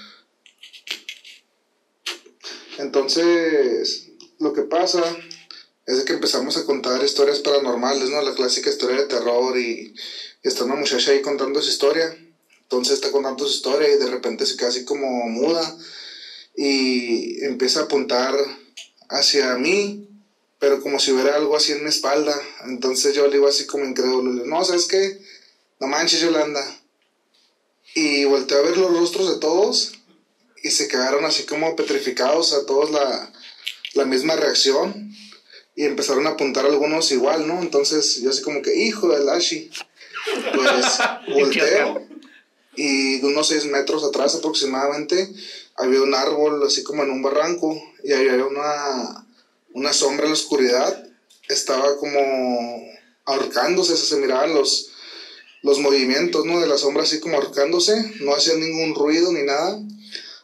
[2.78, 4.10] Entonces,
[4.40, 5.02] lo que pasa
[5.86, 8.22] es que empezamos a contar historias paranormales, ¿no?
[8.22, 9.94] La clásica historia de terror y
[10.44, 12.18] está una muchacha ahí contando su historia.
[12.64, 15.78] Entonces está contando su historia y de repente se queda así como muda
[16.56, 18.36] y empieza a apuntar
[19.10, 20.10] hacia mí,
[20.60, 22.36] pero como si hubiera algo así en mi espalda.
[22.66, 25.20] Entonces yo le digo así como incrédulo, le digo, no, ¿sabes qué?
[25.80, 26.64] No manches, Yolanda.
[27.94, 29.94] Y volteé a ver los rostros de todos
[30.64, 33.32] y se quedaron así como petrificados a todos la,
[33.94, 35.16] la misma reacción
[35.76, 37.62] y empezaron a apuntar algunos igual, ¿no?
[37.62, 39.70] Entonces yo así como que, hijo del Ashi,
[40.54, 40.86] pues
[41.34, 42.08] volteo
[42.76, 45.30] y de unos seis metros atrás aproximadamente
[45.78, 49.25] había un árbol así como en un barranco y había una,
[49.76, 51.06] una sombra en la oscuridad,
[51.50, 52.82] estaba como
[53.26, 54.92] ahorcándose, se miraban los,
[55.64, 56.62] los movimientos, ¿no?
[56.62, 59.78] De la sombra así como ahorcándose, no hacía ningún ruido ni nada.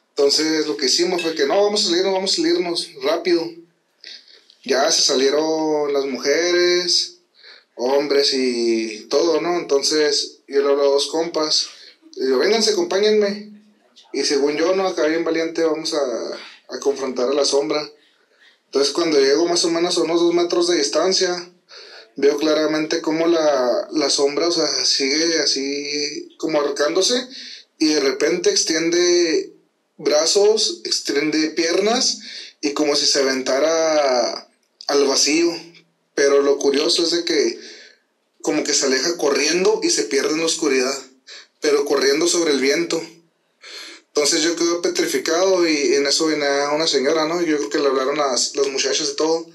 [0.10, 3.50] Entonces lo que hicimos fue que no, vamos a salirnos, vamos a salirnos rápido.
[4.66, 7.20] Ya se salieron las mujeres,
[7.76, 9.58] hombres y todo, ¿no?
[9.58, 11.68] Entonces yo le hablo a dos compas,
[12.18, 13.50] le digo, vénganse, acompáñenme.
[14.12, 17.82] Y según yo, no, acá bien valiente, vamos a, a confrontar a la sombra.
[18.72, 21.52] Entonces cuando llego más o menos a unos dos metros de distancia,
[22.16, 27.28] veo claramente cómo la, la sombra, o sea, sigue así como ahorcándose
[27.78, 29.52] y de repente extiende
[29.98, 32.20] brazos, extiende piernas
[32.62, 34.48] y como si se aventara
[34.88, 35.52] al vacío.
[36.16, 37.60] Pero lo curioso es de que
[38.42, 40.98] como que se aleja corriendo y se pierde en la oscuridad,
[41.60, 43.06] pero corriendo sobre el viento.
[44.14, 47.42] Entonces yo quedo petrificado y en eso viene una señora, ¿no?
[47.42, 49.48] Yo creo que le hablaron las, las muchachas y todo.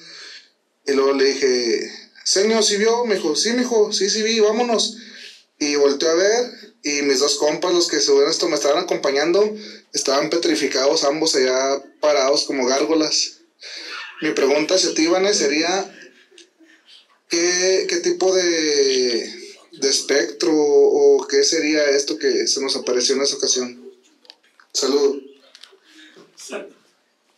[0.87, 1.91] Y luego le dije,
[2.24, 3.05] señor, ¿sí vio?
[3.05, 4.97] Me dijo, sí, mijo, sí, sí vi, vámonos.
[5.59, 9.55] Y volteé a ver y mis dos compas, los que esto me estaban acompañando,
[9.93, 13.39] estaban petrificados ambos allá parados como gárgolas.
[14.23, 15.93] Mi pregunta hacia ti, Vane, sería:
[17.28, 23.23] ¿qué, qué tipo de, de espectro o qué sería esto que se nos apareció en
[23.23, 23.86] esa ocasión?
[24.77, 25.16] Saludos.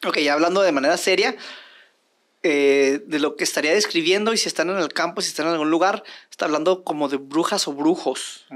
[0.07, 1.37] Ok, ya hablando de manera seria,
[2.43, 5.53] eh, de lo que estaría describiendo y si están en el campo, si están en
[5.53, 8.47] algún lugar, está hablando como de brujas o brujos.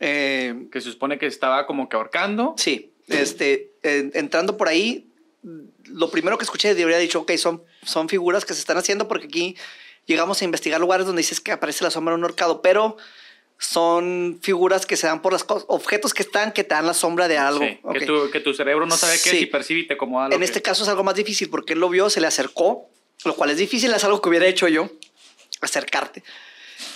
[0.00, 2.54] Eh, Que se supone que estaba como que ahorcando.
[2.56, 5.06] sí, este, en- entrando por ahí,
[5.84, 9.26] lo primero que escuché habría dicho, ok, son, son figuras que se están haciendo porque
[9.26, 9.56] aquí
[10.06, 12.96] llegamos a investigar lugares donde dices que aparece la sombra de un horcado, pero
[13.62, 17.28] son figuras que se dan por los objetos que están que te dan la sombra
[17.28, 17.60] de algo.
[17.62, 17.98] Sí, Ok.
[17.98, 19.36] que, tu, que tu cerebro no sabe qué Sí.
[19.36, 21.50] es y percibe y te acomoda lo En que- este caso es algo más difícil
[21.50, 22.88] porque él lo vio, se le acercó,
[23.26, 24.88] lo cual es difícil, es algo que hubiera hecho yo,
[25.60, 26.24] acercarte.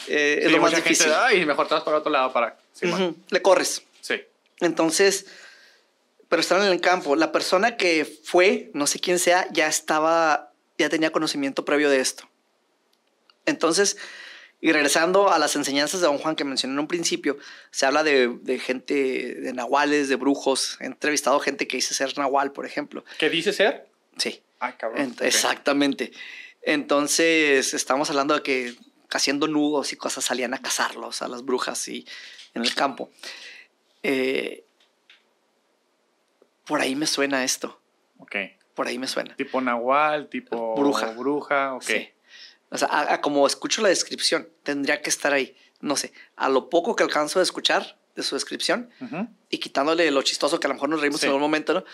[0.08, 1.04] Eh, Sí, es lo más difícil.
[1.06, 2.56] gente, ay, mejor te vas para otro lado para...
[2.82, 3.02] Man.
[3.02, 3.82] Ujú, Le corres.
[4.00, 4.22] sí.
[4.60, 5.26] Entonces,
[6.30, 7.14] pero estaban en el campo.
[7.14, 12.00] La persona que fue, no sé quién sea, ya estaba, ya tenía conocimiento previo de
[12.00, 12.24] esto.
[13.46, 13.98] Entonces,
[14.60, 17.36] y regresando a las enseñanzas de Don Juan que mencioné en un principio,
[17.70, 20.78] se habla de, de gente, de nahuales, de brujos.
[20.80, 23.04] He entrevistado gente que dice ser nahual, por ejemplo.
[23.18, 23.88] ¿Qué dice ser?
[24.16, 24.42] Sí.
[24.60, 25.14] Ah, cabrón.
[25.20, 26.12] Exactamente.
[26.62, 28.74] Entonces, estamos hablando de que
[29.10, 32.06] haciendo nudos y cosas salían a cazarlos, a las brujas y
[32.54, 33.10] en el campo.
[34.02, 34.64] Eh,
[36.66, 37.80] por ahí me suena esto.
[38.18, 38.36] Ok.
[38.74, 39.36] Por ahí me suena.
[39.36, 41.12] Tipo nahual, tipo Bruja.
[41.12, 41.82] bruja, ok.
[41.82, 42.08] Sí.
[42.70, 45.56] O sea, a- a como escucho la descripción, tendría que estar ahí.
[45.80, 49.28] No sé, a lo poco que alcanzo a escuchar de su descripción Ujú.
[49.50, 51.26] y quitándole lo chistoso que a lo mejor nos reímos Sí.
[51.26, 51.84] en algún momento, ¿no?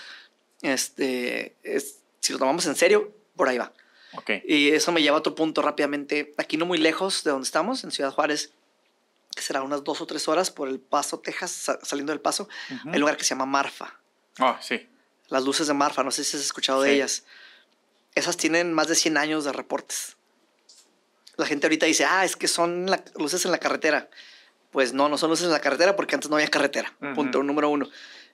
[0.62, 3.72] Este, es, si lo tomamos en serio, por ahí va.
[4.14, 4.30] Ok.
[4.44, 6.34] Y eso me lleva a otro punto rápidamente.
[6.36, 8.52] Aquí no muy lejos de donde estamos, en Ciudad Juárez,
[9.34, 12.48] que será unas dos o tres horas por el Paso, Texas, sa- saliendo del Paso,
[12.70, 12.88] Ujú.
[12.90, 13.98] hay un lugar que se llama Marfa.
[14.38, 14.88] Ah, sí.
[15.28, 16.96] Las luces de Marfa, no sé si has escuchado de Sí.
[16.96, 17.24] ellas.
[18.14, 20.16] Esas tienen más de 100 años de reportes.
[21.40, 24.08] La gente ahorita dice, ah, es que son la- luces en la carretera.
[24.70, 26.94] Pues no, no son luces en la carretera porque antes no había carretera.
[27.14, 27.88] Punto número uno.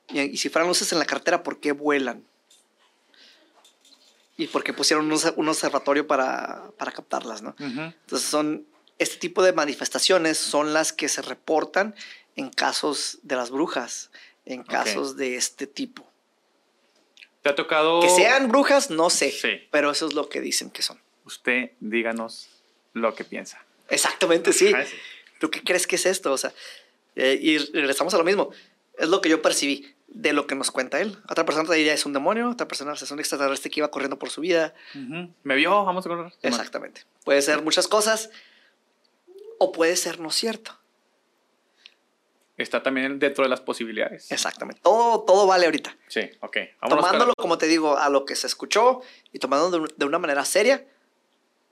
[0.09, 2.25] Y, y si fueran luces en la carretera, ¿por qué vuelan?
[4.37, 7.55] Y por qué pusieron un, obse- un observatorio para, para captarlas, ¿no?
[7.59, 8.67] Entonces son
[8.99, 11.95] este tipo de manifestaciones son las que se reportan
[12.35, 14.11] en casos de las brujas,
[14.45, 16.07] en casos de este tipo.
[17.43, 18.01] ¿Te ha tocado...?
[18.01, 19.69] Que sean brujas, no sé, Sí.
[19.71, 21.01] pero eso es lo que dicen que son.
[21.25, 22.49] Usted díganos
[22.97, 23.63] lo que piensa.
[23.89, 24.73] Exactamente, sí.
[25.39, 26.33] ¿Tú qué crees que es esto?
[26.33, 26.53] O sea,
[27.15, 28.51] eh, y regresamos a lo mismo.
[28.99, 31.19] Es lo que yo percibí de lo que nos cuenta él.
[31.29, 34.19] Otra persona te diría es un demonio, otra persona es un extraterrestre que iba corriendo
[34.19, 34.75] por su vida.
[35.43, 35.85] ¿Me vio?
[35.85, 36.33] Vamos a correr.
[36.43, 37.03] Exactamente.
[37.25, 38.31] Puede ser muchas cosas
[39.59, 40.79] o puede ser no cierto.
[42.57, 44.33] Está también dentro de las posibilidades.
[44.33, 44.81] Exactamente.
[44.83, 45.95] Todo, todo vale ahorita.
[46.09, 46.57] Sí, ok.
[46.81, 49.03] Vámonos tomándolo, como te digo, a lo que se escuchó
[49.33, 50.87] y tomándolo de una manera seria,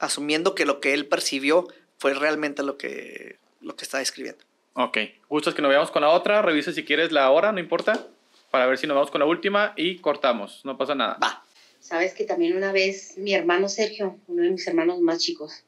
[0.05, 1.67] asumiendo que lo que él percibió
[1.99, 4.45] fue realmente lo que, lo que está describiendo.
[4.75, 4.99] la- Ok.
[5.29, 6.43] ¿Gustas que nos veamos con la otra?
[6.43, 8.07] Revisa si quieres la hora, no importa.
[8.51, 10.61] Para ver si nos vamos con la última y cortamos.
[10.65, 11.19] No pasa nada.
[11.23, 11.45] Va.
[11.81, 15.65] Sabes que también una vez mi hermano Sergio, uno de mis hermanos más chicos,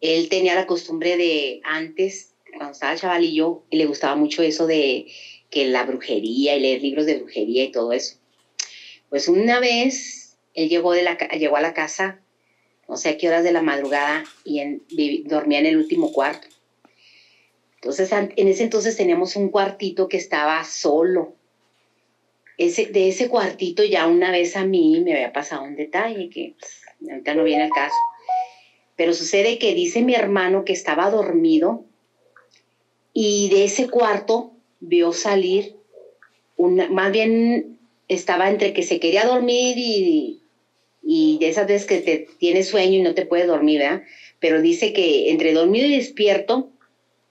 [0.00, 5.06] él tenía la costumbre de antes, cuando estaba chavalillo, y le gustaba mucho eso de
[5.50, 8.16] que la brujería y leer libros de brujería y todo eso.
[9.10, 12.20] Pues una vez él llegó, de la, llegó a la casa,
[12.88, 16.48] no sé qué horas de la madrugada, y dormía en el último cuarto.
[17.76, 21.34] Entonces, en ese entonces teníamos un cuartito que estaba solo.
[22.56, 26.54] Ese, de ese cuartito ya una vez a mí me había pasado un detalle que
[26.58, 27.94] pues, ahorita no viene el caso.
[28.96, 31.84] Pero sucede que dice mi hermano que estaba dormido
[33.12, 35.78] y de ese cuarto vio salir
[36.58, 37.78] más bien
[38.08, 40.37] estaba entre que se quería dormir y,
[41.10, 44.02] y esas veces que te tienes sueño y no te puedes dormir, ¿verdad?
[44.40, 46.68] Pero dice que entre dormido y despierto,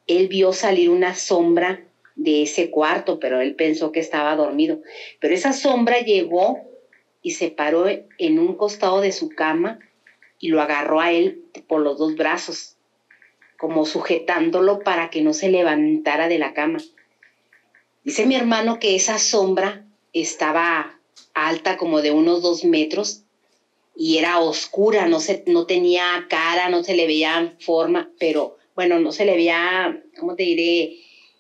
[0.08, 1.86] él vio salir una sombra
[2.16, 4.82] de ese cuarto, pero él pensó que estaba dormido.
[5.20, 6.58] Pero esa sombra llegó
[7.22, 9.78] y se paró en un costado de su cama
[10.40, 12.78] y lo agarró a él por los dos brazos,
[13.60, 16.80] como sujetándolo para que no se levantara de la cama.
[18.04, 21.00] Dice mi hermano que esa sombra estaba
[21.36, 23.27] alta como de unos dos metros
[24.00, 29.00] y era oscura, no, se, no tenía cara, no se le veía forma, pero bueno,
[29.00, 30.98] no se le veía, ¿cómo te diré?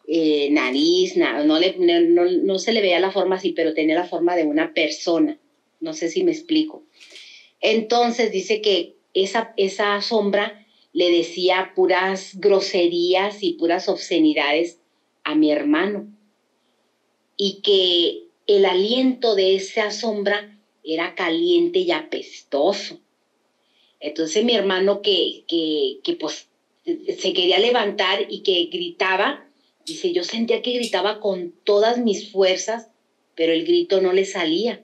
[0.07, 3.95] Eh, nariz, na- no, le, no, no- se le veía la forma así, pero tenía
[3.95, 5.37] la forma de una persona.
[5.79, 6.83] No sé si me explico.
[7.61, 14.79] Entonces dice que esa, esa sombra le decía puras groserías y puras obscenidades
[15.23, 16.07] a mi hermano.
[17.35, 20.56] Y que el aliento de esa sombra
[20.87, 22.99] era caliente y apestoso.
[23.99, 26.47] Entonces mi hermano que, que, pues
[26.85, 29.45] se quería levantar y que gritaba,
[29.85, 32.87] dice, yo sentía que gritaba con todas mis fuerzas,
[33.35, 34.81] pero el grito no le salía.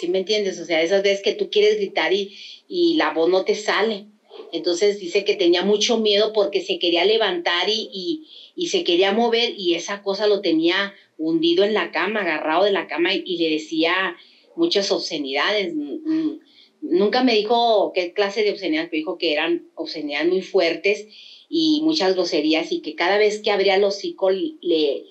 [0.00, 0.58] ¿Sí me entiendes?
[0.60, 2.34] O sea, esas veces que tú quieres gritar y,
[2.68, 4.06] y la voz no te sale.
[4.52, 9.12] Entonces dice que tenía mucho miedo porque se quería levantar y, y, y se quería
[9.12, 13.36] mover y esa cosa lo tenía hundido en la cama, agarrado de la cama y
[13.36, 14.16] le decía
[14.58, 15.72] muchas obscenidades.
[15.74, 16.40] Mm, mm,
[16.80, 21.06] Nunca me dijo qué clase de obscenidades, pero dijo que eran obscenidades muy fuertes
[21.48, 25.04] y muchas groserías y que cada vez que abría el hocico le,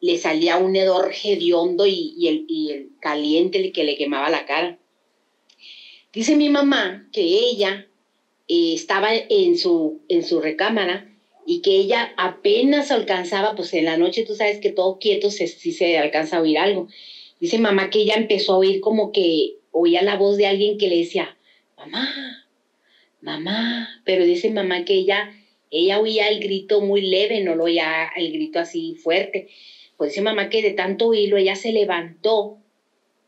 [0.00, 4.78] le salía un hedor hediondo y, el, y el caliente que le quemaba la cara.
[6.12, 7.86] Dice mi mamá que ella
[8.48, 11.10] eh, estaba en su, en su recámara
[11.46, 15.46] y que ella apenas alcanzaba, pues en la noche tú sabes que todo quieto se,
[15.46, 16.88] se alcanza a oír algo.
[17.40, 20.88] Dice mamá que ella empezó a oír como que oía la voz de alguien que
[20.88, 21.36] le decía,
[21.76, 22.46] mamá,
[23.20, 25.34] mamá, pero dice mamá que ella,
[25.70, 29.48] ella oía el grito muy leve, no lo oía el grito así fuerte.
[29.96, 32.58] Pues dice mamá que de tanto oírlo ella se levantó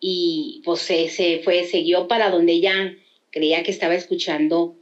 [0.00, 2.94] y pues se, se fue, siguió para donde ella
[3.30, 4.76] creía que estaba escuchando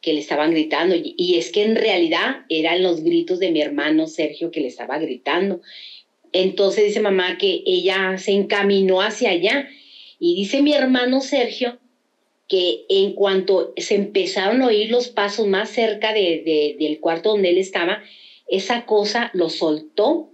[0.00, 0.94] que le estaban gritando.
[0.96, 4.68] Y, y es que en realidad eran los gritos de mi hermano Sergio que le
[4.68, 5.60] estaba gritando.
[6.32, 9.68] Entonces dice mamá que ella se encaminó hacia allá
[10.18, 11.78] y dice mi hermano Sergio
[12.48, 17.30] que en cuanto se empezaron a oír los pasos más cerca de, de, del cuarto
[17.30, 18.02] donde él estaba,
[18.46, 20.30] esa cosa lo soltó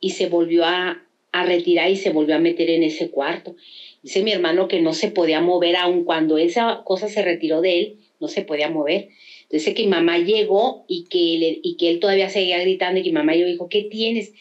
[0.00, 1.02] y se volvió a,
[1.32, 3.56] a, retirar y se volvió a meter en ese cuarto.
[4.02, 7.78] Dice mi hermano que no se podía mover, aun cuando esa cosa se retiró de
[7.78, 9.08] él, no se podía mover.
[9.50, 13.10] Dice que mi mamá llegó y que, y que él todavía seguía gritando y que
[13.10, 14.32] mi mamá le dijo, ¿qué tienes?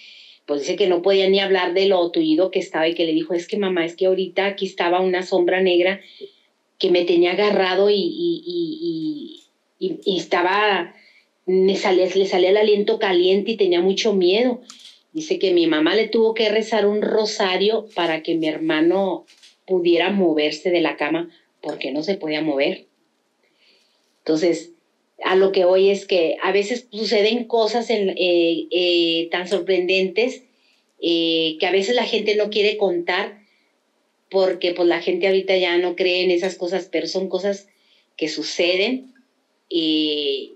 [0.49, 3.13] Pues dice que no podía ni hablar de lo tullido que estaba y que le
[3.13, 6.01] dijo, es que mamá, es que ahorita aquí estaba una sombra negra
[6.79, 9.43] que me tenía agarrado y, y,
[9.77, 10.95] y, y estaba,
[11.45, 14.61] me salía, le salía el aliento caliente y tenía mucho miedo.
[15.13, 19.27] Dice que mi mamá le tuvo que rezar un rosario para que mi hermano
[19.67, 21.29] pudiera moverse de la cama
[21.61, 22.87] porque no se podía mover.
[24.23, 24.71] Entonces,
[25.23, 30.43] a lo que hoy es que a veces suceden cosas eh, eh, tan sorprendentes
[31.01, 33.39] eh, que a veces la gente no quiere contar
[34.29, 37.67] porque pues la gente ahorita ya no cree en esas cosas, pero son cosas
[38.15, 39.13] que suceden
[39.69, 40.55] y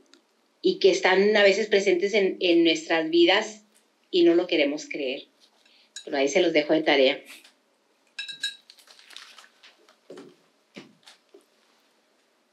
[0.80, 3.64] que están a veces presentes en, en nuestras vidas
[4.11, 5.23] y no lo queremos creer.
[6.06, 7.19] Pero ahí se los dejo de tarea.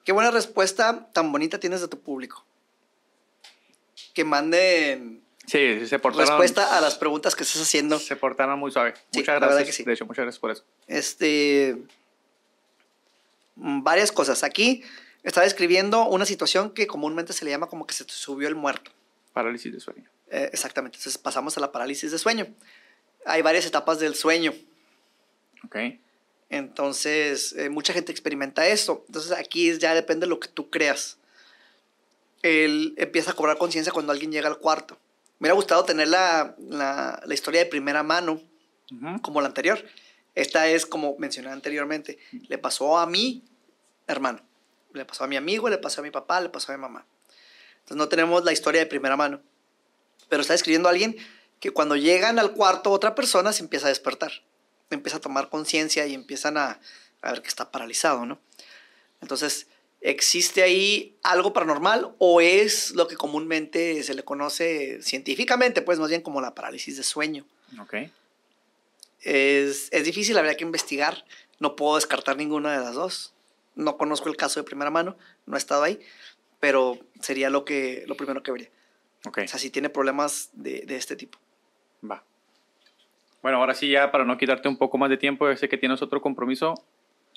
[0.05, 2.45] Qué buena respuesta tan bonita tienes de tu público.
[4.15, 7.99] Que manden sí, se portaron, respuesta a las preguntas que estás haciendo.
[7.99, 8.95] Se portaron muy suave.
[9.13, 9.65] Sí, muchas gracias.
[9.65, 9.85] que sí.
[9.85, 10.65] De hecho, muchas gracias por eso.
[10.87, 11.77] Este.
[13.57, 14.43] mm, Varias cosas.
[14.43, 14.83] Aquí
[15.23, 18.55] estaba escribiendo una situación que comúnmente se le llama como que se te subió el
[18.55, 18.91] muerto.
[19.33, 20.09] Parálisis de sueño.
[20.31, 20.97] Eh, exactamente.
[20.97, 22.47] Entonces pasamos a la parálisis de sueño.
[23.27, 24.53] Hay varias etapas del sueño.
[25.65, 25.77] Ok.
[26.51, 29.05] Entonces, eh, mucha gente experimenta esto.
[29.07, 31.17] Entonces, aquí ya depende de lo que tú creas.
[32.43, 34.99] Él empieza a cobrar conciencia cuando alguien llega al cuarto.
[35.39, 38.43] Me hubiera gustado tener la, la, la historia de primera mano,
[38.93, 39.21] Uh -huh.
[39.23, 39.79] como la anterior.
[40.35, 42.19] Esta es, como mencioné anteriormente,
[42.49, 43.45] le pasó a mi
[44.09, 44.41] hermano,
[44.93, 47.07] le pasó a mi amigo, le pasó a mi papá, le pasó a mi mamá.
[47.75, 49.41] Entonces, no tenemos la historia de primera mano.
[50.29, 51.17] Pero está escribiendo alguien
[51.61, 54.33] que cuando llegan al cuarto otra persona se empieza a despertar
[54.91, 56.81] empieza a tomar conciencia y empiezan a,
[57.23, 58.41] a, ver que está paralizado, ¿no?
[59.21, 59.67] Entonces,
[60.01, 66.09] ¿existe ahí algo paranormal o es lo que comúnmente se le conoce científicamente, pues más
[66.09, 67.47] bien como la parálisis de sueño?
[67.81, 67.95] Ok.
[69.21, 71.25] Es, es difícil, habría que investigar.
[71.59, 73.35] No puedo descartar ninguna de las dos.
[73.75, 76.01] No conozco el caso de primera mano, no he estado ahí,
[76.59, 78.71] pero sería lo, que, lo primero que vería.
[79.27, 79.39] Ok.
[79.45, 81.39] O sea, si tiene problemas de, de este tipo.
[82.09, 82.25] Va.
[83.43, 85.79] Bueno, ahora sí, ya para no quitarte un poco más de tiempo, yo sé que
[85.79, 86.75] tienes otro compromiso.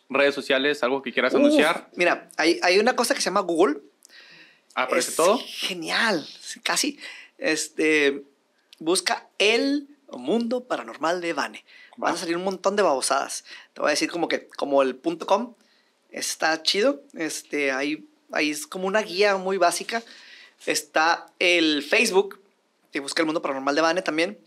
[0.10, 1.90] Redes sociales, algo que quieras Uf, anunciar.
[1.96, 3.78] Mira, hay, hay una cosa que se llama Google.
[4.76, 5.40] ¿Aparece Es todo?
[5.46, 6.28] Genial,
[6.64, 7.00] casi.
[7.38, 8.24] Este,
[8.80, 11.66] busca el mundo paranormal de Vane.
[11.98, 13.46] Van a salir un montón de babosadas.
[13.74, 15.56] Te voy a decir como que, como el punto .com,
[16.10, 17.02] está chido.
[17.14, 20.04] Este, ahí, ahí es como una guía muy básica.
[20.66, 22.40] Está el Facebook,
[22.92, 24.38] que busca el mundo paranormal de Vane también.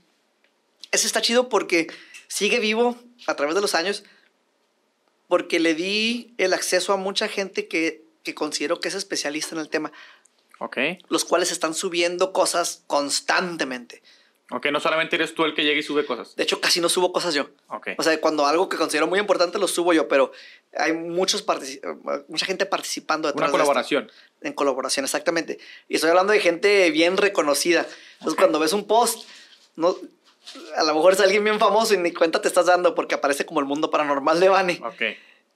[0.93, 1.87] Ese está chido porque
[2.29, 2.97] sigue vivo
[3.27, 4.05] a través de los años,
[5.29, 9.61] porque le di el acceso a mucha gente que, que considero que es especialista en
[9.61, 9.93] el tema
[10.59, 10.79] Ok.
[11.09, 14.03] los cuales están subiendo cosas constantemente.
[14.53, 16.37] Ok, no solamente eres tú el que llega y sube cosas.
[16.37, 17.51] De hecho, casi no subo cosas yo.
[17.69, 17.89] Ok.
[17.99, 20.31] O sea, cuando algo que considero muy importante lo subo yo, pero
[20.79, 21.45] hay muchos
[22.29, 23.65] mucha gente participando detrás Una de esto.
[23.65, 24.13] colaboración.
[24.43, 25.59] En colaboración, exactamente.
[25.89, 27.87] Y estoy hablando de gente bien reconocida.
[28.21, 29.29] Entonces, cuando ves un post,
[29.75, 29.97] no,
[30.77, 33.45] a lo mejor es alguien bien famoso y ni cuenta te estás dando porque aparece
[33.47, 34.81] como el mundo paranormal de Bani.
[34.85, 35.03] Ok,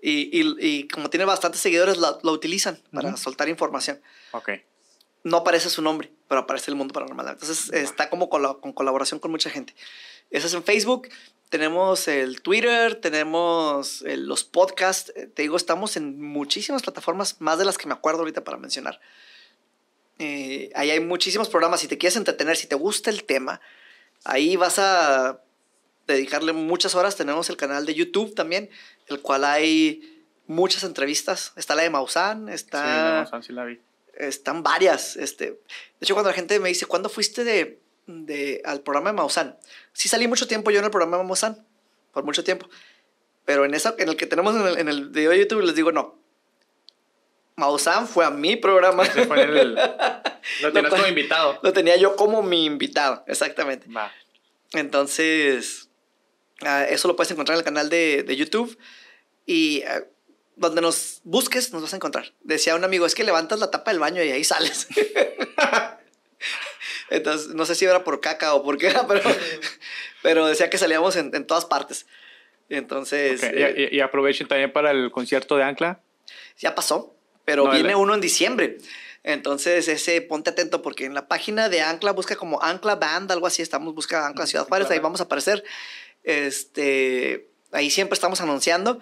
[0.03, 3.19] Y, y- y como tiene bastantes seguidores, lo, lo utilizan para Ujú.
[3.19, 4.01] soltar información.
[4.33, 4.51] ok.
[5.23, 7.29] No aparece su nombre, pero aparece el mundo paranormal.
[7.29, 9.75] Entonces, está como cola- con colaboración con mucha gente.
[10.31, 11.09] Eso es en Facebook.
[11.51, 15.13] Tenemos el Twitter, tenemos el- los podcasts.
[15.15, 18.57] Eh, Te digo, estamos en muchísimas plataformas, más de las que me acuerdo ahorita para
[18.57, 18.99] mencionar.
[20.19, 21.81] Eh, ahí hay muchísimos programas.
[21.81, 23.61] Si te quieres entretener, si te gusta el tema,
[24.25, 25.41] ahí vas a
[26.07, 27.17] dedicarle muchas horas.
[27.17, 28.71] Tenemos el canal de YouTube también,
[29.07, 31.53] el cual hay muchas entrevistas.
[31.57, 33.81] Está la de Maussan, Sí, está de Amazon sí la vi.
[34.15, 35.17] están varias.
[35.17, 35.59] Este, de
[36.01, 39.57] hecho, cuando la gente me dice, ¿cuándo fuiste de, de, al programa de Maussan?
[39.93, 41.65] Sí salí mucho tiempo yo en el programa de Maussan,
[42.13, 42.69] por mucho tiempo.
[43.45, 45.75] Pero en, esa, en el que tenemos en el, en el video de YouTube les
[45.75, 46.19] digo, no.
[47.57, 49.05] Maussan fue a mi programa.
[49.05, 49.79] Ese fue el...
[50.63, 51.59] Lo tienes como invitado.
[51.63, 53.87] Lo tenía yo como mi invitado, exactamente.
[53.93, 54.13] Va.
[54.73, 55.89] Entonces,
[56.63, 58.79] ah, eso lo puedes encontrar en el canal de, de YouTube.
[59.47, 60.05] Y ah,
[60.57, 62.33] donde nos busques, nos vas a encontrar.
[62.43, 64.89] Decía un amigo, es que levantas la tapa del baño y ahí sales.
[67.11, 69.23] Entonces, no sé si era por caca o por qué era, pero,
[70.23, 72.07] pero decía que salíamos en, en todas partes.
[72.69, 76.01] Entonces, Ok, eh, Y, y- y aprovechen también para el concierto de Ancla.
[76.59, 77.15] ya pasó,
[77.45, 78.79] pero No, viene el- uno en diciembre.
[79.23, 83.47] Entonces, ese ponte atento porque en la página de Ancla busca como Ancla Band, algo
[83.47, 85.63] así, estamos busca Ancla Ciudad Juárez, ahí vamos a aparecer.
[86.25, 89.01] Este, ahí siempre estamos anunciando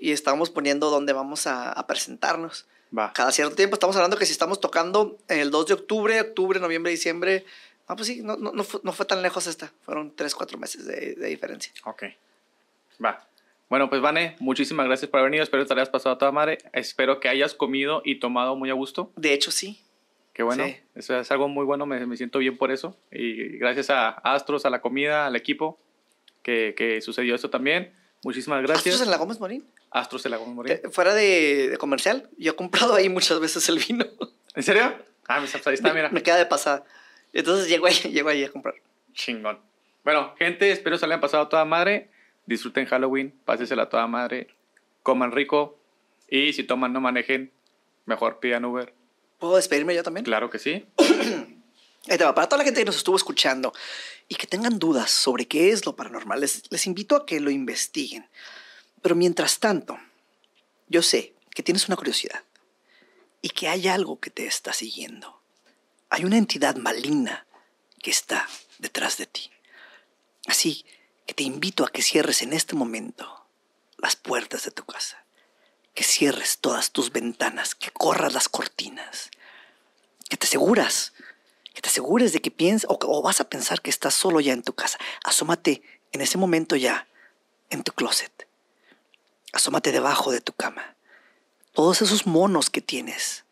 [0.00, 2.66] y estamos poniendo dónde vamos a, a presentarnos.
[2.96, 3.12] Va.
[3.12, 6.92] Cada cierto tiempo estamos hablando que si estamos tocando el 2 de octubre, octubre, noviembre,
[6.92, 7.44] diciembre,
[7.88, 10.58] no, pues sí, no, no, no, fue, no fue tan lejos esta, fueron 3, 4
[10.58, 11.72] meses de, de diferencia.
[11.84, 12.04] Ok.
[13.04, 13.26] Va.
[13.68, 15.42] Bueno, pues Vane, muchísimas gracias por haber venido.
[15.42, 16.58] Espero que te hayas pasado a toda madre.
[16.72, 19.12] Espero que hayas comido y tomado muy a gusto.
[19.16, 19.80] De hecho, sí.
[20.32, 20.64] Qué bueno.
[20.64, 20.76] Sí.
[20.94, 21.86] Eso es algo muy bueno.
[21.86, 22.96] Me, me siento bien por eso.
[23.10, 25.78] Y gracias a Astros, a la comida, al equipo,
[26.42, 27.92] que, que sucedió esto también.
[28.22, 28.86] Muchísimas gracias.
[28.86, 29.64] ¿Astros en la Gómez Morín?
[29.90, 30.72] Astros de la Gómez Morín.
[30.72, 34.06] Eh, Fuera de, de comercial, yo he comprado ahí muchas veces el vino.
[34.54, 34.94] ¿En serio?
[35.28, 36.10] Ah, pues ahí está, mira.
[36.10, 36.84] Me queda de pasada.
[37.32, 38.74] Entonces llego ahí, llego ahí a comprar.
[39.12, 39.58] Chingón.
[40.04, 42.10] Bueno, gente, espero se le hayan pasado a toda madre.
[42.46, 44.48] Disfruten Halloween, pásensela a toda madre.
[45.02, 45.78] Coman rico.
[46.28, 47.52] Y si toman, no manejen.
[48.06, 48.94] Mejor pidan Uber.
[49.38, 50.24] ¿Puedo despedirme yo también?
[50.24, 50.86] Claro que sí.
[52.06, 53.72] Para toda la gente que nos estuvo escuchando
[54.28, 57.50] y que tengan dudas sobre qué es lo paranormal, les, les invito a que lo
[57.50, 58.28] investiguen.
[59.00, 59.98] Pero mientras tanto,
[60.88, 62.42] yo sé que tienes una curiosidad
[63.40, 65.40] y que hay algo que te está siguiendo.
[66.10, 67.46] Hay una entidad maligna
[68.02, 68.48] que está
[68.78, 69.50] detrás de ti.
[70.46, 70.84] Así
[71.26, 73.46] que te invito a que cierres en este momento
[73.98, 75.24] las puertas de tu casa,
[75.94, 79.30] que cierres todas tus ventanas, que corras las cortinas,
[80.28, 81.12] que te aseguras
[81.74, 84.52] que te asegures de que piensas o, o vas a pensar que estás solo ya
[84.52, 84.96] en tu casa.
[85.24, 85.82] Asómate
[86.12, 87.06] en ese momento ya
[87.68, 88.46] en tu closet.
[89.52, 90.94] Asómate debajo de tu cama.
[91.72, 93.44] Todos esos monos que tienes,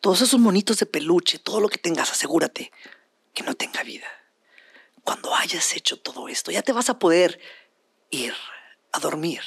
[0.00, 2.72] todos esos monitos de peluche, todo lo que tengas, asegúrate
[3.34, 4.06] que no tenga vida.
[5.06, 7.38] Cuando hayas hecho todo esto, ya te vas a poder
[8.10, 8.34] ir
[8.90, 9.40] a dormir.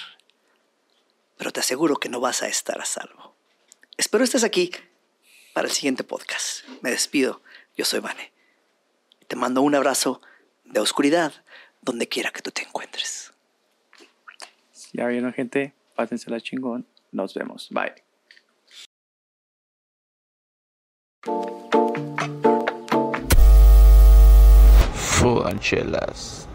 [1.37, 3.35] Pero te aseguro que no vas a estar a salvo.
[3.97, 4.71] Espero estés aquí
[5.53, 6.65] para el siguiente podcast.
[6.81, 7.41] Me despido.
[7.75, 8.31] Yo soy Vane.
[9.27, 10.21] Te mando un abrazo
[10.63, 11.33] de oscuridad
[11.81, 13.33] donde quiera que tú te encuentres.
[14.93, 15.73] Ya vieron, gente.
[15.93, 16.87] Pásensela chingón.
[17.11, 17.67] Nos vemos.
[17.69, 17.95] Bye.
[25.19, 26.48] Full and jealous.